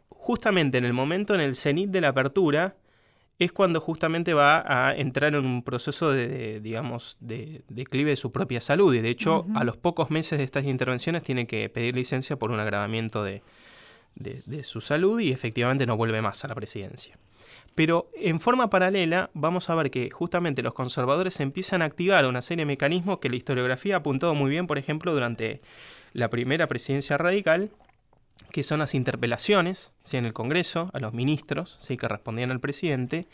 justamente 0.10 0.78
en 0.78 0.86
el 0.86 0.94
momento, 0.94 1.34
en 1.34 1.42
el 1.42 1.56
cenit 1.56 1.90
de 1.90 2.02
la 2.02 2.10
apertura, 2.10 2.76
es 3.40 3.54
cuando 3.54 3.80
justamente 3.80 4.34
va 4.34 4.64
a 4.68 4.94
entrar 4.94 5.34
en 5.34 5.46
un 5.46 5.64
proceso 5.64 6.12
de, 6.12 6.60
digamos, 6.60 7.16
de 7.22 7.64
declive 7.70 8.12
de 8.12 8.16
su 8.18 8.34
propia 8.34 8.60
salud. 8.60 8.94
Y 8.94 9.00
de 9.00 9.10
hecho, 9.10 9.46
a 9.56 9.64
los 9.64 9.78
pocos 9.78 10.12
meses 10.12 10.38
de 10.38 10.44
estas 10.44 10.66
intervenciones 10.66 11.24
tiene 11.24 11.48
que 11.48 11.70
pedir 11.70 11.96
licencia 11.96 12.38
por 12.38 12.52
un 12.52 12.60
agravamiento 12.60 13.24
de, 13.24 13.42
de, 14.16 14.64
su 14.66 14.82
salud 14.82 15.22
y 15.22 15.32
efectivamente 15.32 15.86
no 15.86 15.96
vuelve 15.96 16.22
más 16.22 16.44
a 16.44 16.50
la 16.50 16.56
presidencia. 16.56 17.18
Pero 17.76 18.12
en 18.14 18.42
forma 18.42 18.70
paralela 18.70 19.30
vamos 19.34 19.70
a 19.70 19.76
ver 19.76 19.90
que 19.90 20.10
justamente 20.10 20.62
los 20.62 20.74
conservadores 20.74 21.40
empiezan 21.40 21.82
a 21.82 21.86
activar 21.86 22.26
una 22.26 22.42
serie 22.42 22.64
de 22.64 22.68
mecanismos 22.68 23.20
que 23.20 23.30
la 23.30 23.38
historiografía 23.38 23.96
ha 23.96 24.00
apuntado 24.00 24.36
muy 24.36 24.50
bien, 24.50 24.68
por 24.68 24.78
ejemplo, 24.78 25.14
durante 25.14 25.62
la 26.12 26.30
primera 26.30 26.68
presidencia 26.68 27.18
radical, 27.18 27.70
que 28.52 28.64
son 28.64 28.80
las 28.80 28.96
interpelaciones 28.96 29.94
en 30.12 30.26
el 30.26 30.34
Congreso 30.34 30.90
a 30.94 31.00
los 31.00 31.14
ministros 31.14 31.78
¿sí? 31.82 31.98
que 31.98 32.08
respondían 32.08 32.52
al 32.52 32.60
presidente. 32.60 33.28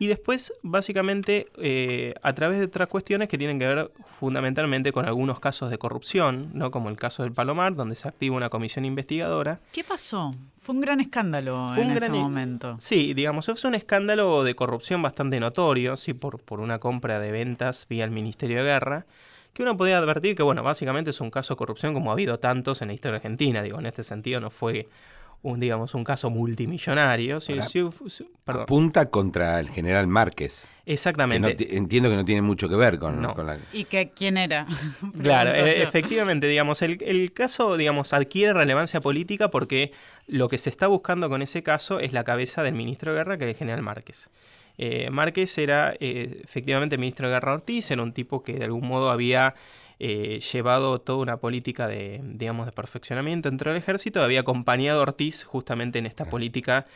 Y 0.00 0.06
después, 0.06 0.52
básicamente, 0.62 1.46
eh, 1.56 2.14
a 2.22 2.32
través 2.32 2.58
de 2.58 2.66
otras 2.66 2.86
cuestiones 2.86 3.28
que 3.28 3.36
tienen 3.36 3.58
que 3.58 3.66
ver 3.66 3.90
fundamentalmente 4.06 4.92
con 4.92 5.06
algunos 5.06 5.40
casos 5.40 5.70
de 5.70 5.78
corrupción, 5.78 6.50
¿no? 6.54 6.70
como 6.70 6.88
el 6.88 6.96
caso 6.96 7.24
del 7.24 7.32
Palomar, 7.32 7.74
donde 7.74 7.96
se 7.96 8.06
activa 8.06 8.36
una 8.36 8.48
comisión 8.48 8.84
investigadora. 8.84 9.58
¿Qué 9.72 9.82
pasó? 9.82 10.36
Fue 10.60 10.76
un 10.76 10.80
gran 10.82 11.00
escándalo 11.00 11.74
en 11.76 11.90
ese 11.90 12.10
momento. 12.10 12.76
Sí, 12.78 13.12
digamos, 13.12 13.46
fue 13.46 13.68
un 13.68 13.74
escándalo 13.74 14.44
de 14.44 14.54
corrupción 14.54 15.02
bastante 15.02 15.40
notorio, 15.40 15.96
sí, 15.96 16.14
por, 16.14 16.40
por 16.40 16.60
una 16.60 16.78
compra 16.78 17.18
de 17.18 17.32
ventas 17.32 17.86
vía 17.88 18.04
el 18.04 18.12
Ministerio 18.12 18.58
de 18.58 18.64
Guerra 18.64 19.06
que 19.52 19.62
uno 19.62 19.76
podía 19.76 19.98
advertir 19.98 20.36
que, 20.36 20.42
bueno, 20.42 20.62
básicamente 20.62 21.10
es 21.10 21.20
un 21.20 21.30
caso 21.30 21.54
de 21.54 21.58
corrupción 21.58 21.94
como 21.94 22.10
ha 22.10 22.12
habido 22.12 22.38
tantos 22.38 22.82
en 22.82 22.88
la 22.88 22.94
historia 22.94 23.16
argentina, 23.16 23.62
digo, 23.62 23.78
en 23.78 23.86
este 23.86 24.04
sentido 24.04 24.40
no 24.40 24.50
fue 24.50 24.86
un, 25.42 25.60
digamos, 25.60 25.94
un 25.94 26.04
caso 26.04 26.30
multimillonario. 26.30 27.40
Sí, 27.40 27.58
apunta 28.46 29.06
contra 29.06 29.60
el 29.60 29.68
general 29.68 30.06
Márquez. 30.08 30.68
Exactamente. 30.84 31.76
entiendo 31.76 32.08
que 32.08 32.16
no 32.16 32.24
tiene 32.24 32.42
mucho 32.42 32.68
que 32.68 32.74
ver 32.74 32.98
con, 32.98 33.22
la... 33.22 33.58
¿Y 33.72 33.84
que, 33.84 34.10
quién 34.10 34.36
era? 34.36 34.66
claro, 35.22 35.52
e, 35.52 35.82
efectivamente, 35.82 36.46
digamos, 36.46 36.82
el, 36.82 36.98
el, 37.02 37.32
caso, 37.32 37.76
digamos, 37.76 38.12
adquiere 38.12 38.54
relevancia 38.54 39.00
política 39.00 39.50
porque 39.50 39.92
lo 40.26 40.48
que 40.48 40.58
se 40.58 40.70
está 40.70 40.86
buscando 40.86 41.28
con 41.28 41.42
ese 41.42 41.62
caso 41.62 42.00
es 42.00 42.12
la 42.12 42.24
cabeza 42.24 42.62
del 42.62 42.74
ministro 42.74 43.12
de 43.12 43.18
Guerra, 43.18 43.38
que 43.38 43.44
es 43.44 43.50
el 43.50 43.56
general 43.56 43.82
Márquez. 43.82 44.30
Eh, 44.78 45.10
Márquez 45.10 45.58
era 45.58 45.94
eh, 45.98 46.40
efectivamente 46.44 46.96
ministro 46.98 47.28
de 47.28 47.34
Guerra 47.34 47.54
Ortiz, 47.54 47.90
era 47.90 48.02
un 48.02 48.12
tipo 48.12 48.44
que 48.44 48.54
de 48.54 48.64
algún 48.64 48.86
modo 48.86 49.10
había 49.10 49.56
eh, 49.98 50.38
llevado 50.52 51.00
toda 51.00 51.18
una 51.18 51.38
política 51.38 51.88
de, 51.88 52.20
digamos, 52.22 52.64
de 52.66 52.72
perfeccionamiento 52.72 53.50
dentro 53.50 53.72
del 53.72 53.82
ejército, 53.82 54.22
había 54.22 54.40
acompañado 54.40 55.00
a 55.00 55.02
Ortiz 55.02 55.42
justamente 55.42 55.98
en 55.98 56.06
esta 56.06 56.24
política 56.24 56.86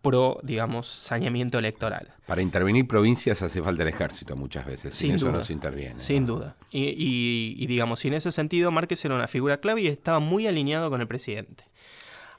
pro, 0.00 0.38
digamos, 0.42 0.86
saneamiento 0.86 1.58
electoral. 1.58 2.14
Para 2.26 2.40
intervenir 2.40 2.86
provincias 2.88 3.42
hace 3.42 3.62
falta 3.62 3.82
el 3.82 3.90
ejército 3.90 4.34
muchas 4.34 4.64
veces, 4.64 4.94
sin, 4.94 5.16
eso 5.16 5.30
no 5.30 5.42
se 5.42 5.52
interviene. 5.52 6.00
Sin 6.00 6.24
duda. 6.24 6.56
Y, 6.70 7.66
digamos, 7.66 8.02
y 8.06 8.08
en 8.08 8.14
ese 8.14 8.32
sentido 8.32 8.70
Márquez 8.70 9.04
era 9.04 9.14
una 9.14 9.28
figura 9.28 9.60
clave 9.60 9.82
y 9.82 9.88
estaba 9.88 10.20
muy 10.20 10.46
alineado 10.46 10.88
con 10.88 11.02
el 11.02 11.06
presidente. 11.06 11.64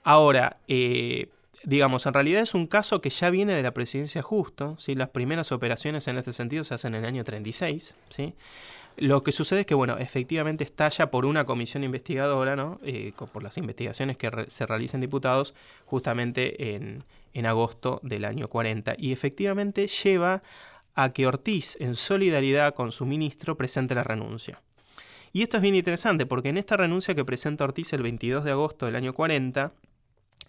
Ahora, 0.04 0.58
eh, 0.68 1.30
digamos, 1.68 2.06
en 2.06 2.14
realidad 2.14 2.42
es 2.42 2.54
un 2.54 2.66
caso 2.66 3.02
que 3.02 3.10
ya 3.10 3.30
viene 3.30 3.54
de 3.54 3.62
la 3.62 3.74
presidencia 3.74 4.22
justo, 4.22 4.78
¿sí? 4.80 4.96
las 4.96 5.10
primeras 5.10 5.52
operaciones 5.52 6.08
en 6.08 6.18
este 6.18 6.32
sentido 6.32 6.64
se 6.64 6.74
hacen 6.74 6.96
en 6.96 7.04
el 7.04 7.08
año 7.10 7.26
36, 7.26 7.94
¿sí? 8.10 8.36
Lo 8.96 9.22
que 9.22 9.34
sucede 9.34 9.60
es 9.60 9.66
que, 9.66 9.76
bueno, 9.76 9.98
efectivamente 9.98 10.64
estalla 10.64 11.12
por 11.12 11.26
una 11.26 11.46
comisión 11.46 11.84
investigadora, 11.84 12.56
¿no? 12.56 12.80
Eh, 12.84 13.12
por 13.34 13.44
las 13.44 13.58
investigaciones 13.58 14.16
que 14.16 14.32
se 14.48 14.66
realizan 14.66 15.02
diputados 15.02 15.54
justamente 15.86 16.74
en, 16.74 17.04
en 17.34 17.46
agosto 17.46 18.00
del 18.02 18.24
año 18.24 18.48
40. 18.48 18.96
Y 18.98 19.12
efectivamente 19.12 19.88
lleva 19.88 20.42
a 20.96 21.12
que 21.12 21.28
Ortiz, 21.28 21.76
en 21.82 21.96
solidaridad 21.96 22.76
con 22.76 22.94
su 22.94 23.06
ministro, 23.06 23.58
presente 23.58 23.94
la 23.94 24.06
renuncia. 24.06 24.62
Y 25.34 25.44
esto 25.44 25.58
es 25.58 25.62
bien 25.62 25.76
interesante 25.76 26.26
porque 26.26 26.50
en 26.50 26.58
esta 26.58 26.78
renuncia 26.78 27.14
que 27.14 27.26
presenta 27.26 27.66
Ortiz 27.66 27.92
el 27.92 28.02
22 28.02 28.46
de 28.46 28.52
agosto 28.52 28.86
del 28.86 28.96
año 28.96 29.14
40, 29.14 29.74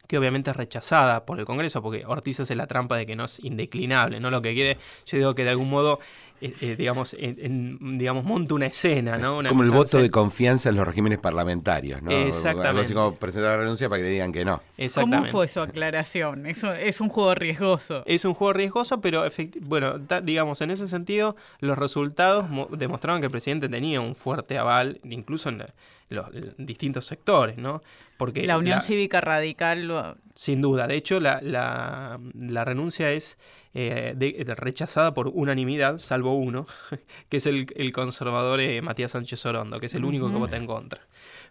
que 0.09 0.17
obviamente 0.19 0.51
es 0.51 0.57
rechazada 0.57 1.27
por 1.27 1.39
el 1.39 1.45
Congreso, 1.45 1.83
porque 1.83 2.05
Ortiz 2.07 2.41
hace 2.41 2.55
la 2.55 2.67
trampa 2.67 2.97
de 2.97 3.07
que 3.07 3.15
no 3.15 3.27
es 3.27 3.45
indeclinable, 3.45 4.21
¿no? 4.21 4.31
Lo 4.31 4.41
que 4.41 4.55
quiere, 4.55 4.79
yo 5.07 5.19
digo 5.19 5.35
que 5.35 5.45
de 5.45 5.51
algún 5.51 5.69
modo 5.69 6.01
eh, 6.41 6.55
eh, 6.61 6.77
digamos, 6.77 7.17
en, 7.19 7.99
digamos, 7.99 8.25
monta 8.25 8.55
una 8.55 8.67
escena, 8.67 9.17
¿no? 9.17 9.43
como 9.49 9.63
el 9.63 9.71
voto 9.71 9.99
de 9.99 10.11
confianza 10.11 10.69
en 10.69 10.77
los 10.77 10.87
regímenes 10.87 11.19
parlamentarios, 11.19 12.03
¿no? 12.03 12.11
Exactamente. 12.11 12.69
Algo 12.69 12.81
así 12.83 12.95
como 12.95 13.15
presentar 13.15 13.53
la 13.53 13.57
renuncia 13.59 13.89
para 13.89 13.99
que 13.99 14.05
le 14.05 14.11
digan 14.11 14.33
que 14.33 14.45
no. 14.45 14.63
¿Cómo 14.95 15.25
fue 15.25 15.49
su 15.49 15.61
aclaración? 15.61 16.47
Eso 16.47 16.73
es 16.73 17.01
un 17.01 17.09
juego 17.09 17.35
riesgoso. 17.35 18.03
Es 18.07 18.25
un 18.25 18.35
juego 18.35 18.53
riesgoso, 18.53 19.01
pero 19.01 19.25
bueno, 19.63 19.99
digamos, 20.23 20.61
en 20.61 20.71
ese 20.71 20.87
sentido, 20.87 21.37
los 21.61 21.77
resultados 21.77 22.47
demostraron 22.71 23.21
que 23.21 23.27
el 23.27 23.33
presidente 23.33 23.69
tenía 23.69 24.01
un 24.01 24.15
fuerte 24.15 24.59
aval, 24.59 25.01
incluso 25.05 25.49
en 25.49 25.65
los 26.09 26.27
distintos 26.57 27.05
sectores, 27.07 27.59
¿no? 27.59 27.83
Porque 28.17 28.47
la 28.47 28.59
Unión 28.59 28.81
Cívica 28.81 29.21
Radical 29.21 30.17
Sin 30.39 30.61
duda, 30.61 30.87
de 30.87 30.95
hecho 30.95 31.19
la, 31.19 31.41
la, 31.43 32.65
renuncia 32.65 33.11
es 33.11 33.39
eh, 33.75 34.15
rechazada 34.57 35.13
por 35.13 35.27
unanimidad, 35.27 35.99
salvo 35.99 36.35
uno, 36.35 36.65
que 37.29 37.39
es 37.39 37.47
el, 37.47 37.93
conservador 37.93 38.61
eh, 38.61 38.81
Matías 38.81 39.11
Sánchez 39.11 39.45
Orondo, 39.47 39.81
que 39.81 39.87
es 39.87 39.95
el 39.95 40.05
único 40.05 40.31
que 40.31 40.37
vota 40.37 40.57
en 40.57 40.67
contra. 40.67 41.01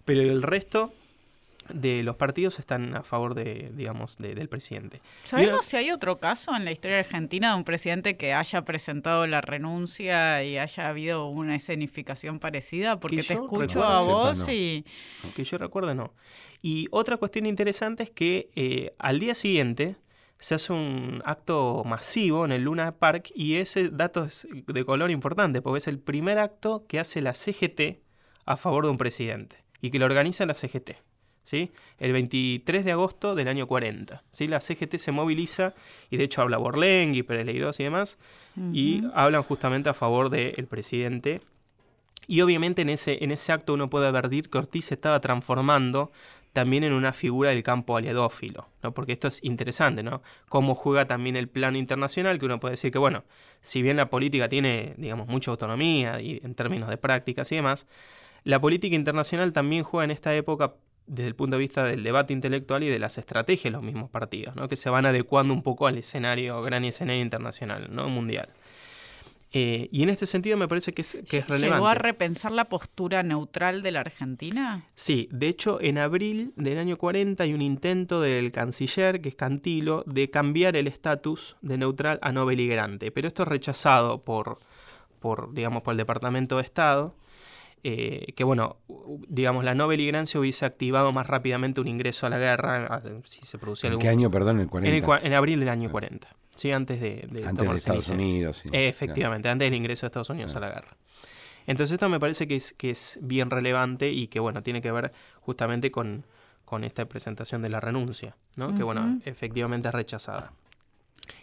Pero 0.06 0.22
el 0.22 0.42
resto 0.42 0.94
de 1.68 2.02
los 2.02 2.16
partidos 2.16 2.60
están 2.60 2.96
a 2.96 3.04
favor 3.04 3.36
de, 3.36 3.74
digamos, 3.76 4.18
del 4.20 4.48
presidente. 4.48 5.02
¿Sabemos 5.26 5.66
si 5.66 5.76
hay 5.76 5.92
otro 5.92 6.20
caso 6.20 6.56
en 6.56 6.64
la 6.64 6.72
historia 6.72 7.00
argentina 7.00 7.52
de 7.52 7.58
un 7.58 7.66
presidente 7.66 8.16
que 8.16 8.34
haya 8.34 8.64
presentado 8.64 9.28
la 9.28 9.42
renuncia 9.42 10.46
y 10.46 10.58
haya 10.58 10.88
habido 10.88 11.28
una 11.28 11.58
escenificación 11.58 12.40
parecida? 12.40 13.02
Porque 13.02 13.22
te 13.22 13.34
escucho 13.34 13.84
a 13.84 14.02
vos 14.02 14.48
y... 14.48 14.86
Que 15.36 15.44
yo 15.44 15.58
recuerdo 15.58 15.94
no. 15.94 16.14
Y 16.62 16.88
otra 16.92 17.18
cuestión 17.18 17.46
interesante 17.46 18.04
es 18.04 18.12
que 18.12 18.50
eh, 18.56 18.94
al 18.98 19.20
día 19.20 19.36
siguiente 19.36 19.96
se 20.40 20.56
hace 20.56 20.74
un 20.74 21.22
acto 21.26 21.84
masivo 21.86 22.46
en 22.46 22.52
el 22.52 22.64
Luna 22.64 22.98
Park 22.98 23.32
y 23.34 23.56
ese 23.56 23.90
dato 23.90 24.26
es 24.26 24.48
de 24.52 24.86
color 24.86 25.10
importante 25.10 25.62
porque 25.62 25.80
es 25.80 25.88
el 25.88 26.00
primer 26.00 26.38
acto 26.38 26.86
que 26.88 27.00
hace 27.00 27.22
la 27.22 27.34
CGT 27.34 28.00
a 28.46 28.58
favor 28.58 28.86
de 28.86 28.92
un 28.92 28.98
presidente 28.98 29.64
y 29.82 29.90
que 29.90 30.00
lo 30.00 30.06
organiza 30.06 30.46
la 30.46 30.54
CGT. 30.54 30.92
¿sí? 31.44 31.72
El 31.98 32.14
23 32.14 32.86
de 32.86 32.92
agosto 32.92 33.34
del 33.34 33.48
año 33.48 33.68
40. 33.68 34.24
¿sí? 34.32 34.48
La 34.48 34.60
CGT 34.60 34.98
se 34.98 35.12
moviliza 35.12 35.74
y 36.10 36.18
de 36.18 36.26
hecho 36.26 36.42
habla 36.42 36.58
Borlengui, 36.58 37.24
Pereleiros 37.24 37.80
y 37.80 37.84
demás, 37.84 38.18
y 38.74 39.04
hablan 39.14 39.44
justamente 39.44 39.90
a 39.90 39.94
favor 39.94 40.30
del 40.30 40.68
presidente. 40.68 41.42
Y 42.28 42.42
obviamente 42.42 42.82
en 42.82 42.90
ese, 42.90 43.24
en 43.24 43.32
ese 43.32 43.52
acto 43.52 43.76
uno 43.76 43.90
puede 43.90 44.08
advertir 44.08 44.50
que 44.50 44.58
Ortiz 44.58 44.86
se 44.86 44.96
estaba 44.96 45.22
transformando 45.22 46.12
también 46.58 46.84
en 46.84 46.94
una 46.94 47.14
figura 47.14 47.52
del 47.52 47.62
campo 47.62 47.98
aliadófilo, 47.98 48.68
¿no? 48.82 48.92
porque 48.92 49.12
esto 49.12 49.28
es 49.28 49.44
interesante, 49.44 50.02
¿no? 50.02 50.24
Cómo 50.50 50.74
juega 50.74 51.06
también 51.06 51.36
el 51.36 51.48
plano 51.50 51.78
internacional, 51.78 52.40
que 52.40 52.46
uno 52.48 52.60
puede 52.60 52.72
decir 52.72 52.92
que, 52.92 52.98
bueno, 52.98 53.26
si 53.62 53.84
bien 53.84 53.96
la 53.96 54.10
política 54.10 54.50
tiene, 54.50 54.96
digamos, 54.98 55.28
mucha 55.28 55.52
autonomía 55.52 56.20
y 56.20 56.42
en 56.44 56.56
términos 56.56 56.90
de 56.90 56.98
prácticas 56.98 57.52
y 57.52 57.58
demás, 57.58 57.86
la 58.44 58.60
política 58.60 58.96
internacional 58.96 59.54
también 59.54 59.84
juega 59.84 60.06
en 60.06 60.10
esta 60.10 60.34
época 60.34 60.74
desde 61.06 61.28
el 61.28 61.36
punto 61.36 61.58
de 61.58 61.60
vista 61.60 61.84
del 61.84 62.02
debate 62.02 62.34
intelectual 62.34 62.82
y 62.82 62.90
de 62.90 62.98
las 62.98 63.20
estrategias 63.20 63.66
de 63.66 63.78
los 63.78 63.84
mismos 63.84 64.10
partidos, 64.10 64.56
¿no? 64.56 64.68
que 64.68 64.78
se 64.78 64.90
van 64.90 65.06
adecuando 65.06 65.54
un 65.54 65.62
poco 65.62 65.86
al 65.86 66.00
escenario, 66.00 66.60
gran 66.64 66.86
escenario 66.86 67.22
internacional, 67.22 67.88
¿no? 67.92 68.10
mundial. 68.10 68.50
Eh, 69.60 69.90
y 69.92 70.04
en 70.04 70.10
este 70.10 70.28
sentido 70.28 70.56
me 70.56 70.68
parece 70.68 70.94
que 70.94 71.02
es, 71.02 71.18
que 71.28 71.38
es 71.38 71.48
relevante. 71.48 71.78
¿Llegó 71.78 71.88
a 71.88 71.96
repensar 71.96 72.52
la 72.52 72.66
postura 72.66 73.24
neutral 73.24 73.82
de 73.82 73.90
la 73.90 74.02
Argentina? 74.02 74.86
Sí, 74.94 75.30
de 75.32 75.48
hecho 75.48 75.82
en 75.82 75.98
abril 75.98 76.54
del 76.58 76.78
año 76.78 76.96
40 76.96 77.44
hay 77.44 77.56
un 77.56 77.64
intento 77.64 78.22
del 78.22 78.52
canciller, 78.52 79.20
que 79.20 79.30
es 79.30 79.36
Cantilo, 79.36 80.04
de 80.06 80.30
cambiar 80.30 80.76
el 80.76 80.86
estatus 80.86 81.58
de 81.62 81.80
neutral 81.80 82.20
a 82.22 82.32
no 82.32 82.46
beligerante, 82.46 83.10
pero 83.10 83.28
esto 83.28 83.42
es 83.42 83.48
rechazado 83.48 84.24
por, 84.24 84.60
por, 85.20 85.52
digamos, 85.56 85.82
por 85.82 85.94
el 85.94 85.98
Departamento 85.98 86.58
de 86.58 86.62
Estado. 86.62 87.16
Eh, 87.84 88.34
que 88.36 88.44
bueno, 88.44 88.78
digamos, 89.28 89.64
la 89.64 89.74
no 89.74 89.88
beligerancia 89.88 90.40
hubiese 90.40 90.66
activado 90.66 91.12
más 91.14 91.26
rápidamente 91.26 91.82
un 91.82 91.88
ingreso 91.88 92.28
a 92.28 92.30
la 92.30 92.38
guerra 92.38 93.02
si 93.24 93.44
se 93.44 93.58
producía 93.58 93.92
¿En 93.92 94.00
qué 94.00 94.10
año, 94.10 94.30
perdón? 94.30 94.60
¿El 94.60 94.68
40? 94.68 95.20
En, 95.26 95.34
abril 95.34 95.60
del 95.60 95.70
año 95.70 95.90
40. 95.90 96.28
Sí, 96.58 96.72
antes 96.72 97.00
de, 97.00 97.28
de 97.30 97.46
antes 97.46 97.70
de 97.70 97.76
Estados 97.76 98.10
Unidos. 98.10 98.64
Efectivamente, 98.72 99.48
antes 99.48 99.68
del 99.68 99.76
ingreso 99.76 100.02
de 100.02 100.08
Estados 100.08 100.30
Unidos 100.30 100.56
a 100.56 100.60
la 100.60 100.70
guerra. 100.70 100.98
Entonces 101.68 101.94
esto 101.94 102.10
me 102.10 102.20
parece 102.20 102.48
que 102.48 102.56
es, 102.56 102.74
que 102.78 102.90
es 102.90 103.20
bien 103.22 103.50
relevante 103.50 104.10
y 104.10 104.28
que 104.28 104.40
bueno, 104.40 104.64
tiene 104.64 104.82
que 104.82 104.92
ver 104.92 105.12
justamente 105.42 105.92
con, 105.92 106.26
con 106.66 106.84
esta 106.84 107.06
presentación 107.06 107.62
de 107.62 107.70
la 107.70 107.80
renuncia, 107.80 108.36
¿no? 108.56 108.74
Que 108.74 108.84
bueno, 108.84 109.20
efectivamente 109.26 109.90
es 109.90 109.94
rechazada. 109.94 110.52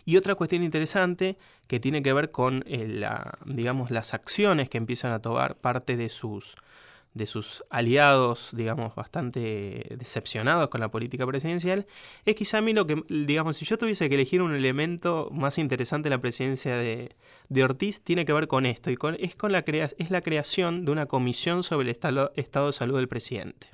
Y 0.06 0.16
otra 0.16 0.34
cuestión 0.34 0.62
interesante 0.62 1.36
que 1.66 1.78
tiene 1.78 2.02
que 2.02 2.12
ver 2.12 2.30
con 2.30 2.64
eh, 2.66 2.88
la, 2.88 3.38
digamos, 3.44 3.90
las 3.90 4.14
acciones 4.14 4.68
que 4.70 4.78
empiezan 4.78 5.12
a 5.12 5.20
tomar 5.20 5.56
parte 5.56 5.96
de 5.96 6.08
sus, 6.08 6.56
de 7.14 7.26
sus 7.26 7.62
aliados, 7.70 8.50
digamos, 8.56 8.94
bastante 8.94 9.86
decepcionados 9.96 10.68
con 10.68 10.80
la 10.80 10.90
política 10.90 11.24
presidencial, 11.26 11.86
es 12.24 12.34
quizá 12.34 12.58
a 12.58 12.60
mí 12.60 12.72
lo 12.72 12.86
que, 12.86 13.02
digamos, 13.08 13.56
si 13.56 13.64
yo 13.64 13.78
tuviese 13.78 14.08
que 14.08 14.16
elegir 14.16 14.42
un 14.42 14.54
elemento 14.54 15.28
más 15.32 15.58
interesante 15.58 16.08
de 16.08 16.16
la 16.16 16.20
presidencia 16.20 16.76
de, 16.76 17.14
de 17.48 17.64
Ortiz, 17.64 18.02
tiene 18.02 18.24
que 18.24 18.32
ver 18.32 18.48
con 18.48 18.66
esto, 18.66 18.90
y 18.90 18.96
con, 18.96 19.16
es, 19.20 19.36
con 19.36 19.52
la 19.52 19.62
crea, 19.62 19.88
es 19.96 20.10
la 20.10 20.20
creación 20.22 20.84
de 20.84 20.90
una 20.90 21.06
comisión 21.06 21.62
sobre 21.62 21.84
el 21.84 21.90
estado, 21.90 22.32
estado 22.34 22.66
de 22.66 22.72
salud 22.72 22.96
del 22.96 23.08
presidente. 23.08 23.68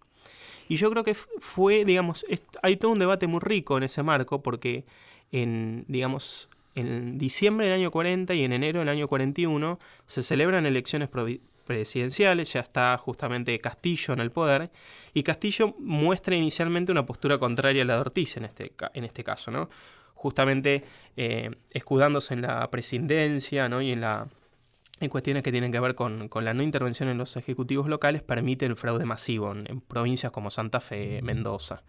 Y 0.68 0.76
yo 0.76 0.91
creo 0.91 1.03
que 1.03 1.14
fue, 1.14 1.84
digamos, 1.84 2.24
hay 2.62 2.76
todo 2.76 2.93
un 2.93 2.99
debate 2.99 3.26
muy 3.26 3.41
rico 3.41 3.78
en 3.78 3.84
ese 3.84 4.03
marco, 4.03 4.43
porque 4.43 4.84
en, 5.32 5.84
digamos, 5.88 6.49
en 6.74 7.18
diciembre 7.18 7.66
del 7.66 7.76
año 7.76 7.91
40 7.91 8.34
y 8.34 8.45
en 8.45 8.53
enero 8.53 8.80
del 8.80 8.88
año 8.88 9.09
41 9.09 9.78
se 10.07 10.22
celebran 10.22 10.66
elecciones 10.66 11.09
presidenciales, 11.71 12.53
ya 12.53 12.61
está 12.61 12.99
justamente 12.99 13.57
Castillo 13.61 14.12
en 14.12 14.18
el 14.18 14.33
poder, 14.33 14.73
y 15.14 15.23
Castillo 15.23 15.77
muestra 15.79 16.35
inicialmente 16.35 16.91
una 16.91 17.07
postura 17.07 17.39
contraria 17.39 17.83
a 17.83 17.85
la 17.85 17.95
de 17.95 18.01
Ortiz 18.01 18.37
en 18.39 18.47
este, 18.47 18.73
en 18.93 19.05
este 19.05 19.23
caso, 19.23 19.53
¿no? 19.53 19.68
Justamente 20.14 20.83
eh, 21.16 21.53
escudándose 21.71 22.35
en 22.35 22.43
la 22.43 22.68
presidencia 22.73 23.68
¿no? 23.68 23.81
y 23.81 23.93
en, 23.93 24.01
la, 24.01 24.27
en 24.99 25.09
cuestiones 25.09 25.45
que 25.45 25.53
tienen 25.53 25.71
que 25.71 25.79
ver 25.79 25.95
con, 25.95 26.29
la 26.43 26.55
no 26.55 26.62
intervención 26.64 27.09
en 27.09 27.16
los 27.16 27.37
ejecutivos 27.37 27.89
locales, 27.89 28.23
permite 28.23 28.66
el 28.66 28.75
fraude 28.75 29.07
masivo 29.07 29.53
en 29.53 29.81
provincias 29.81 30.33
como 30.33 30.51
Santa 30.51 30.81
Fe, 30.81 31.23
Mendoza. 31.23 31.85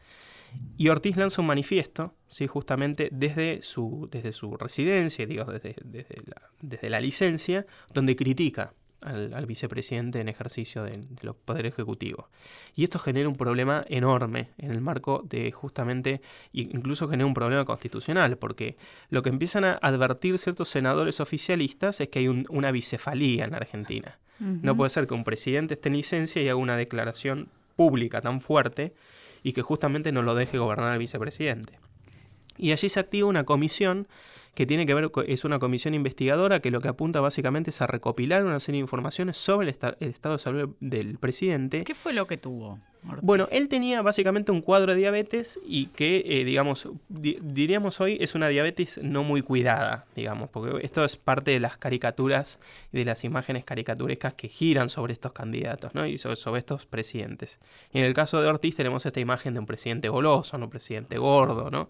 Y 0.77 0.89
Ortiz 0.89 1.17
lanza 1.17 1.41
un 1.41 1.47
manifiesto, 1.47 2.13
¿sí? 2.27 2.45
justamente 2.45 3.09
desde 3.11 3.63
su, 3.63 4.07
desde 4.11 4.32
su 4.32 4.55
residencia, 4.57 5.25
digo, 5.25 5.45
desde, 5.45 5.75
desde, 5.84 6.15
desde 6.61 6.89
la 6.89 6.99
licencia, 6.99 7.65
donde 7.93 8.15
critica 8.15 8.73
al, 9.03 9.45
vicepresidente 9.45 10.19
en 10.19 10.29
ejercicio 10.29 10.83
del 10.83 11.07
de 11.09 11.33
Poder 11.33 11.65
Ejecutivo. 11.65 12.29
Y 12.75 12.83
esto 12.83 12.99
genera 12.99 13.27
un 13.27 13.35
problema 13.35 13.83
enorme 13.89 14.49
en 14.57 14.71
el 14.71 14.81
marco 14.81 15.23
de 15.27 15.51
justamente, 15.51 16.21
incluso 16.53 17.07
genera 17.07 17.25
un 17.25 17.33
problema 17.33 17.65
constitucional, 17.65 18.37
porque 18.37 18.77
lo 19.09 19.21
que 19.23 19.29
empiezan 19.29 19.65
a 19.65 19.73
advertir 19.81 20.37
ciertos 20.37 20.69
senadores 20.69 21.19
oficialistas 21.19 21.99
es 21.99 22.09
que 22.09 22.19
hay 22.19 22.27
una 22.27 22.71
bicefalía 22.71 23.45
en 23.45 23.55
Argentina. 23.55 24.17
No 24.39 24.75
puede 24.75 24.89
ser 24.89 25.05
que 25.05 25.13
un 25.13 25.23
presidente 25.23 25.75
esté 25.75 25.89
en 25.89 25.97
licencia 25.97 26.41
y 26.41 26.49
haga 26.49 26.55
una 26.55 26.75
declaración 26.75 27.49
pública 27.75 28.21
tan 28.21 28.41
fuerte 28.41 28.95
y 29.43 29.53
que 29.53 29.61
justamente 29.61 30.11
no 30.11 30.23
lo 30.23 30.33
deje 30.33 30.57
gobernar 30.57 30.93
el 30.93 30.99
vicepresidente. 30.99 31.77
Y 32.57 32.71
allí 32.71 32.89
se 32.89 32.99
activa 32.99 33.27
una 33.27 33.43
comisión 33.43 34.07
que 34.53 34.65
tiene 34.65 34.85
que 34.85 34.93
ver, 34.93 35.09
es 35.27 35.45
una 35.45 35.59
comisión 35.59 35.93
investigadora 35.93 36.59
que 36.59 36.71
lo 36.71 36.81
que 36.81 36.89
apunta 36.89 37.21
básicamente 37.21 37.69
es 37.69 37.81
a 37.81 37.87
recopilar 37.87 38.43
una 38.43 38.59
serie 38.59 38.79
de 38.79 38.81
informaciones 38.81 39.37
sobre 39.37 39.69
el, 39.69 40.09
estado 40.09 40.35
de 40.35 40.39
salud 40.39 40.75
del 40.81 41.17
presidente. 41.17 41.85
¿Qué 41.85 41.95
fue 41.95 42.11
lo 42.11 42.27
que 42.27 42.37
tuvo? 42.37 42.77
Bueno, 43.21 43.47
él 43.51 43.67
tenía 43.67 44.01
básicamente 44.01 44.51
un 44.51 44.61
cuadro 44.61 44.93
de 44.93 44.99
diabetes 44.99 45.59
y 45.65 45.87
que, 45.87 46.23
eh, 46.25 46.43
digamos, 46.43 46.87
diríamos 47.09 47.99
hoy 47.99 48.17
es 48.19 48.35
una 48.35 48.47
diabetes 48.49 48.99
no 49.01 49.23
muy 49.23 49.41
cuidada, 49.41 50.05
digamos, 50.15 50.49
porque 50.49 50.85
esto 50.85 51.03
es 51.03 51.15
parte 51.17 51.51
de 51.51 51.59
las 51.59 51.77
caricaturas 51.77 52.59
y 52.91 52.99
de 52.99 53.05
las 53.05 53.23
imágenes 53.23 53.63
caricaturescas 53.63 54.35
que 54.35 54.49
giran 54.49 54.89
sobre 54.89 55.13
estos 55.13 55.31
candidatos, 55.31 55.95
¿no? 55.95 56.05
Y 56.05 56.17
sobre, 56.19 56.35
sobre 56.35 56.59
estos 56.59 56.85
presidentes. 56.85 57.57
Y 57.91 57.99
en 57.99 58.05
el 58.05 58.13
caso 58.13 58.39
de 58.41 58.47
Ortiz 58.47 58.75
tenemos 58.75 59.05
esta 59.05 59.19
imagen 59.19 59.53
de 59.53 59.61
un 59.61 59.65
presidente 59.65 60.09
goloso, 60.09 60.57
un 60.57 60.69
presidente 60.69 61.17
gordo, 61.17 61.71
¿no? 61.71 61.89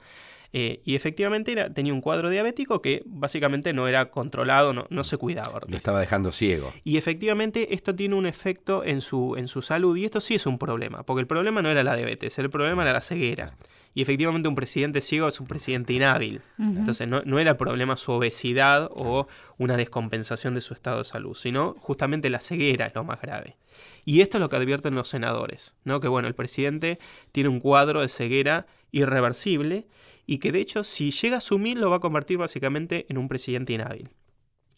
Eh, 0.54 0.82
y 0.84 0.96
efectivamente 0.96 1.54
era, 1.54 1.74
tenía 1.74 1.94
un 1.94 2.02
cuadro 2.02 2.30
diabético 2.30 2.82
que 2.82 3.04
básicamente 3.06 3.72
no 3.74 3.88
era 3.88 4.12
controlado, 4.12 4.74
no, 4.74 4.86
no 4.90 5.04
se 5.04 5.18
cuidaba. 5.18 5.62
Lo 5.66 5.78
estaba 5.78 6.00
dejando 6.00 6.32
ciego. 6.32 6.74
Y 6.84 6.98
efectivamente 6.98 7.74
esto 7.74 7.96
tiene 7.96 8.16
un 8.16 8.26
efecto 8.26 8.84
en 8.84 9.00
su, 9.00 9.36
en 9.38 9.48
su 9.48 9.62
salud 9.62 9.96
y 9.96 10.06
esto 10.06 10.20
sí 10.20 10.36
es 10.36 10.46
un 10.46 10.58
problema, 10.58 11.04
porque 11.04 11.22
el 11.22 11.28
problema 11.28 11.62
no 11.62 11.70
era 11.70 11.84
la 11.84 11.96
diabetes, 11.96 12.38
el 12.38 12.50
problema 12.50 12.84
era 12.84 12.94
la 12.94 13.02
ceguera. 13.02 13.56
Y 13.94 14.02
efectivamente 14.02 14.48
un 14.48 14.56
presidente 14.56 15.02
ciego 15.02 15.28
es 15.28 15.40
un 15.42 15.48
presidente 15.48 15.92
inhábil. 15.92 16.42
Entonces 16.58 17.10
no, 17.10 17.22
no, 17.26 17.40
era 17.40 17.52
el 17.52 17.58
problema 17.58 17.98
su 17.98 18.14
obesidad 18.14 18.90
o 18.94 19.28
una 19.58 19.76
descompensación 19.76 20.54
de 20.54 20.62
su 20.62 20.74
estado 20.74 21.00
de 21.00 21.04
salud, 21.04 21.36
sino 21.36 21.76
justamente 21.78 22.30
la 22.30 22.40
ceguera 22.40 22.86
es 22.86 22.96
lo 22.96 23.04
más 23.04 23.22
grave. 23.22 23.58
Y 24.06 24.22
esto 24.22 24.38
es 24.38 24.42
lo 24.42 24.50
que 24.50 24.56
advierten 24.56 24.96
los 24.96 25.10
senadores, 25.10 25.76
¿no? 25.84 26.00
que 26.00 26.08
bueno, 26.08 26.30
el 26.30 26.36
presidente 26.36 27.00
tiene 27.34 27.50
un 27.50 27.60
cuadro 27.60 28.00
de 28.00 28.08
ceguera 28.08 28.66
irreversible 28.92 29.88
y 30.32 30.38
que 30.38 30.54
de 30.54 30.62
hecho 30.62 30.86
si 30.86 31.12
llega 31.12 31.36
a 31.36 31.38
asumir 31.40 31.78
lo 31.78 31.90
va 31.90 31.98
a 31.98 32.00
convertir 32.00 32.38
básicamente 32.38 33.06
en 33.10 33.18
un 33.18 33.28
presidente 33.28 33.74
inhábil. 33.74 34.12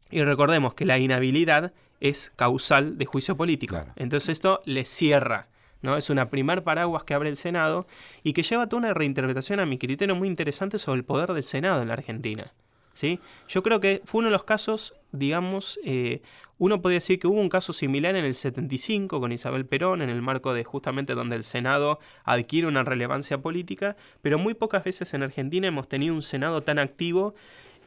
Y 0.09 0.23
recordemos 0.23 0.73
que 0.73 0.83
la 0.83 0.97
inhabilidad 0.97 1.73
es 1.99 2.33
causal 2.35 2.97
de 2.97 3.05
juicio 3.05 3.37
político. 3.37 3.77
Entonces 3.95 4.29
esto 4.29 4.63
le 4.65 4.83
cierra. 4.83 5.49
¿no? 5.83 5.95
Es 5.95 6.09
una 6.09 6.31
primer 6.31 6.63
paraguas 6.63 7.03
que 7.03 7.13
abre 7.13 7.29
el 7.29 7.35
Senado 7.35 7.85
y 8.23 8.33
que 8.33 8.41
lleva 8.41 8.67
toda 8.67 8.79
una 8.79 8.95
reinterpretación 8.95 9.59
a 9.59 9.67
mi 9.67 9.77
criterio 9.77 10.15
muy 10.15 10.27
interesante 10.27 10.79
sobre 10.79 10.97
el 10.97 11.05
poder 11.05 11.33
del 11.33 11.43
Senado 11.43 11.83
en 11.83 11.89
la 11.89 11.93
Argentina. 11.93 12.51
¿Sí? 12.93 13.19
Yo 13.47 13.63
creo 13.63 13.79
que 13.79 14.01
fue 14.05 14.19
uno 14.19 14.27
de 14.27 14.33
los 14.33 14.43
casos, 14.43 14.95
digamos, 15.11 15.79
eh, 15.83 16.21
uno 16.57 16.81
podría 16.81 16.97
decir 16.97 17.19
que 17.19 17.27
hubo 17.27 17.41
un 17.41 17.49
caso 17.49 17.73
similar 17.73 18.15
en 18.15 18.25
el 18.25 18.35
75 18.35 19.19
con 19.19 19.31
Isabel 19.31 19.65
Perón, 19.65 20.01
en 20.01 20.09
el 20.09 20.21
marco 20.21 20.53
de 20.53 20.63
justamente 20.63 21.15
donde 21.15 21.35
el 21.35 21.43
Senado 21.43 21.99
adquiere 22.23 22.67
una 22.67 22.83
relevancia 22.83 23.39
política, 23.39 23.97
pero 24.21 24.39
muy 24.39 24.53
pocas 24.53 24.83
veces 24.83 25.13
en 25.13 25.23
Argentina 25.23 25.67
hemos 25.67 25.87
tenido 25.87 26.13
un 26.13 26.21
Senado 26.21 26.61
tan 26.63 26.79
activo 26.79 27.35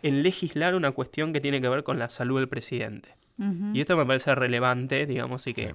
en 0.03 0.23
legislar 0.23 0.75
una 0.75 0.93
cuestión 0.93 1.33
que 1.33 1.41
tiene 1.41 1.61
que 1.61 1.69
ver 1.69 1.85
con 1.85 1.99
la 1.99 2.09
salud 2.09 2.39
del 2.39 2.49
presidente. 2.49 3.17
Y 3.75 3.81
esto 3.81 3.99
me 3.99 4.07
parece 4.07 4.35
relevante, 4.35 5.05
digamos, 5.05 5.47
y 5.47 5.53
que, 5.53 5.75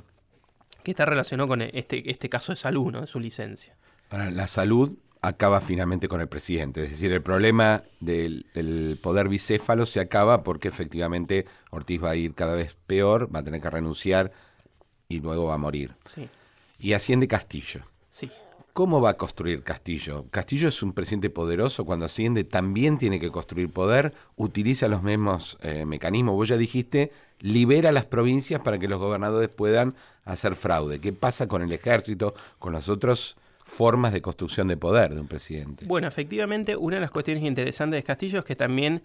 que 0.84 0.92
está 0.92 1.06
relacionado 1.06 1.48
con 1.48 1.62
este, 1.62 2.10
este 2.10 2.28
caso 2.28 2.52
de 2.52 2.56
salud, 2.56 2.92
¿no? 2.92 3.02
De 3.02 3.08
su 3.08 3.20
licencia. 3.20 3.76
Ahora, 4.12 4.30
la 4.30 4.48
salud 4.48 4.98
acaba 5.22 5.62
finalmente 5.62 6.08
con 6.08 6.20
el 6.20 6.28
presidente. 6.28 6.84
Es 6.84 6.92
decir, 6.92 7.12
el 7.12 7.22
problema 7.22 7.84
del, 8.00 9.00
poder 9.02 9.30
bicéfalo 9.30 9.86
se 9.86 10.00
acaba 10.00 10.44
porque 10.44 10.68
efectivamente 10.68 11.46
Ortiz 11.70 12.04
va 12.04 12.12
a 12.12 12.16
ir 12.16 12.34
cada 12.34 12.54
vez 12.54 12.76
peor, 12.88 13.34
va 13.34 13.40
a 13.40 13.44
tener 13.44 13.62
que 13.62 13.70
renunciar 13.70 14.32
y 15.08 15.20
luego 15.20 15.46
va 15.46 15.56
a 15.56 15.58
morir. 15.58 15.96
Sí. 16.06 16.28
Y 16.80 16.94
asciende 16.94 17.28
Castillo. 17.28 17.82
Sí. 18.10 18.30
¿Cómo 18.74 19.02
va 19.02 19.12
a 19.12 19.18
construir 19.18 19.64
Castillo? 19.64 20.26
Castillo 20.32 20.70
es 20.70 20.82
un 20.82 20.94
presidente 20.94 21.30
poderoso, 21.30 21.86
cuando 21.86 22.06
asciende 22.06 22.44
también 22.44 22.98
tiene 22.98 23.20
que 23.20 23.30
construir 23.30 23.70
poder, 23.72 24.14
utiliza 24.38 24.88
los 24.88 25.04
mismos 25.04 25.58
eh, 25.62 25.86
mecanismos. 25.86 26.36
Vos 26.36 26.48
ya 26.48 26.58
dijiste, 26.58 27.12
libera 27.40 27.92
las 27.92 28.06
provincias 28.06 28.62
para 28.62 28.80
que 28.80 28.88
los 28.88 29.00
gobernadores 29.00 29.50
puedan 29.50 29.94
hacer 30.24 30.56
fraude. 30.56 31.00
¿Qué 31.00 31.12
pasa 31.12 31.48
con 31.48 31.62
el 31.62 31.72
ejército, 31.74 32.34
con 32.60 32.72
los 32.72 32.88
otros 32.88 33.36
formas 33.72 34.12
de 34.12 34.22
construcción 34.22 34.68
de 34.68 34.76
poder 34.76 35.16
de 35.16 35.22
un 35.22 35.28
presidente. 35.28 35.86
Bueno, 35.86 36.08
efectivamente, 36.08 36.76
una 36.76 36.98
de 36.98 37.02
las 37.02 37.12
cuestiones 37.12 37.44
interesantes 37.44 37.98
de 37.98 38.04
Castillo 38.04 38.40
es 38.40 38.46
que 38.46 38.56
también 38.56 39.02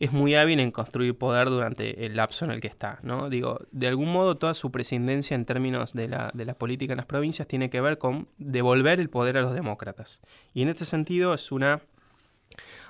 es 0.00 0.10
muy 0.10 0.34
hábil 0.34 0.58
en 0.58 0.70
construir 0.70 1.16
poder 1.16 1.48
durante 1.48 2.06
el 2.06 2.16
lapso 2.16 2.46
en 2.46 2.50
el 2.50 2.60
que 2.60 2.66
está, 2.66 2.98
¿no? 3.02 3.28
Digo, 3.28 3.60
de 3.72 3.88
algún 3.88 4.10
modo 4.10 4.38
toda 4.38 4.54
su 4.54 4.70
presidencia 4.72 5.34
en 5.34 5.44
términos 5.44 5.92
de 5.92 6.08
la, 6.08 6.30
de 6.32 6.46
la 6.46 6.54
política 6.54 6.94
en 6.94 6.96
las 6.96 7.06
provincias 7.06 7.46
tiene 7.46 7.68
que 7.68 7.80
ver 7.80 7.98
con 7.98 8.28
devolver 8.38 9.00
el 9.00 9.10
poder 9.10 9.36
a 9.36 9.42
los 9.42 9.54
demócratas. 9.54 10.22
Y 10.54 10.62
en 10.62 10.70
este 10.70 10.86
sentido 10.86 11.34
es 11.34 11.52
una 11.52 11.82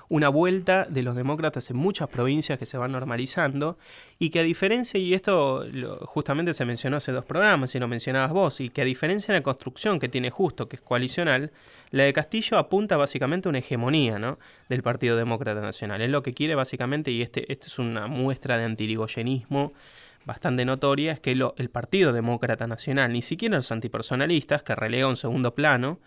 una 0.09 0.29
vuelta 0.29 0.85
de 0.85 1.01
los 1.01 1.15
demócratas 1.15 1.69
en 1.69 1.77
muchas 1.77 2.07
provincias 2.07 2.57
que 2.57 2.65
se 2.65 2.77
van 2.77 2.93
normalizando 2.93 3.77
y 4.19 4.29
que 4.29 4.39
a 4.39 4.43
diferencia, 4.43 4.99
y 4.99 5.13
esto 5.13 5.65
justamente 6.05 6.53
se 6.53 6.65
mencionó 6.65 6.97
hace 6.97 7.11
dos 7.11 7.25
programas 7.25 7.75
y 7.75 7.79
lo 7.79 7.87
mencionabas 7.87 8.31
vos, 8.31 8.61
y 8.61 8.69
que 8.69 8.81
a 8.81 8.85
diferencia 8.85 9.33
de 9.33 9.41
la 9.41 9.43
construcción 9.43 9.99
que 9.99 10.07
tiene 10.07 10.29
justo, 10.29 10.69
que 10.69 10.77
es 10.77 10.81
coalicional, 10.81 11.51
la 11.91 12.03
de 12.03 12.13
Castillo 12.13 12.57
apunta 12.57 12.95
básicamente 12.97 13.47
a 13.47 13.49
una 13.49 13.59
hegemonía 13.59 14.17
¿no? 14.17 14.39
del 14.69 14.81
Partido 14.81 15.17
Demócrata 15.17 15.61
Nacional. 15.61 16.01
Es 16.01 16.09
lo 16.09 16.23
que 16.23 16.33
quiere 16.33 16.55
básicamente, 16.55 17.11
y 17.11 17.21
este, 17.21 17.51
esto 17.51 17.67
es 17.67 17.79
una 17.79 18.07
muestra 18.07 18.57
de 18.57 18.63
antirigoyenismo 18.63 19.73
bastante 20.25 20.65
notoria, 20.65 21.13
es 21.13 21.19
que 21.21 21.31
el 21.31 21.69
Partido 21.69 22.11
Demócrata 22.11 22.67
Nacional, 22.67 23.13
ni 23.13 23.21
siquiera 23.21 23.57
los 23.57 23.71
antipersonalistas, 23.71 24.63
que 24.63 24.75
relega 24.75 25.07
un 25.07 25.15
segundo 25.15 25.55
plano, 25.55 25.99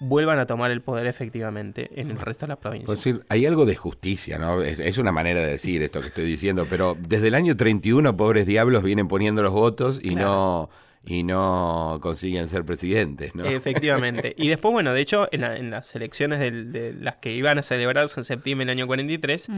vuelvan 0.00 0.38
a 0.38 0.46
tomar 0.46 0.70
el 0.70 0.80
poder 0.80 1.06
efectivamente 1.06 1.90
en 2.00 2.10
el 2.10 2.18
resto 2.18 2.46
de 2.46 2.50
las 2.50 2.58
provincias. 2.58 2.96
decir, 2.96 3.24
hay 3.28 3.46
algo 3.46 3.66
de 3.66 3.74
justicia, 3.74 4.38
¿no? 4.38 4.62
Es, 4.62 4.98
una 4.98 5.12
manera 5.12 5.40
de 5.40 5.46
decir 5.48 5.82
esto 5.82 6.00
que 6.00 6.08
estoy 6.08 6.24
diciendo, 6.24 6.66
pero 6.68 6.96
desde 6.98 7.28
el 7.28 7.34
año 7.34 7.56
31, 7.56 8.16
pobres 8.16 8.46
diablos, 8.46 8.82
vienen 8.82 9.08
poniendo 9.08 9.42
los 9.42 9.52
votos 9.52 10.00
y 10.02 10.14
no 10.14 10.68
y 11.04 11.22
no 11.22 12.00
consiguen 12.02 12.48
ser 12.48 12.64
presidentes, 12.64 13.34
¿no? 13.34 13.44
Efectivamente. 13.44 14.34
Y 14.36 14.48
después, 14.48 14.72
bueno, 14.72 14.92
de 14.92 15.00
hecho, 15.00 15.26
en, 15.30 15.70
las 15.70 15.94
elecciones 15.94 16.38
de, 16.38 16.94
las 17.00 17.16
que 17.16 17.32
iban 17.32 17.58
a 17.58 17.62
celebrarse 17.62 18.20
en 18.20 18.24
septiembre 18.24 18.66
del 18.66 18.76
año 18.76 18.86
43, 18.86 19.48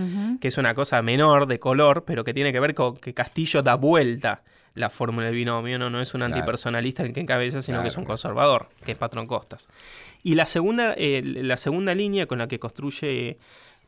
que 0.41 0.49
es 0.49 0.59
una 0.59 0.75
cosa 0.75 1.03
menor 1.03 1.47
de 1.47 1.59
color, 1.59 2.05
pero 2.05 2.23
que 2.23 2.35
tiene 2.35 2.53
que 2.53 2.61
ver 2.61 2.75
con 2.75 2.97
que 2.97 3.15
Castillo 3.15 3.63
da 3.63 3.75
vuelta 3.75 4.43
la 4.75 4.91
fórmula 4.91 5.27
del 5.27 5.35
binomio, 5.35 5.79
no, 5.79 5.91
no 5.91 6.01
es 6.01 6.15
un 6.15 6.23
antipersonalista 6.23 7.03
el 7.03 7.13
que 7.13 7.21
encabeza, 7.21 7.63
sino 7.63 7.83
que 7.83 7.89
es 7.89 7.97
un 7.97 8.05
conservador, 8.05 8.69
que 8.85 8.93
es 8.93 8.99
Patrón 8.99 9.27
Costas. 9.27 9.69
Y 10.23 10.35
la 10.35 10.47
segunda, 10.47 10.95
eh, 10.97 11.23
la 11.25 11.57
segunda 11.57 11.95
línea 11.95 12.27
con 12.27 12.39
la 12.39 12.49
que 12.49 12.59
construye 12.59 13.39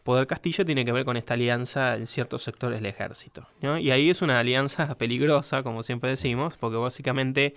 Poder 0.03 0.27
Castillo 0.27 0.65
tiene 0.65 0.85
que 0.85 0.93
ver 0.93 1.05
con 1.05 1.17
esta 1.17 1.35
alianza 1.35 1.95
en 1.95 2.07
ciertos 2.07 2.43
sectores 2.43 2.81
del 2.81 2.87
ejército. 2.87 3.47
Y 3.61 3.91
ahí 3.91 4.11
es 4.11 4.23
una 4.23 4.41
alianza 4.41 4.95
peligrosa, 4.99 5.63
como 5.63 5.83
siempre 5.83 6.11
decimos, 6.11 6.57
porque 6.57 6.77
básicamente 6.77 7.55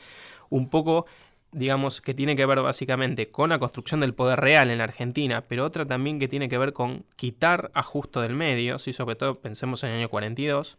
un 0.50 0.70
poco 0.70 1.08
digamos, 1.56 2.02
que 2.02 2.14
tiene 2.14 2.36
que 2.36 2.46
ver 2.46 2.62
básicamente 2.62 3.30
con 3.30 3.50
la 3.50 3.60
construcción 3.60 4.02
del 4.02 4.14
poder 4.14 4.42
real 4.42 4.70
en 4.70 4.80
la 4.80 4.84
Argentina, 4.84 5.46
pero 5.48 5.64
otra 5.64 5.86
también 5.86 6.20
que 6.20 6.28
tiene 6.28 6.50
que 6.50 6.58
ver 6.58 6.74
con 6.74 7.06
quitar 7.16 7.72
a 7.74 7.82
Justo 7.82 8.20
del 8.20 8.34
medio, 8.34 8.78
si 8.78 8.92
sobre 8.92 9.16
todo 9.16 9.40
pensemos 9.40 9.82
en 9.84 9.92
el 9.92 10.00
año 10.00 10.10
42, 10.10 10.78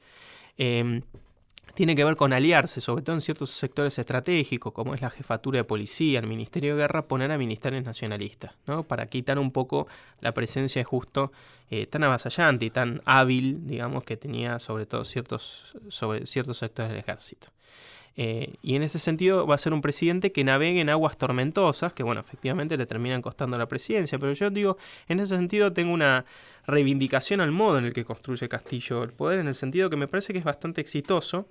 eh, 0.58 1.00
tiene 1.76 1.94
que 1.94 2.04
ver 2.04 2.16
con 2.16 2.32
aliarse, 2.32 2.80
sobre 2.80 3.02
todo 3.02 3.14
en 3.14 3.20
ciertos 3.20 3.50
sectores 3.50 3.98
estratégicos, 3.98 4.72
como 4.72 4.94
es 4.94 5.02
la 5.02 5.10
jefatura 5.10 5.58
de 5.58 5.64
policía, 5.64 6.18
el 6.18 6.26
Ministerio 6.26 6.74
de 6.74 6.80
Guerra, 6.80 7.06
poner 7.06 7.30
a 7.30 7.36
ministerios 7.36 7.84
nacionalistas, 7.84 8.54
¿no? 8.66 8.82
para 8.82 9.06
quitar 9.06 9.38
un 9.38 9.50
poco 9.50 9.86
la 10.20 10.32
presencia 10.32 10.82
justo 10.84 11.32
eh, 11.70 11.86
tan 11.86 12.02
avasallante 12.02 12.64
y 12.64 12.70
tan 12.70 13.02
hábil, 13.04 13.66
digamos, 13.66 14.04
que 14.04 14.16
tenía 14.16 14.58
sobre 14.58 14.86
todo 14.86 15.04
ciertos, 15.04 15.76
sobre 15.88 16.24
ciertos 16.24 16.56
sectores 16.56 16.92
del 16.92 16.98
ejército. 16.98 17.48
Eh, 18.16 18.54
y 18.62 18.76
en 18.76 18.82
ese 18.82 18.98
sentido 18.98 19.46
va 19.46 19.56
a 19.56 19.58
ser 19.58 19.74
un 19.74 19.82
presidente 19.82 20.32
que 20.32 20.44
navegue 20.44 20.80
en 20.80 20.88
aguas 20.88 21.18
tormentosas, 21.18 21.92
que 21.92 22.02
bueno, 22.02 22.22
efectivamente 22.22 22.78
le 22.78 22.86
terminan 22.86 23.20
costando 23.20 23.58
la 23.58 23.68
presidencia, 23.68 24.18
pero 24.18 24.32
yo 24.32 24.48
digo, 24.48 24.78
en 25.08 25.20
ese 25.20 25.36
sentido 25.36 25.74
tengo 25.74 25.92
una 25.92 26.24
reivindicación 26.66 27.42
al 27.42 27.52
modo 27.52 27.76
en 27.76 27.84
el 27.84 27.92
que 27.92 28.06
construye 28.06 28.48
Castillo 28.48 29.02
el 29.02 29.12
poder, 29.12 29.40
en 29.40 29.48
el 29.48 29.54
sentido 29.54 29.90
que 29.90 29.96
me 29.96 30.08
parece 30.08 30.32
que 30.32 30.38
es 30.38 30.44
bastante 30.46 30.80
exitoso, 30.80 31.46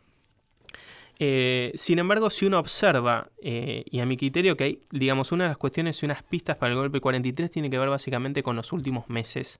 eh, 1.20 1.72
sin 1.76 1.99
embargo, 1.99 2.30
si 2.30 2.45
uno 2.45 2.59
observa, 2.59 3.30
eh, 3.41 3.84
y 3.89 3.99
a 3.99 4.05
mi 4.05 4.18
criterio 4.18 4.57
que 4.57 4.63
hay, 4.63 4.82
digamos, 4.91 5.32
una 5.32 5.45
de 5.45 5.49
las 5.49 5.57
cuestiones 5.57 6.01
y 6.01 6.05
unas 6.05 6.24
pistas 6.24 6.57
para 6.57 6.74
el 6.74 6.78
golpe 6.78 6.99
43 6.99 7.49
tiene 7.49 7.70
que 7.70 7.78
ver 7.78 7.89
básicamente 7.89 8.43
con 8.43 8.55
los 8.55 8.74
últimos 8.74 9.09
meses 9.09 9.59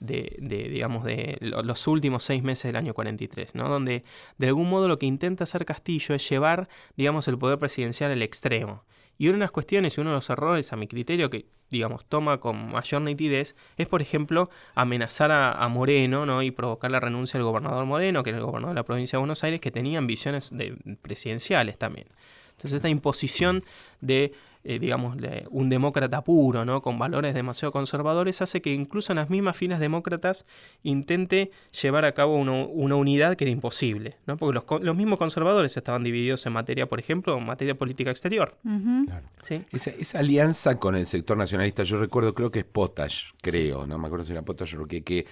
de, 0.00 0.36
digamos, 0.70 1.04
de 1.04 1.36
los 1.40 1.86
últimos 1.86 2.24
seis 2.24 2.42
meses 2.42 2.64
del 2.64 2.76
año 2.76 2.94
43, 2.94 3.54
¿no? 3.54 3.68
Donde 3.68 4.02
de 4.38 4.46
algún 4.46 4.68
modo 4.68 4.88
lo 4.88 4.98
que 4.98 5.06
intenta 5.06 5.44
hacer 5.44 5.66
Castillo 5.66 6.14
es 6.14 6.28
llevar, 6.28 6.68
digamos, 6.96 7.28
el 7.28 7.38
poder 7.38 7.58
presidencial 7.58 8.10
al 8.10 8.22
extremo. 8.22 8.84
Y 9.20 9.28
una 9.28 9.36
de 9.36 9.40
las 9.40 9.50
cuestiones 9.50 9.98
y 9.98 10.00
uno 10.00 10.10
de 10.10 10.16
los 10.16 10.30
errores, 10.30 10.72
a 10.72 10.76
mi 10.76 10.88
criterio, 10.88 11.28
que 11.28 11.44
digamos 11.68 12.06
toma 12.06 12.40
con 12.40 12.70
mayor 12.70 13.02
nitidez, 13.02 13.54
es 13.76 13.86
por 13.86 14.00
ejemplo 14.00 14.48
amenazar 14.74 15.30
a, 15.30 15.68
Moreno 15.68 16.24
¿no? 16.24 16.42
y 16.42 16.50
provocar 16.50 16.90
la 16.90 17.00
renuncia 17.00 17.36
del 17.36 17.44
gobernador 17.44 17.84
Moreno, 17.84 18.22
que 18.22 18.30
era 18.30 18.38
el 18.38 18.46
gobernador 18.46 18.74
de 18.74 18.80
la 18.80 18.84
provincia 18.86 19.18
de 19.18 19.20
Buenos 19.20 19.44
Aires, 19.44 19.60
que 19.60 19.70
tenía 19.70 19.98
ambiciones 19.98 20.56
de, 20.56 20.74
presidenciales 21.02 21.76
también. 21.76 22.06
Entonces 22.52 22.76
esta 22.76 22.88
imposición 22.88 23.62
de 24.00 24.32
eh, 24.62 24.78
digamos, 24.78 25.16
un 25.50 25.70
demócrata 25.70 26.22
puro, 26.22 26.66
¿no? 26.66 26.82
con 26.82 26.98
valores 26.98 27.34
demasiado 27.34 27.72
conservadores, 27.72 28.42
hace 28.42 28.60
que 28.60 28.74
incluso 28.74 29.12
en 29.12 29.16
las 29.16 29.30
mismas 29.30 29.56
filas 29.56 29.80
demócratas 29.80 30.44
intente 30.82 31.50
llevar 31.80 32.04
a 32.04 32.12
cabo 32.12 32.36
una 32.36 32.96
unidad 32.96 33.36
que 33.36 33.44
era 33.44 33.50
imposible, 33.50 34.18
¿no? 34.26 34.36
porque 34.36 34.60
los, 34.82 34.96
mismos 34.96 35.18
conservadores 35.18 35.76
estaban 35.76 36.02
divididos 36.02 36.44
en 36.44 36.52
materia, 36.52 36.86
por 36.86 37.00
ejemplo, 37.00 37.38
en 37.38 37.46
materia 37.46 37.74
política 37.74 38.10
exterior. 38.10 38.56
esa, 39.72 40.18
alianza 40.18 40.78
con 40.78 40.94
el 40.94 41.06
sector 41.06 41.38
nacionalista, 41.38 41.82
yo 41.82 41.98
recuerdo, 41.98 42.34
creo 42.34 42.50
que 42.50 42.58
es 42.58 42.64
Potash, 42.66 43.30
creo, 43.40 43.86
no 43.86 43.96
me 43.96 44.06
acuerdo 44.08 44.26
si 44.26 44.32
era 44.32 44.42
Potash 44.42 44.74
o 44.76 44.86
que, 44.86 45.02
que 45.02 45.26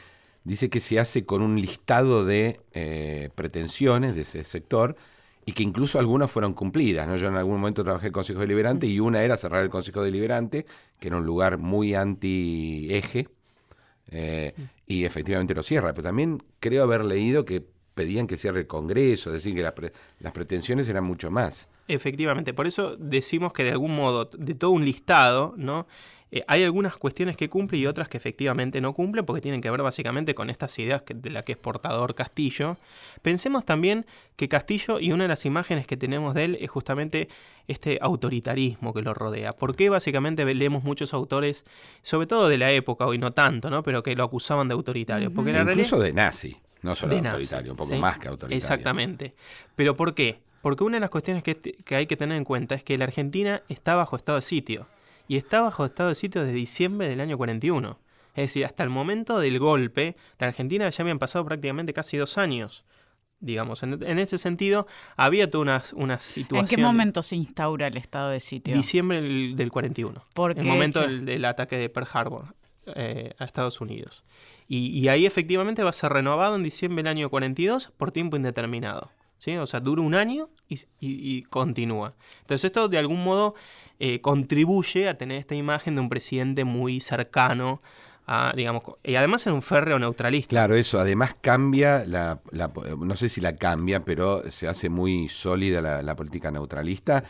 dice 0.45 0.71
que 0.71 0.81
se 0.81 0.99
hace 0.99 1.27
con 1.27 1.43
un 1.43 1.61
listado 1.61 2.25
de 2.25 2.61
eh, 2.73 3.29
pretensiones 3.35 4.15
de 4.15 4.23
ese 4.23 4.43
sector 4.43 4.97
y 5.49 5.53
que 5.53 5.63
incluso 5.63 5.99
algunas 5.99 6.31
fueron 6.31 6.53
cumplidas. 6.53 7.09
¿no? 7.09 7.17
Yo 7.17 7.27
en 7.27 7.37
algún 7.37 7.57
momento 7.57 7.83
trabajé 7.83 8.09
el 8.09 8.13
Consejo 8.13 8.41
Deliberante 8.41 8.87
y 8.87 9.01
una 9.01 9.23
era 9.23 9.39
cerrar 9.39 9.63
el 9.63 9.71
Consejo 9.71 10.03
Deliberante, 10.03 10.67
que 11.01 11.09
era 11.09 11.17
un 11.17 11.25
lugar 11.25 11.57
muy 11.57 11.95
anti-eje, 11.95 13.29
eh, 14.11 14.53
y 14.87 15.05
efectivamente 15.05 15.55
lo 15.55 15.63
cierra. 15.63 15.95
Pero 15.95 16.03
también 16.03 16.43
creo 16.61 16.83
haber 16.83 17.03
leído 17.03 17.47
que 17.47 17.65
pedían 17.95 18.27
que 18.27 18.37
cierre 18.37 18.61
el 18.61 18.67
Congreso, 18.67 19.31
es 19.31 19.43
decir, 19.43 19.55
que 19.55 19.63
las 19.63 20.33
pretensiones 20.35 20.87
eran 20.91 21.05
mucho 21.05 21.31
más. 21.31 21.71
Efectivamente, 21.89 22.53
por 22.53 22.67
eso 22.67 22.99
decimos 22.99 23.55
que 23.55 23.65
de 23.65 23.71
algún 23.71 23.97
modo, 23.97 24.27
de 24.27 24.55
todo 24.55 24.73
un 24.73 24.85
listado, 24.85 25.55
¿no? 25.57 25.87
Eh, 26.31 26.45
hay 26.47 26.63
algunas 26.63 26.97
cuestiones 26.97 27.37
que 27.37 27.49
cumple 27.49 27.79
y 27.79 27.87
otras 27.87 28.09
que 28.09 28.19
efectivamente 28.19 28.81
no 28.81 28.93
cumple 28.93 29.23
porque 29.23 29.41
tienen 29.41 29.61
que 29.61 29.71
ver 29.71 29.83
básicamente 29.83 30.35
con 30.35 30.51
estas 30.51 30.79
ideas 30.79 31.03
de 31.07 31.31
la 31.31 31.43
que 31.43 31.53
es 31.53 31.59
portador 31.59 32.15
Castillo. 32.15 32.77
Pensemos 33.23 33.65
también 33.65 34.05
que 34.37 34.49
Castillo 34.49 35.01
y 35.01 35.13
una 35.13 35.25
de 35.25 35.29
las 35.29 35.47
imágenes 35.47 35.87
que 35.87 35.97
tenemos 35.97 36.35
de 36.35 36.45
él 36.45 36.59
es 36.61 36.71
justamente 36.71 37.29
este 37.67 37.99
autoritarismo 38.01 38.93
que 38.93 39.03
lo 39.03 39.15
rodea. 39.15 39.53
¿Por 39.53 39.75
qué 39.75 39.89
básicamente 39.89 40.45
leemos 40.55 40.85
muchos 40.85 41.15
autores, 41.15 41.65
sobre 42.03 42.27
todo 42.27 42.49
de 42.49 42.59
la 42.59 42.71
época, 42.73 43.07
hoy 43.07 43.19
no 43.19 43.33
tanto, 43.33 43.71
¿no? 43.71 43.83
pero 43.83 44.03
que 44.03 44.15
lo 44.15 44.25
acusaban 44.25 44.69
de 44.69 44.75
autoritario? 44.75 45.33
Porque 45.33 45.53
incluso 45.53 45.99
de 45.99 46.13
nazi. 46.13 46.57
No 46.81 46.95
solo 46.95 47.15
de 47.15 47.23
nazi, 47.23 47.35
autoritario, 47.35 47.73
un 47.73 47.77
poco 47.77 47.91
¿sí? 47.91 47.99
más 47.99 48.19
que 48.19 48.29
autoritario. 48.29 48.57
Exactamente. 48.57 49.33
¿Pero 49.75 49.97
por 49.97 50.15
qué? 50.15 50.41
Porque 50.61 50.85
una 50.85 50.97
de 50.97 51.01
las 51.01 51.11
cuestiones 51.11 51.43
que, 51.43 51.57
que 51.57 51.97
hay 51.97 52.07
que 52.07 52.17
tener 52.17 52.37
en 52.37 52.45
cuenta 52.45 52.75
es 52.75 52.85
que 52.85 52.97
la 52.97 53.05
Argentina 53.05 53.63
está 53.69 53.95
bajo 53.95 54.17
estado 54.17 54.37
de 54.37 54.43
sitio. 54.43 54.87
Y 55.29 55.37
está 55.37 55.61
bajo 55.61 55.85
estado 55.85 56.09
de 56.09 56.15
sitio 56.15 56.43
desde 56.43 56.55
diciembre 56.55 57.09
del 57.09 57.21
año 57.21 57.37
41. 57.37 57.99
Es 58.35 58.43
decir, 58.51 58.65
hasta 58.65 58.83
el 58.83 58.91
momento 58.91 59.39
del 59.41 59.59
golpe, 59.59 60.17
la 60.39 60.47
Argentina 60.49 60.89
ya 60.89 61.03
habían 61.03 61.19
pasado 61.19 61.45
prácticamente 61.45 61.93
casi 61.93 62.17
dos 62.17 62.39
años. 62.39 62.85
Digamos, 63.41 63.83
en, 63.85 64.03
en 64.03 64.19
ese 64.19 64.37
sentido, 64.39 64.87
había 65.17 65.49
toda 65.49 65.63
una, 65.63 65.83
una 65.95 66.19
situación. 66.19 66.61
¿En 66.61 66.67
qué 66.67 66.77
momento 66.83 67.23
se 67.23 67.37
instaura 67.37 67.87
el 67.87 67.97
estado 67.97 68.31
de 68.31 68.41
sitio? 68.41 68.75
Diciembre 68.75 69.21
del, 69.21 69.55
del 69.55 69.71
41. 69.71 70.25
¿Por 70.35 70.59
el 70.59 70.65
momento 70.65 71.01
del, 71.03 71.25
del 71.25 71.45
ataque 71.45 71.77
de 71.77 71.89
Pearl 71.89 72.09
Harbor 72.13 72.55
eh, 72.97 73.35
a 73.39 73.45
Estados 73.45 73.81
Unidos. 73.81 74.25
Y, 74.67 74.89
y 74.99 75.09
ahí 75.09 75.25
efectivamente 75.27 75.83
va 75.85 75.91
a 75.91 75.93
ser 75.93 76.13
renovado 76.13 76.57
en 76.57 76.63
diciembre 76.63 77.03
del 77.03 77.11
año 77.11 77.29
42 77.31 77.93
por 77.97 78.13
tiempo 78.13 78.37
indeterminado. 78.37 79.11
¿sí? 79.37 79.57
O 79.57 79.67
sea, 79.67 79.81
dura 79.81 80.03
un 80.03 80.15
año 80.15 80.49
y, 80.69 80.77
y- 81.01 81.37
y 81.37 81.43
continúa. 81.43 82.15
Entonces 82.41 82.65
esto 82.65 82.89
de 82.89 82.99
algún 82.99 83.23
modo 83.23 83.55
eh, 83.99 84.21
contribuye 84.21 85.09
a 85.09 85.19
tener 85.19 85.39
esta 85.39 85.55
imagen 85.55 85.95
de 85.95 86.01
un 86.01 86.09
presidente 86.09 86.65
muy 86.65 87.01
cercano 87.01 87.83
a, 88.27 88.53
digamos, 88.55 88.83
y 89.03 89.15
además 89.15 89.47
era 89.47 89.55
un 89.55 89.63
férreo 89.63 89.99
neutralista. 89.99 90.51
Claro, 90.51 90.75
eso. 90.75 91.01
Además 91.01 91.35
cambia, 91.41 92.05
la, 92.07 92.41
no 92.99 93.17
sé 93.17 93.31
si 93.31 93.41
la 93.41 93.57
cambia, 93.57 94.05
pero 94.05 94.51
se 94.51 94.69
hace 94.69 94.91
muy 94.91 95.29
sólida 95.31 96.03
la 96.03 96.15
política 96.17 96.51
neutralista 96.51 97.25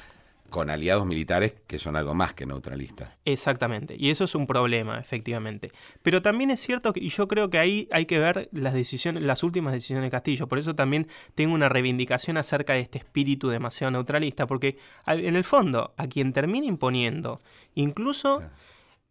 con 0.50 0.70
aliados 0.70 1.04
militares 1.06 1.54
que 1.66 1.78
son 1.78 1.94
algo 1.96 2.14
más 2.14 2.32
que 2.32 2.46
neutralistas. 2.46 3.12
Exactamente, 3.24 3.94
y 3.98 4.10
eso 4.10 4.24
es 4.24 4.34
un 4.34 4.46
problema, 4.46 4.98
efectivamente. 4.98 5.72
Pero 6.02 6.22
también 6.22 6.50
es 6.50 6.60
cierto 6.60 6.92
que, 6.92 7.00
y 7.00 7.10
yo 7.10 7.28
creo 7.28 7.50
que 7.50 7.58
ahí 7.58 7.88
hay 7.92 8.06
que 8.06 8.18
ver 8.18 8.48
las 8.52 8.72
decisiones, 8.72 9.22
las 9.22 9.42
últimas 9.42 9.72
decisiones 9.74 10.04
de 10.04 10.10
Castillo. 10.10 10.48
Por 10.48 10.58
eso 10.58 10.74
también 10.74 11.06
tengo 11.34 11.54
una 11.54 11.68
reivindicación 11.68 12.36
acerca 12.38 12.72
de 12.72 12.80
este 12.80 12.98
espíritu 12.98 13.48
demasiado 13.50 13.90
neutralista, 13.90 14.46
porque 14.46 14.78
en 15.06 15.36
el 15.36 15.44
fondo, 15.44 15.92
a 15.96 16.06
quien 16.06 16.32
termina 16.32 16.66
imponiendo, 16.66 17.40
incluso 17.74 18.38
Claro. 18.38 18.52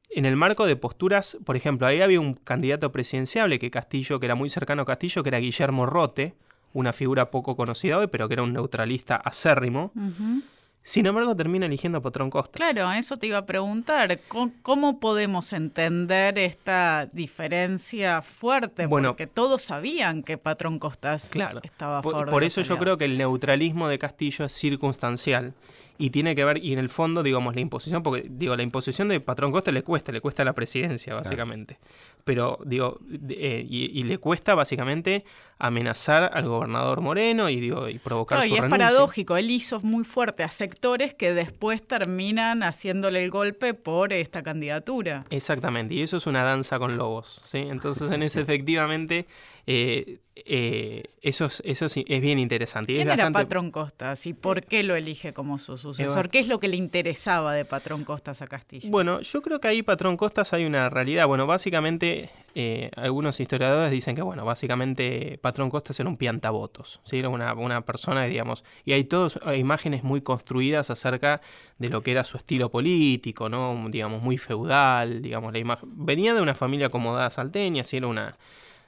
en 0.10 0.26
el 0.26 0.36
marco 0.36 0.66
de 0.66 0.76
posturas, 0.76 1.38
por 1.46 1.56
ejemplo, 1.56 1.86
ahí 1.86 2.02
había 2.02 2.20
un 2.20 2.34
candidato 2.34 2.92
presidenciable 2.92 3.60
que 3.60 3.70
Castillo, 3.70 4.20
que 4.20 4.26
era 4.26 4.36
muy 4.36 4.50
cercano 4.50 4.82
a 4.82 4.86
Castillo, 4.86 5.22
que 5.22 5.30
era 5.30 5.38
Guillermo 5.40 5.86
Rote, 5.86 6.34
una 6.74 6.94
figura 6.94 7.30
poco 7.32 7.56
conocida 7.56 7.98
hoy, 7.98 8.08
pero 8.08 8.28
que 8.28 8.34
era 8.36 8.44
un 8.44 8.54
neutralista 8.54 9.16
acérrimo. 9.18 9.92
Ujú. 9.96 10.42
Sin 10.88 11.06
embargo, 11.06 11.36
termina 11.36 11.66
eligiendo 11.66 11.98
a 11.98 12.02
Patrón 12.02 12.30
Costas. 12.30 12.56
Claro, 12.56 12.90
eso 12.94 13.18
te 13.18 13.28
iba 13.28 13.40
a 13.40 13.46
preguntar. 13.46 14.22
¿Cómo, 14.30 14.54
cómo 14.62 15.02
podemos 15.02 15.52
entender 15.52 16.40
esta 16.40 17.10
diferencia 17.12 18.22
fuerte? 18.22 18.86
Bueno. 18.86 19.10
Porque 19.10 19.28
todos 19.28 19.64
sabían 19.64 20.24
que 20.24 20.38
Patrón 20.38 20.80
Costas 20.80 21.28
Claro. 21.30 21.60
estaba 21.62 21.98
a 21.98 22.02
Por, 22.02 22.30
por 22.30 22.42
los 22.42 22.58
eso 22.58 22.62
yo 22.62 22.78
creo 22.78 22.98
que 22.98 23.04
el 23.04 23.18
neutralismo 23.18 23.90
de 23.90 24.00
Castillo 24.00 24.46
es 24.46 24.54
circunstancial 24.54 25.54
y 25.98 26.12
tiene 26.12 26.36
que 26.36 26.46
ver, 26.46 26.64
y 26.64 26.72
en 26.72 26.80
el 26.80 26.88
fondo, 26.88 27.22
digamos, 27.22 27.54
la 27.54 27.60
imposición, 27.60 28.02
porque 28.02 28.26
digo, 28.30 28.56
la 28.56 28.64
imposición 28.64 29.10
de 29.10 29.20
Patrón 29.20 29.52
Costa 29.52 29.74
le 29.74 29.84
cuesta, 29.84 30.14
le 30.14 30.22
cuesta 30.22 30.46
la 30.46 30.54
presidencia, 30.54 31.16
básicamente. 31.16 31.80
Pero, 32.28 32.60
digo, 32.66 33.00
eh, 33.30 33.66
y, 33.68 34.00
y 34.00 34.04
le 34.04 34.18
cuesta 34.20 34.54
básicamente 34.54 35.24
amenazar 35.60 36.30
al 36.34 36.48
gobernador 36.48 37.02
Moreno 37.02 37.50
y, 37.50 37.60
digo, 37.60 37.88
y 37.90 37.98
provocar 37.98 38.38
Claro, 38.40 38.48
su 38.50 38.54
y 38.54 38.58
es 38.58 38.62
renuncia. 38.64 38.86
paradójico, 38.90 39.38
él 39.38 39.50
hizo 39.50 39.80
muy 39.80 40.04
fuerte 40.04 40.44
a 40.44 40.50
sectores 40.50 41.16
que 41.16 41.34
después 41.34 41.82
terminan 41.88 42.62
haciéndole 42.62 43.24
el 43.24 43.32
golpe 43.32 43.74
por 43.74 44.12
esta 44.14 44.44
candidatura. 44.44 45.26
Exactamente, 45.32 45.96
y 45.96 46.02
eso 46.02 46.18
es 46.18 46.28
una 46.28 46.44
danza 46.44 46.78
con 46.78 46.98
lobos, 46.98 47.42
¿sí? 47.46 47.60
Entonces, 47.60 48.12
en 48.12 48.22
ese, 48.22 48.42
efectivamente, 48.48 49.26
eh, 49.66 50.20
eh, 50.36 51.04
eso, 51.22 51.46
es, 51.46 51.62
eso 51.66 51.88
es, 51.88 51.96
es 51.98 52.22
bien 52.22 52.38
interesante. 52.40 52.94
es 52.94 52.98
¿Quién 53.00 53.08
era 53.08 53.16
bastante- 53.16 53.40
Patrón 53.46 53.72
Costas 53.72 54.26
y 54.28 54.34
por 54.34 54.64
qué 54.64 54.84
lo 54.84 54.96
elige 54.96 55.34
como 55.34 55.58
su 55.58 55.78
sucesor? 55.78 56.30
¿Qué 56.30 56.40
es 56.40 56.48
lo 56.48 56.60
que 56.60 56.68
le 56.68 56.78
interesaba 56.78 57.54
de 57.54 57.66
Patrón 57.66 58.04
Costas 58.04 58.42
a 58.44 58.48
Castillo? 58.48 58.90
Bueno, 58.92 59.22
yo 59.22 59.42
creo 59.42 59.60
que 59.60 59.68
ahí, 59.70 59.82
Patrón 59.82 60.16
Costas, 60.18 60.54
hay 60.54 60.66
una 60.66 60.90
realidad. 60.90 61.26
Bueno, 61.28 61.48
básicamente, 61.48 62.17
eh, 62.56 62.90
algunos 62.96 63.40
historiadores 63.40 63.92
dicen 63.92 64.16
que, 64.16 64.22
bueno, 64.24 64.44
básicamente 64.46 65.38
Patrón 65.42 65.70
Costas 65.70 66.00
era 66.00 66.10
un 66.10 66.18
piantavotos, 66.18 67.02
¿sí? 67.04 67.20
Era 67.20 67.30
una, 67.30 67.54
una 67.54 67.86
persona, 67.86 68.24
digamos, 68.26 68.64
y 68.84 68.94
hay 68.94 69.04
todas 69.04 69.40
imágenes 69.56 70.04
muy 70.04 70.22
construidas 70.22 70.90
acerca 70.90 71.42
de 71.78 71.90
lo 71.90 72.02
que 72.02 72.12
era 72.12 72.24
su 72.24 72.38
estilo 72.38 72.72
político, 72.72 73.48
¿no? 73.50 73.88
Digamos, 73.90 74.22
muy 74.24 74.38
feudal, 74.38 75.22
digamos, 75.22 75.54
la 75.54 75.60
imagen. 75.60 75.90
Venía 76.06 76.34
de 76.34 76.42
una 76.42 76.56
familia 76.56 76.88
acomodada 76.88 77.30
salteña, 77.30 77.84
sí, 77.84 77.98
era 77.98 78.08
una, 78.08 78.38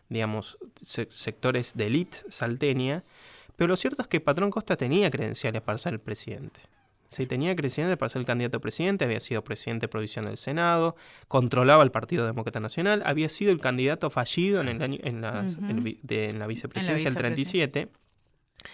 digamos, 0.09 0.57
se- 0.81 1.07
sectores 1.11 1.75
de 1.75 1.87
élite 1.87 2.17
salteña, 2.29 3.03
pero 3.57 3.67
lo 3.67 3.75
cierto 3.75 4.01
es 4.01 4.07
que 4.07 4.19
Patrón 4.21 4.51
Costa 4.51 4.77
tenía 4.77 5.11
credenciales 5.11 5.61
para 5.61 5.77
ser 5.77 5.93
el 5.93 5.99
presidente. 5.99 6.61
Sí, 7.09 7.25
tenía 7.25 7.55
credenciales 7.55 7.97
para 7.97 8.07
ser 8.09 8.19
el 8.19 8.25
candidato 8.27 8.57
a 8.57 8.61
presidente, 8.61 9.03
había 9.03 9.19
sido 9.19 9.43
presidente 9.43 9.87
provisional 9.87 10.29
del 10.29 10.37
Senado, 10.37 10.95
controlaba 11.27 11.83
el 11.83 11.89
Partido 11.91 12.25
Demócrata 12.25 12.59
Nacional, 12.59 13.01
había 13.05 13.29
sido 13.29 13.51
el 13.51 13.59
candidato 13.59 14.09
fallido 14.11 14.61
en, 14.61 14.67
el 14.69 14.81
año, 14.83 14.99
en, 15.01 15.21
las- 15.21 15.57
Ujú. 15.57 15.65
el 15.65 15.97
de- 16.03 16.29
en 16.29 16.37
la 16.39 16.45
vicepresidencia 16.45 17.09
del 17.09 17.15
vicepresidencia. 17.15 17.71
37. 17.71 17.91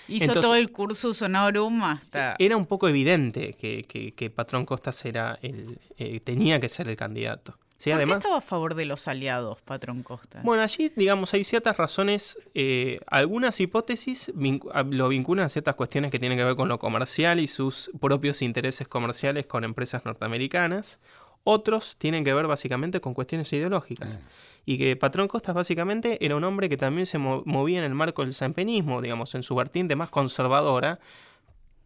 Hizo 0.09 0.23
entonces- 0.25 0.41
todo 0.41 0.55
el 0.55 0.71
cursus 0.71 1.21
honorum 1.21 1.83
hasta... 1.83 2.35
Era 2.39 2.57
un 2.57 2.65
poco 2.65 2.89
evidente 2.89 3.53
que, 3.53 3.83
que- 3.83 4.13
que 4.13 4.29
Patrón 4.29 4.65
Costas 4.65 5.05
era 5.05 5.37
el, 5.41 5.79
eh, 5.97 6.19
tenía 6.19 6.59
que 6.59 6.67
ser 6.67 6.89
el 6.89 6.97
candidato. 6.97 7.57
Sí, 7.77 7.89
¿Por 7.89 7.97
además, 7.97 8.15
qué 8.15 8.19
estaba 8.19 8.37
a 8.37 8.41
favor 8.41 8.73
de 8.75 8.85
los 8.85 9.07
aliados, 9.07 9.61
Patrón 9.61 10.01
Costas? 10.01 10.43
Bueno, 10.43 10.63
allí, 10.63 10.91
digamos, 10.95 11.33
hay 11.33 11.43
ciertas 11.43 11.75
razones, 11.75 12.37
eh, 12.53 12.99
algunas 13.07 13.59
hipótesis 13.59 14.31
vincu- 14.33 14.71
a- 14.73 14.83
lo 14.83 15.09
vinculan 15.09 15.45
a 15.45 15.49
ciertas 15.49 15.75
cuestiones 15.75 16.09
que 16.09 16.17
tienen 16.17 16.37
que 16.37 16.43
ver 16.45 16.55
con 16.55 16.69
lo 16.69 16.79
comercial 16.79 17.39
y 17.41 17.47
sus 17.47 17.91
propios 17.99 18.41
intereses 18.41 18.87
comerciales 18.87 19.45
con 19.45 19.63
empresas 19.65 20.05
norteamericanas. 20.05 20.99
Otros 21.43 21.97
tienen 21.97 22.23
que 22.23 22.33
ver 22.33 22.47
básicamente 22.47 23.01
con 23.01 23.13
cuestiones 23.13 23.51
ideológicas. 23.53 24.19
Y 24.65 24.79
que 24.79 24.95
Patrón 24.95 25.27
Costas 25.27 25.53
básicamente 25.53 26.25
era 26.25 26.35
un 26.35 26.43
hombre 26.43 26.69
que 26.69 26.77
también 26.77 27.05
se 27.05 27.19
mo- 27.19 27.43
movía 27.45 27.77
en 27.79 27.83
el 27.85 27.93
marco 27.93 28.23
del 28.23 28.33
sampenismo, 28.33 29.01
digamos, 29.01 29.35
en 29.35 29.43
su 29.43 29.53
vertiente 29.53 29.95
más 29.95 30.09
conservadora, 30.09 30.99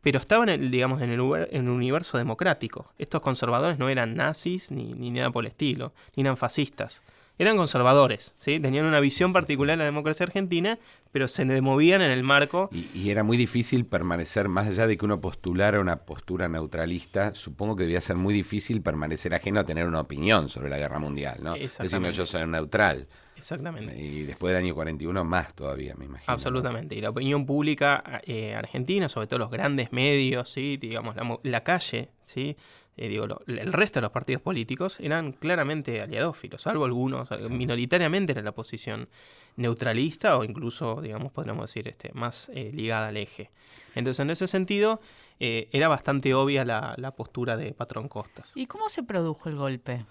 pero 0.02 0.20
estaba 0.20 0.44
en 0.44 0.50
el, 0.50 0.72
digamos, 0.72 1.02
en 1.02 1.10
el, 1.10 1.20
en 1.52 1.66
el 1.66 1.70
universo 1.70 2.18
democrático. 2.18 2.92
Estos 2.98 3.22
conservadores 3.22 3.80
no 3.80 3.90
eran 3.90 4.16
nazis 4.16 4.72
ni, 4.72 4.94
ni 4.94 5.12
nada 5.12 5.32
por 5.32 5.44
el 5.44 5.50
estilo, 5.50 5.94
ni 6.16 6.22
eran 6.22 6.38
fascistas. 6.38 7.02
Eran 7.38 7.56
conservadores, 7.56 8.36
¿sí? 8.38 8.60
Tenían 8.60 8.84
una 8.86 9.00
visión 9.00 9.32
particular 9.32 9.78
de 9.78 9.80
la 9.80 9.86
democracia 9.86 10.26
argentina, 10.26 10.78
pero 11.14 11.30
se 11.30 11.46
movían 11.62 12.02
en 12.02 12.12
el 12.12 12.22
marco. 12.22 12.70
Y, 12.74 12.90
y 12.94 13.12
era 13.12 13.24
muy 13.24 13.38
difícil 13.38 13.86
permanecer, 13.86 14.50
más 14.50 14.68
allá 14.68 14.88
de 14.88 14.98
que 14.98 15.06
uno 15.06 15.22
postulara 15.22 15.80
una 15.80 16.02
postura 16.04 16.50
neutralista, 16.50 17.34
supongo 17.36 17.78
que 17.78 17.84
debía 17.84 18.02
ser 18.02 18.18
muy 18.18 18.34
difícil 18.34 18.82
permanecer 18.82 19.34
ajeno 19.34 19.62
a 19.62 19.64
tener 19.64 19.88
una 19.88 20.02
opinión 20.02 20.50
sobre 20.50 20.70
la 20.70 20.78
guerra 20.78 21.00
mundial, 21.00 21.38
¿no? 21.42 21.56
Exactamente. 21.56 22.18
yo 22.18 22.26
soy 22.26 22.46
neutral. 22.46 23.08
Exactamente. 23.40 23.98
Y 24.00 24.24
después 24.24 24.54
del 24.54 24.64
año 24.64 24.76
41 24.76 25.24
más 25.24 25.54
todavía, 25.56 25.96
me 25.96 26.06
imagino. 26.06 26.26
¿no? 26.28 26.34
Absolutamente. 26.34 26.96
Y 26.96 27.02
la 27.02 27.10
opinión 27.10 27.46
pública 27.46 28.22
eh, 28.26 28.54
argentina, 28.54 29.10
sobre 29.10 29.28
todo 29.28 29.40
los 29.40 29.50
grandes 29.50 29.92
medios, 29.92 30.50
¿sí? 30.52 30.78
digamos, 30.78 31.16
la, 31.16 31.24
mo- 31.24 31.40
la 31.44 31.64
calle, 31.64 32.10
¿sí? 32.26 32.56
Eh, 32.98 33.08
digo, 33.08 33.26
lo- 33.28 33.42
el 33.48 33.72
resto 33.72 34.00
de 34.00 34.02
los 34.02 34.12
partidos 34.12 34.42
políticos 34.42 35.00
eran 35.00 35.32
claramente 35.32 36.02
aliadófilos, 36.02 36.62
salvo 36.62 36.84
algunos, 36.84 37.32
eh, 37.32 37.38
minoritariamente 37.50 38.34
era 38.34 38.42
la 38.42 38.52
posición 38.52 39.08
neutralista 39.56 40.38
o 40.38 40.44
incluso, 40.44 41.02
digamos, 41.02 41.32
podríamos 41.32 41.70
decir, 41.70 41.88
este, 41.88 42.12
más 42.14 42.50
eh, 42.54 42.72
ligada 42.74 43.08
al 43.10 43.18
eje. 43.18 43.50
Entonces, 43.96 44.20
en 44.24 44.30
ese 44.30 44.48
sentido, 44.48 45.02
eh, 45.40 45.68
era 45.72 45.88
bastante 45.88 46.34
obvia 46.34 46.64
la, 46.66 46.94
la 46.98 47.12
postura 47.16 47.58
de 47.58 47.74
Patrón 47.74 48.08
Costas. 48.08 48.52
¿Y 48.56 48.68
cómo 48.68 48.88
se 48.90 49.04
produjo 49.04 49.50
el 49.50 49.56
golpe? 49.56 50.06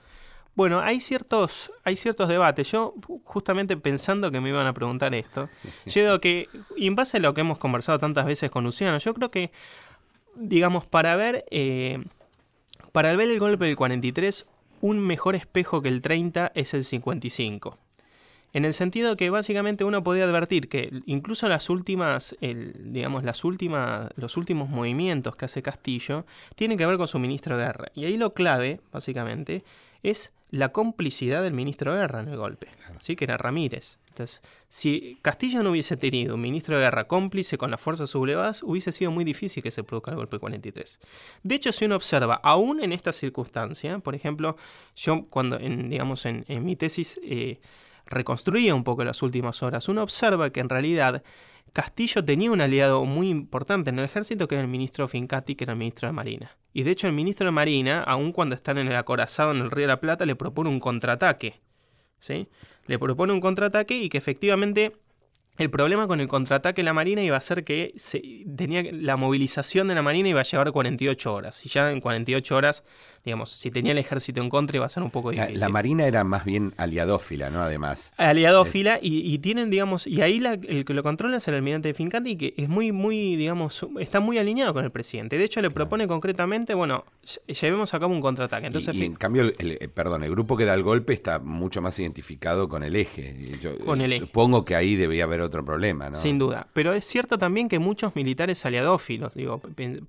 Bueno, 0.59 0.81
hay 0.81 0.99
ciertos, 0.99 1.71
hay 1.85 1.95
ciertos 1.95 2.29
debates. 2.29 2.69
Yo, 2.73 2.93
justamente 3.23 3.77
pensando 3.77 4.33
que 4.33 4.41
me 4.41 4.49
iban 4.49 4.67
a 4.67 4.73
preguntar 4.73 5.15
esto, 5.15 5.49
yo 5.87 6.03
digo 6.03 6.21
que, 6.21 6.49
y 6.77 6.89
en 6.89 6.97
base 6.97 7.19
a 7.19 7.21
lo 7.21 7.33
que 7.33 7.43
hemos 7.43 7.59
conversado 7.59 8.01
tantas 8.01 8.27
veces 8.27 8.51
con 8.51 8.65
Luciano, 8.65 8.99
yo 8.99 9.15
creo 9.15 9.31
que, 9.31 9.53
digamos, 10.35 10.85
para 10.85 11.15
ver, 11.15 11.45
eh, 11.53 12.03
para 12.91 13.15
ver 13.15 13.31
el 13.31 13.39
golpe 13.39 13.67
del 13.67 13.77
43, 13.77 14.47
un 14.81 14.99
mejor 14.99 15.37
espejo 15.37 15.81
que 15.81 15.91
el 15.91 16.01
30 16.01 16.51
es 16.57 16.75
el 16.75 16.83
55. 16.85 17.79
En 18.53 18.65
el 18.65 18.75
sentido 18.75 19.17
que 19.17 19.31
básicamente 19.31 19.85
uno 19.85 20.03
podía 20.03 20.25
advertir 20.25 20.69
que 20.69 20.91
incluso 21.07 21.49
las 21.49 21.71
últimas, 21.71 22.35
el- 22.41 22.93
digamos, 22.93 23.23
las 23.23 23.45
últimas, 23.45 24.09
los 24.17 24.37
últimos 24.37 24.69
movimientos 24.71 25.37
que 25.37 25.45
hace 25.45 25.63
Castillo 25.63 26.27
tienen 26.57 26.77
que 26.79 26.85
ver 26.87 26.97
con 26.97 27.07
su 27.07 27.21
ministro 27.21 27.57
de 27.57 27.65
guerra. 27.65 27.93
Y 27.95 28.07
ahí 28.07 28.17
lo 28.17 28.35
clave, 28.35 28.81
básicamente, 28.91 29.63
es 30.03 30.33
la 30.51 30.71
complicidad 30.71 31.43
del 31.43 31.53
ministro 31.53 31.93
de 31.93 32.01
guerra 32.01 32.21
en 32.21 32.29
el 32.29 32.37
golpe, 32.37 32.69
¿sí? 33.01 33.17
que 33.17 33.25
era 33.25 33.37
Ramírez. 33.37 33.99
Entonces, 34.09 34.41
si 34.69 35.19
Castillo 35.23 35.63
no 35.63 35.71
hubiese 35.71 35.97
tenido 35.97 36.35
un 36.35 36.41
ministro 36.41 36.77
de 36.77 36.83
guerra 36.83 37.07
cómplice 37.07 37.59
con 37.59 37.71
las 37.71 37.81
fuerzas 37.81 38.11
sublevadas, 38.11 38.63
hubiese 38.63 38.91
sido 38.93 39.11
muy 39.11 39.25
difícil 39.25 39.63
que 39.63 39.71
se 39.71 39.85
produzca 39.85 40.11
el 40.11 40.17
golpe 40.17 40.37
del 40.37 40.41
43. 40.41 41.01
De 41.43 41.55
hecho, 41.55 41.73
si 41.73 41.85
uno 41.85 41.97
observa, 41.97 42.35
aún 42.43 42.83
en 42.83 42.93
esta 42.93 43.13
circunstancia, 43.13 43.99
por 44.01 44.15
ejemplo, 44.15 44.57
yo 44.97 45.27
cuando, 45.27 45.59
en, 45.59 45.91
digamos, 45.91 46.27
en, 46.27 46.45
en 46.49 46.65
mi 46.65 46.77
tesis... 46.77 47.21
eh, 47.23 47.61
reconstruía 48.11 48.75
un 48.75 48.85
poco 48.85 49.05
las 49.05 49.23
últimas 49.23 49.63
horas, 49.63 49.89
uno 49.89 50.03
observa 50.03 50.51
que 50.51 50.61
en 50.61 50.69
realidad 50.69 51.23
Castillo 51.73 52.25
tenía 52.25 52.51
un 52.51 52.61
aliado 52.61 53.05
muy 53.05 53.29
importante 53.29 53.91
en 53.91 53.99
el 53.99 54.05
ejército 54.05 54.49
que 54.49 54.55
era 54.55 54.63
el 54.63 54.71
ministro 54.71 55.07
Fincati, 55.07 55.55
que 55.55 55.65
era 55.65 55.75
el 55.75 55.79
ministro 55.79 56.09
de 56.09 56.13
Marina. 56.13 56.57
Y 56.79 56.85
de 56.85 56.93
hecho 56.93 57.09
el 57.09 57.12
ministro 57.12 57.47
de 57.47 57.51
Marina, 57.51 58.05
aun 58.05 58.31
cuando 58.31 58.55
están 58.55 58.79
en 58.79 58.87
el 58.87 58.95
acorazado 58.95 59.51
en 59.51 59.57
el 59.57 59.68
Río 59.72 59.89
de 59.89 59.95
la 59.95 60.01
Plata, 60.01 60.24
le 60.26 60.37
propone 60.37 60.70
un 60.70 60.79
contraataque. 60.79 61.59
¿sí? 62.20 62.47
Le 62.87 63.01
propone 63.01 63.33
un 63.33 63.41
contraataque 63.41 63.97
y 63.97 64.09
que 64.09 64.16
efectivamente 64.16 64.93
el 65.59 65.71
problema 65.71 66.07
con 66.07 66.21
el 66.21 66.29
contraataque 66.29 66.83
de 66.83 66.85
la 66.85 66.93
Marina 66.93 67.21
iba 67.23 67.37
a 67.37 67.41
ser 67.41 67.65
que 67.65 67.93
se, 67.97 68.23
tenía, 68.57 68.85
la 68.93 69.17
movilización 69.17 69.89
de 69.89 69.97
la 69.97 70.03
Marina 70.03 70.29
iba 70.29 70.41
a 70.41 70.45
llevar 70.45 70.71
48 70.71 71.35
horas. 71.35 71.67
Y 71.67 71.69
ya 71.69 71.91
en 71.91 72.01
48 72.01 72.57
horas, 72.57 72.85
digamos, 73.25 73.51
si 73.51 73.73
tenía 73.73 73.91
el 73.91 73.99
ejército 73.99 74.41
en 74.41 74.51
contra 74.51 74.77
iba 74.77 74.87
a 74.87 74.89
ser 74.89 75.03
un 75.03 75.11
poco 75.11 75.33
difícil. 75.33 75.59
La, 75.59 75.69
Marina 75.69 76.07
era 76.07 76.23
más 76.23 76.45
bien 76.45 76.75
aliadófila, 76.77 77.51
¿no? 77.51 77.61
Además. 77.61 78.13
Aliadófila 78.17 79.01
y, 79.03 79.37
tienen, 79.39 79.69
digamos, 79.69 80.07
y 80.07 80.23
ahí 80.23 80.41
el 80.69 80.85
que 80.85 80.95
lo 80.95 81.03
controla 81.03 81.39
es 81.39 81.49
el 81.49 81.55
almirante 81.55 81.89
de 81.89 81.95
Fincanti, 81.95 82.37
que 82.37 82.55
es 82.57 82.69
muy, 82.69 82.93
muy, 82.93 83.35
digamos, 83.35 83.85
está 83.99 84.21
muy 84.21 84.39
alineado 84.39 84.73
con 84.73 84.85
el 84.85 84.93
presidente. 84.93 85.39
De 85.39 85.45
hecho, 85.45 85.61
le 85.61 85.71
propone 85.71 86.07
concretamente, 86.07 86.75
bueno, 86.75 87.05
llevemos 87.47 87.93
a 87.95 87.99
cabo 87.99 88.15
un 88.15 88.21
contraataque. 88.21 88.69
Entonces, 88.69 88.95
y, 88.95 89.05
en 89.05 89.15
cambio, 89.15 89.43
el, 89.43 89.79
eh, 89.81 89.89
perdón, 89.89 90.23
el 90.23 90.31
grupo 90.31 90.57
que 90.57 90.65
da 90.65 90.75
el 90.75 90.85
golpe 90.85 91.13
está 91.13 91.41
mucho 91.41 91.83
más 91.83 91.99
identificado 91.99 92.69
con 92.69 92.85
el 92.85 92.95
eje. 92.95 93.59
con 93.85 94.01
el 94.01 94.13
eje. 94.13 94.21
Supongo 94.21 94.65
que 94.65 94.77
ahí 94.77 94.95
debía 94.95 95.25
haber 95.25 95.48
otro 95.49 95.65
problema, 95.65 96.11
¿no? 96.11 96.17
Sin 96.17 96.39
duda. 96.39 96.69
Pero 96.73 96.93
es 96.93 97.05
cierto 97.05 97.39
también 97.39 97.69
que 97.69 97.79
muchos 97.79 98.15
militares 98.17 98.65
aliadófilos, 98.65 99.35
digo, 99.35 99.61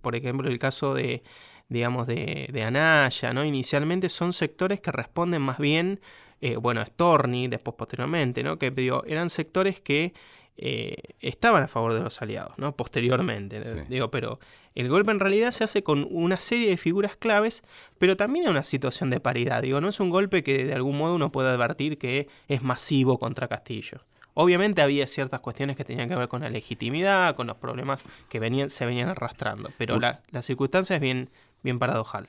por 0.01 0.15
ejemplo, 0.15 0.49
el 0.49 0.59
caso 0.59 0.93
de, 0.93 1.23
digamos, 1.67 2.07
de, 2.07 2.49
de 2.51 2.63
Anaya, 2.63 3.33
¿no? 3.33 3.43
Inicialmente 3.43 4.09
son 4.09 4.33
sectores 4.33 4.79
que 4.79 4.91
responden 4.91 5.41
más 5.41 5.57
bien, 5.57 5.99
eh, 6.41 6.55
bueno, 6.55 6.85
Storni, 6.85 7.47
después 7.47 7.75
posteriormente, 7.75 8.43
¿no? 8.43 8.57
Que 8.57 8.71
digo, 8.71 9.03
eran 9.05 9.29
sectores 9.29 9.81
que 9.81 10.13
eh, 10.61 10.95
estaban 11.21 11.63
a 11.63 11.67
favor 11.67 11.93
de 11.93 12.01
los 12.01 12.21
aliados, 12.21 12.57
¿no? 12.57 12.75
Posteriormente, 12.75 13.61
digo, 13.87 14.11
pero 14.11 14.39
el 14.75 14.89
golpe 14.89 15.11
en 15.11 15.19
realidad 15.19 15.51
se 15.51 15.63
hace 15.63 15.83
con 15.83 16.05
una 16.11 16.37
serie 16.37 16.69
de 16.69 16.77
figuras 16.77 17.15
claves, 17.15 17.63
pero 17.97 18.17
también 18.17 18.45
en 18.45 18.51
una 18.51 18.63
situación 18.63 19.09
de 19.09 19.19
paridad, 19.19 19.61
digo, 19.61 19.79
no 19.79 19.89
es 19.89 19.99
un 19.99 20.09
golpe 20.09 20.43
que 20.43 20.65
de 20.65 20.73
algún 20.73 20.97
modo 20.97 21.15
uno 21.15 21.31
puede 21.31 21.49
advertir 21.49 21.97
que 21.97 22.27
es 22.47 22.61
masivo 22.61 23.19
contra 23.19 23.47
Castillo. 23.47 24.01
Obviamente 24.41 24.81
había 24.81 25.05
ciertas 25.05 25.41
cuestiones 25.41 25.75
que 25.75 25.83
tenían 25.83 26.07
que 26.07 26.15
ver 26.15 26.29
con 26.29 26.41
la 26.41 26.49
legitimidad, 26.49 27.35
con 27.35 27.45
los 27.45 27.57
problemas 27.57 28.03
que 28.29 28.39
venían, 28.39 28.69
se 28.69 28.85
venían 28.85 29.09
arrastrando, 29.09 29.69
pero 29.77 29.99
la, 29.99 30.21
la 30.31 30.41
circunstancia 30.41 30.95
es 30.95 31.01
bien, 31.01 31.29
bien 31.61 31.77
paradojal. 31.77 32.27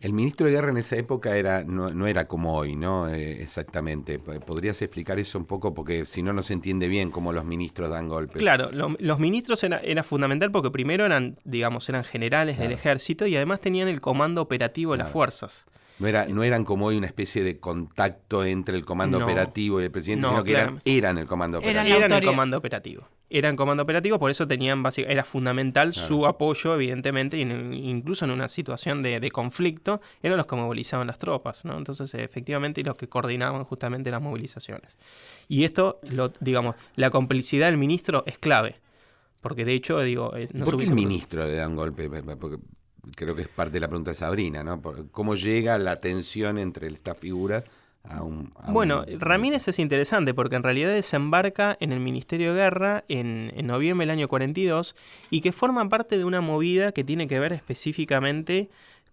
El 0.00 0.12
ministro 0.12 0.46
de 0.46 0.52
Guerra 0.52 0.70
en 0.70 0.78
esa 0.78 0.96
época 0.96 1.36
era, 1.36 1.62
no, 1.62 2.08
era 2.08 2.26
como 2.26 2.56
hoy, 2.56 2.74
¿no? 2.74 3.08
Eh, 3.08 3.40
exactamente. 3.40 4.18
¿Podrías 4.18 4.82
explicar 4.82 5.20
eso 5.20 5.38
un 5.38 5.44
poco? 5.44 5.72
Porque 5.72 6.04
si 6.04 6.24
no, 6.24 6.32
no 6.32 6.42
se 6.42 6.54
entiende 6.54 6.88
bien 6.88 7.12
cómo 7.12 7.32
los 7.32 7.44
ministros 7.44 7.88
dan 7.88 8.08
golpes. 8.08 8.42
Claro, 8.42 8.70
los 8.72 9.18
ministros 9.20 9.62
era, 9.62 10.02
fundamental 10.02 10.50
porque 10.50 10.72
primero 10.72 11.06
eran, 11.06 11.38
digamos, 11.44 11.88
eran 11.88 12.02
generales 12.02 12.58
del 12.58 12.72
ejército 12.72 13.28
y 13.28 13.36
además 13.36 13.60
tenían 13.60 13.86
el 13.86 14.00
comando 14.00 14.42
operativo 14.42 14.90
de 14.90 14.98
las 14.98 15.12
fuerzas. 15.12 15.64
No, 16.02 16.08
era, 16.08 16.26
no 16.26 16.42
eran 16.42 16.64
como 16.64 16.86
hoy 16.86 16.96
una 16.96 17.06
especie 17.06 17.44
de 17.44 17.60
contacto 17.60 18.44
entre 18.44 18.76
el 18.76 18.84
comando 18.84 19.22
operativo 19.22 19.80
y 19.80 19.84
el 19.84 19.90
presidente, 19.92 20.26
sino 20.26 20.42
que 20.42 20.50
eran, 20.50 20.82
eran, 20.84 21.16
el 21.16 21.28
comando 21.28 21.58
operativo. 21.58 21.96
Eran, 21.96 22.12
el 22.12 22.24
comando 22.24 22.58
operativo. 22.58 23.08
Eran 23.30 23.54
comando 23.54 23.84
operativo, 23.84 24.18
por 24.18 24.28
eso 24.32 24.48
tenían 24.48 24.82
básicamente, 24.82 25.12
era 25.12 25.24
fundamental 25.24 25.94
su 25.94 26.26
apoyo, 26.26 26.74
evidentemente, 26.74 27.38
y 27.38 27.42
incluso 27.42 28.24
en 28.24 28.32
una 28.32 28.48
situación 28.48 29.00
de, 29.00 29.30
conflicto, 29.30 30.00
eran 30.24 30.36
los 30.36 30.46
que 30.46 30.56
movilizaban 30.56 31.06
las 31.06 31.18
tropas, 31.18 31.64
¿no? 31.64 31.78
Entonces, 31.78 32.12
efectivamente, 32.14 32.82
los 32.82 32.96
que 32.96 33.08
coordinaban 33.08 33.62
justamente 33.62 34.10
las 34.10 34.20
movilizaciones. 34.20 34.98
Y 35.46 35.62
esto, 35.62 36.00
lo, 36.02 36.32
digamos, 36.40 36.74
la 36.96 37.10
complicidad 37.10 37.66
del 37.66 37.76
ministro 37.76 38.24
es 38.26 38.38
clave. 38.38 38.74
Porque 39.40 39.64
de 39.64 39.74
hecho, 39.74 40.00
digo. 40.00 40.34
Eh, 40.36 40.48
no 40.52 40.64
¿Por 40.64 40.78
qué 40.78 40.84
el 40.84 40.94
ministro 40.94 41.46
le 41.46 41.54
da 41.54 41.68
un 41.68 41.76
golpe? 41.76 42.08
Porque 42.08 42.58
creo 43.16 43.34
que 43.34 43.42
es 43.42 43.48
parte 43.48 43.74
de 43.74 43.80
la 43.80 43.88
pregunta 43.88 44.10
de 44.10 44.16
Sabrina, 44.16 44.62
¿no? 44.62 44.80
¿Cómo 45.10 45.34
llega 45.34 45.78
la 45.78 46.00
tensión 46.00 46.58
entre 46.58 46.86
esta 46.88 47.14
figura 47.14 47.64
a 48.04 48.22
un... 48.22 48.52
bueno, 48.68 49.04
Ramírez 49.18 49.68
es 49.68 49.78
interesante 49.78 50.34
porque 50.34 50.56
en 50.56 50.64
realidad 50.64 50.92
desembarca 50.92 51.76
en 51.78 51.92
el 51.92 52.00
Ministerio 52.00 52.52
de 52.52 52.60
Guerra 52.60 53.04
en, 53.08 53.52
en, 53.54 53.66
noviembre 53.68 54.06
del 54.06 54.18
año 54.18 54.28
42 54.28 54.96
y 55.30 55.40
que 55.40 55.52
forma 55.52 55.88
parte 55.88 56.18
de 56.18 56.24
una 56.24 56.40
movida 56.40 56.90
que 56.90 57.04
tiene 57.04 57.28
que 57.28 57.38
ver 57.38 57.52
específicamente 57.52 58.70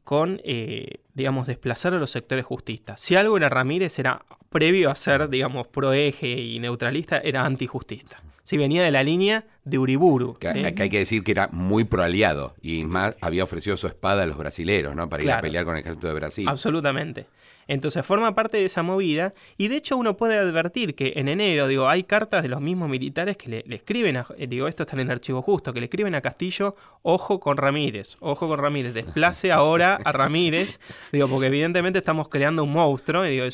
con, 0.09 0.41
eh, 0.43 1.01
digamos, 1.13 1.45
desplazar 1.45 1.93
a 1.93 1.99
los 1.99 2.09
sectores 2.09 2.43
justistas. 2.43 2.99
Si 2.99 3.15
algo 3.15 3.37
era 3.37 3.47
Ramírez 3.47 3.99
era 3.99 4.25
previo 4.49 4.89
a 4.89 4.95
ser, 4.95 5.29
digamos, 5.29 5.67
proeje 5.67 6.27
y 6.27 6.57
neutralista, 6.57 7.19
era 7.19 7.45
antijustista. 7.45 8.19
Si 8.50 8.58
venía 8.58 8.82
de 8.82 8.89
la 8.89 9.04
línea 9.04 9.45
de 9.64 9.78
Uriburu. 9.78 10.34
Que, 10.34 10.47
hay 10.47 10.89
que 10.89 10.97
decir 10.97 11.24
que 11.24 11.30
era 11.30 11.50
muy 11.52 11.84
proaliado 11.84 12.56
y 12.64 12.84
más 12.84 13.16
había 13.22 13.43
ofrecido 13.43 13.78
su 13.78 13.86
espada 13.86 14.24
a 14.24 14.26
los 14.26 14.39
brasileros, 14.39 14.95
¿no? 14.95 15.08
Para 15.08 15.22
ir 15.22 15.32
a 15.32 15.39
pelear 15.39 15.66
con 15.66 15.76
el 15.76 15.82
ejército 15.82 16.08
de 16.08 16.14
Brasil. 16.16 16.50
Absolutamente. 16.50 17.28
Entonces 17.70 18.03
forma 18.03 18.34
parte 18.34 18.57
de 18.57 18.65
esa 18.65 18.82
movida 18.82 19.36
y 19.55 19.67
de 19.67 19.76
hecho 19.76 19.95
uno 19.95 20.17
puede 20.17 20.39
advertir 20.39 20.95
que 20.95 21.13
en 21.17 21.28
enero, 21.28 21.67
digo, 21.67 21.88
hay 21.88 22.03
cartas 22.03 22.41
de 22.41 22.49
los 22.49 22.61
mismos 22.61 22.89
militares 22.89 23.38
que 23.38 23.63
le, 23.63 23.76
escriben, 23.76 24.17
a, 24.17 24.26
eh, 24.39 24.47
digo, 24.47 24.67
esto 24.67 24.82
está 24.82 24.95
en 24.95 25.01
el 25.01 25.11
archivo 25.11 25.43
justo, 25.43 25.72
que 25.72 25.80
le 25.80 25.86
escriben 25.86 26.15
a 26.15 26.22
Castillo, 26.22 26.76
ojo 27.03 27.39
con 27.39 27.57
Ramírez, 27.57 28.17
ojo 28.22 28.47
con 28.47 28.57
Ramírez, 28.57 28.95
desplace 28.95 29.51
ahora 29.51 29.99
a 30.03 30.11
Ramírez, 30.11 30.80
digo, 31.11 31.28
porque 31.28 31.45
evidentemente 31.45 31.99
estamos 31.99 32.28
creando 32.28 32.63
un 32.63 32.74
monstruo, 32.74 33.24
y 33.28 33.38
digo, 33.38 33.45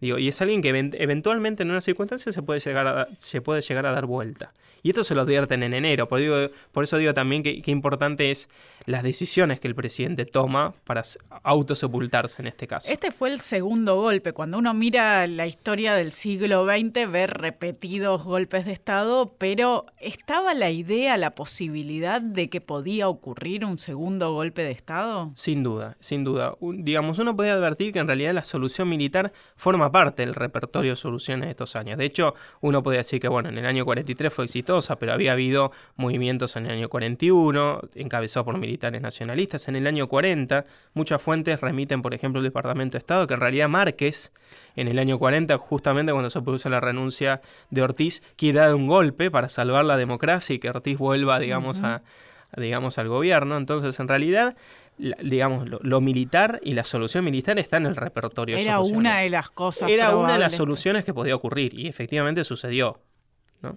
digo, 0.00 0.18
y 0.18 0.28
es 0.28 0.40
alguien 0.40 0.62
que 0.62 0.68
eventualmente 0.68 1.64
en 1.64 1.72
una 1.72 1.80
circunstancia 1.80 2.30
se 2.30 2.42
puede 2.42 2.60
llegar 2.60 2.86
a, 2.86 3.08
se 3.18 3.40
puede 3.40 3.60
llegar 3.60 3.86
a 3.86 3.90
dar 3.90 4.06
vuelta. 4.06 4.52
Y 4.84 4.90
esto 4.90 5.02
se 5.02 5.14
lo 5.14 5.22
advierten 5.22 5.62
en 5.62 5.72
enero, 5.72 6.06
por, 6.08 6.20
digo, 6.20 6.36
por 6.70 6.84
eso 6.84 6.98
digo 6.98 7.14
también 7.14 7.42
que, 7.42 7.62
que 7.62 7.70
importante 7.70 8.30
es 8.30 8.50
las 8.84 9.02
decisiones 9.02 9.58
que 9.58 9.66
el 9.66 9.74
presidente 9.74 10.26
toma 10.26 10.74
para 10.84 11.02
autosepultarse 11.42 12.42
en 12.42 12.48
este 12.48 12.66
caso. 12.66 12.92
Este 12.92 13.10
fue 13.10 13.32
el 13.32 13.40
segundo 13.40 13.63
golpe. 13.64 14.32
Cuando 14.32 14.58
uno 14.58 14.74
mira 14.74 15.26
la 15.26 15.46
historia 15.46 15.94
del 15.94 16.12
siglo 16.12 16.66
XX, 16.66 17.10
ve 17.10 17.26
repetidos 17.26 18.24
golpes 18.24 18.66
de 18.66 18.72
Estado, 18.72 19.34
pero 19.38 19.86
¿estaba 19.98 20.54
la 20.54 20.70
idea, 20.70 21.16
la 21.16 21.34
posibilidad 21.34 22.20
de 22.20 22.50
que 22.50 22.60
podía 22.60 23.08
ocurrir 23.08 23.64
un 23.64 23.78
segundo 23.78 24.32
golpe 24.32 24.62
de 24.62 24.70
Estado? 24.70 25.32
Sin 25.34 25.62
duda, 25.62 25.96
sin 26.00 26.24
duda. 26.24 26.54
digamos, 26.60 27.18
uno 27.18 27.34
puede 27.34 27.50
advertir 27.50 27.92
que 27.92 28.00
en 28.00 28.06
realidad 28.06 28.34
la 28.34 28.44
solución 28.44 28.88
militar 28.88 29.32
forma 29.56 29.90
parte 29.90 30.24
del 30.24 30.34
repertorio 30.34 30.92
de 30.92 30.96
soluciones 30.96 31.46
de 31.46 31.50
estos 31.50 31.74
años. 31.76 31.98
De 31.98 32.04
hecho, 32.04 32.34
uno 32.60 32.82
puede 32.82 32.98
decir 32.98 33.20
que, 33.20 33.28
bueno, 33.28 33.48
en 33.48 33.58
el 33.58 33.66
año 33.66 33.84
43 33.84 34.32
fue 34.32 34.44
exitosa, 34.44 34.98
pero 34.98 35.12
había 35.12 35.32
habido 35.32 35.72
movimientos 35.96 36.56
en 36.56 36.66
el 36.66 36.72
año 36.72 36.88
41, 36.88 37.80
encabezado 37.94 38.44
por 38.44 38.58
militares 38.58 39.00
nacionalistas. 39.00 39.68
En 39.68 39.76
el 39.76 39.86
año 39.86 40.08
40, 40.08 40.66
muchas 40.92 41.22
fuentes 41.22 41.60
remiten, 41.60 42.02
por 42.02 42.14
ejemplo, 42.14 42.40
el 42.40 42.44
Departamento 42.44 42.92
de 42.92 42.98
Estado, 42.98 43.26
que 43.26 43.34
en 43.34 43.40
realidad 43.40 43.53
Márquez, 43.68 44.32
en 44.76 44.88
el 44.88 44.98
año 44.98 45.18
40, 45.18 45.56
justamente 45.58 46.12
cuando 46.12 46.30
se 46.30 46.42
produce 46.42 46.68
la 46.68 46.80
renuncia 46.80 47.40
de 47.70 47.82
Ortiz, 47.82 48.22
quiere 48.36 48.60
dar 48.60 48.74
un 48.74 48.86
golpe 48.86 49.30
para 49.30 49.48
salvar 49.48 49.84
la 49.84 49.96
democracia 49.96 50.54
y 50.54 50.58
que 50.58 50.68
Ortiz 50.68 50.98
vuelva, 50.98 51.38
digamos, 51.38 51.80
a, 51.82 52.02
digamos 52.56 52.98
al 52.98 53.08
gobierno. 53.08 53.56
Entonces, 53.56 53.98
en 54.00 54.08
realidad, 54.08 54.56
digamos, 54.98 55.68
lo, 55.68 56.00
militar 56.00 56.60
y 56.62 56.74
la 56.74 56.84
solución 56.84 57.24
militar 57.24 57.58
está 57.58 57.76
en 57.76 57.86
el 57.86 57.96
repertorio. 57.96 58.56
Era 58.56 58.80
una 58.80 59.20
de 59.20 59.30
las 59.30 59.50
cosas. 59.50 59.90
Era 59.90 60.16
una 60.16 60.34
de 60.34 60.38
las 60.40 60.54
soluciones 60.54 61.04
que 61.04 61.14
podía 61.14 61.34
ocurrir 61.34 61.78
y 61.78 61.88
efectivamente 61.88 62.44
sucedió. 62.44 63.00
¿no? 63.62 63.76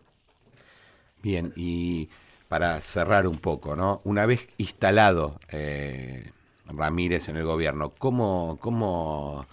Bien, 1.22 1.54
y 1.56 2.10
para 2.48 2.80
cerrar 2.82 3.28
un 3.28 3.38
poco, 3.38 3.76
¿no? 3.76 4.02
Una 4.04 4.26
vez 4.26 4.48
instalado 4.58 5.40
eh, 5.50 6.32
Ramírez 6.66 7.30
en 7.30 7.38
el 7.38 7.44
gobierno, 7.44 7.94
¿cómo, 7.98 8.58
¿cómo 8.62 9.46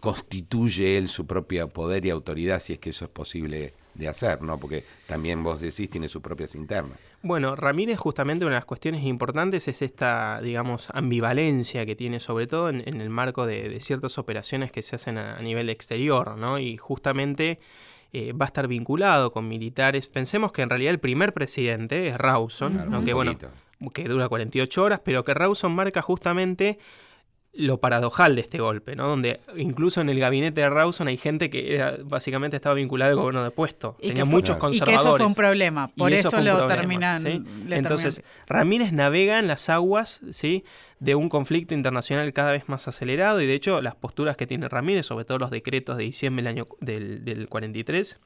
constituye 0.00 0.98
él 0.98 1.08
su 1.08 1.26
propio 1.26 1.68
poder 1.68 2.04
y 2.06 2.10
autoridad 2.10 2.60
si 2.60 2.74
es 2.74 2.78
que 2.78 2.90
eso 2.90 3.04
es 3.04 3.10
posible 3.10 3.74
de 3.94 4.08
hacer, 4.08 4.42
¿no? 4.42 4.58
Porque 4.58 4.84
también 5.06 5.42
vos 5.42 5.60
decís 5.60 5.88
tiene 5.88 6.08
sus 6.08 6.22
propias 6.22 6.54
internas. 6.54 6.98
Bueno, 7.22 7.56
Ramírez 7.56 7.98
justamente 7.98 8.44
una 8.44 8.54
de 8.54 8.58
las 8.58 8.66
cuestiones 8.66 9.04
importantes 9.04 9.68
es 9.68 9.82
esta, 9.82 10.40
digamos, 10.42 10.88
ambivalencia 10.92 11.86
que 11.86 11.96
tiene 11.96 12.20
sobre 12.20 12.46
todo 12.46 12.68
en, 12.68 12.82
el 13.00 13.10
marco 13.10 13.46
de, 13.46 13.80
ciertas 13.80 14.18
operaciones 14.18 14.70
que 14.70 14.82
se 14.82 14.96
hacen 14.96 15.18
a, 15.18 15.36
a 15.36 15.42
nivel 15.42 15.70
exterior, 15.70 16.36
¿no? 16.36 16.58
Y 16.58 16.76
justamente 16.76 17.58
eh, 18.12 18.32
va 18.32 18.46
a 18.46 18.48
estar 18.48 18.68
vinculado 18.68 19.32
con 19.32 19.46
militares. 19.48 20.06
Pensemos 20.06 20.52
que 20.52 20.62
en 20.62 20.68
realidad 20.68 20.90
el 20.92 21.00
primer 21.00 21.34
presidente 21.34 22.08
es 22.08 22.16
Rawson, 22.16 22.94
aunque 22.94 23.12
bueno, 23.12 23.36
que 23.92 24.04
dura 24.04 24.28
48 24.28 24.82
horas, 24.82 25.00
pero 25.04 25.24
que 25.24 25.34
Rawson 25.34 25.74
marca 25.74 26.00
justamente 26.00 26.78
lo 27.56 27.78
paradojal 27.78 28.34
de 28.34 28.42
este 28.42 28.58
golpe, 28.58 28.96
¿no? 28.96 29.08
Donde 29.08 29.40
incluso 29.56 30.00
en 30.00 30.08
el 30.08 30.18
gabinete 30.18 30.60
de 30.60 30.70
Rawson 30.70 31.08
hay 31.08 31.16
gente 31.16 31.50
que 31.50 32.02
básicamente 32.04 32.56
estaba 32.56 32.74
vinculada 32.74 33.10
al 33.10 33.16
gobierno 33.16 33.42
de 33.44 33.50
puesto. 33.50 33.96
Tenía 34.00 34.24
muchos 34.24 34.56
conservadores. 34.56 35.00
Y 35.00 35.04
que 35.04 35.08
eso 35.08 35.16
fue 35.16 35.26
un 35.26 35.34
problema, 35.34 35.88
por 35.88 36.12
eso, 36.12 36.40
lo 36.40 36.66
terminan. 36.66 37.26
Entonces, 37.70 38.22
Ramírez 38.46 38.92
navega 38.92 39.38
en 39.38 39.48
las 39.48 39.68
aguas, 39.68 40.22
¿sí? 40.30 40.64
de 41.00 41.14
un 41.14 41.28
conflicto 41.28 41.74
internacional 41.74 42.32
cada 42.32 42.52
vez 42.52 42.68
más 42.68 42.88
acelerado 42.88 43.40
y 43.42 43.46
de 43.46 43.54
hecho 43.54 43.82
las 43.82 43.94
posturas 43.94 44.36
que 44.36 44.46
tiene 44.46 44.68
Ramírez, 44.68 45.06
sobre 45.06 45.24
todo 45.24 45.38
los 45.38 45.50
decretos 45.50 45.98
de 45.98 46.04
diciembre 46.04 46.42
del 46.42 46.48
año 46.48 46.68
del, 46.80 47.24
del 47.24 47.48
43, 47.48 48.18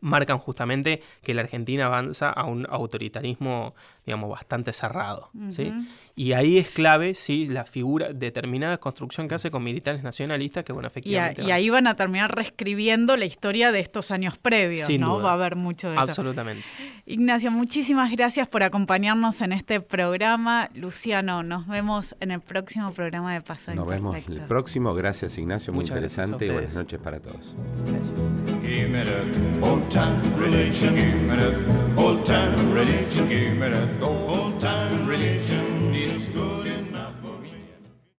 marcan 0.00 0.38
justamente 0.38 1.02
que 1.22 1.34
la 1.34 1.42
Argentina 1.42 1.86
avanza 1.86 2.30
a 2.30 2.44
un 2.44 2.66
autoritarismo, 2.68 3.74
digamos, 4.04 4.30
bastante 4.30 4.72
cerrado. 4.72 5.30
¿sí? 5.50 5.72
Y 6.18 6.32
ahí 6.32 6.56
es 6.56 6.70
clave, 6.70 7.14
sí, 7.14 7.46
la 7.46 7.66
figura, 7.66 8.14
determinada 8.14 8.78
construcción 8.78 9.28
que 9.28 9.34
hace 9.34 9.50
con 9.50 9.62
militares 9.62 10.02
nacionalistas, 10.02 10.64
que 10.64 10.72
bueno, 10.72 10.88
efectivamente. 10.88 11.42
Y, 11.42 11.50
ahí 11.50 11.68
van 11.68 11.86
a 11.86 11.94
terminar 11.94 12.34
reescribiendo 12.34 13.18
la 13.18 13.26
historia 13.26 13.70
de 13.70 13.80
estos 13.80 14.10
años 14.10 14.38
previos, 14.38 14.88
¿no? 14.98 15.20
Va 15.20 15.32
a 15.32 15.34
haber 15.34 15.56
mucho 15.56 15.90
de 15.90 15.96
eso. 15.96 16.04
Absolutamente. 16.04 16.64
Ignacio, 17.04 17.50
muchísimas 17.50 18.10
gracias 18.10 18.48
por 18.48 18.62
acompañarnos 18.62 19.42
en 19.42 19.52
este 19.52 19.82
programa. 19.82 20.70
Luciano, 20.72 21.42
nos 21.42 21.66
vemos 21.66 22.16
en 22.20 22.30
el 22.30 22.40
próximo 22.40 22.92
programa 22.92 23.34
de 23.34 23.42
Pasado 23.42 23.76
Nos 23.76 23.86
vemos 23.86 24.16
el 24.16 24.40
próximo. 24.40 24.94
Gracias, 24.94 25.36
Ignacio. 25.36 25.74
Muy 25.74 25.84
interesante. 25.84 26.50
Buenas 26.50 26.74
noches 26.74 26.98
para 26.98 27.20
todos. 27.20 27.54
Gracias. 27.84 28.18
old 34.00 34.58
time 34.58 35.06
religion. 35.06 35.85
is 36.16 36.30
good 36.30 36.85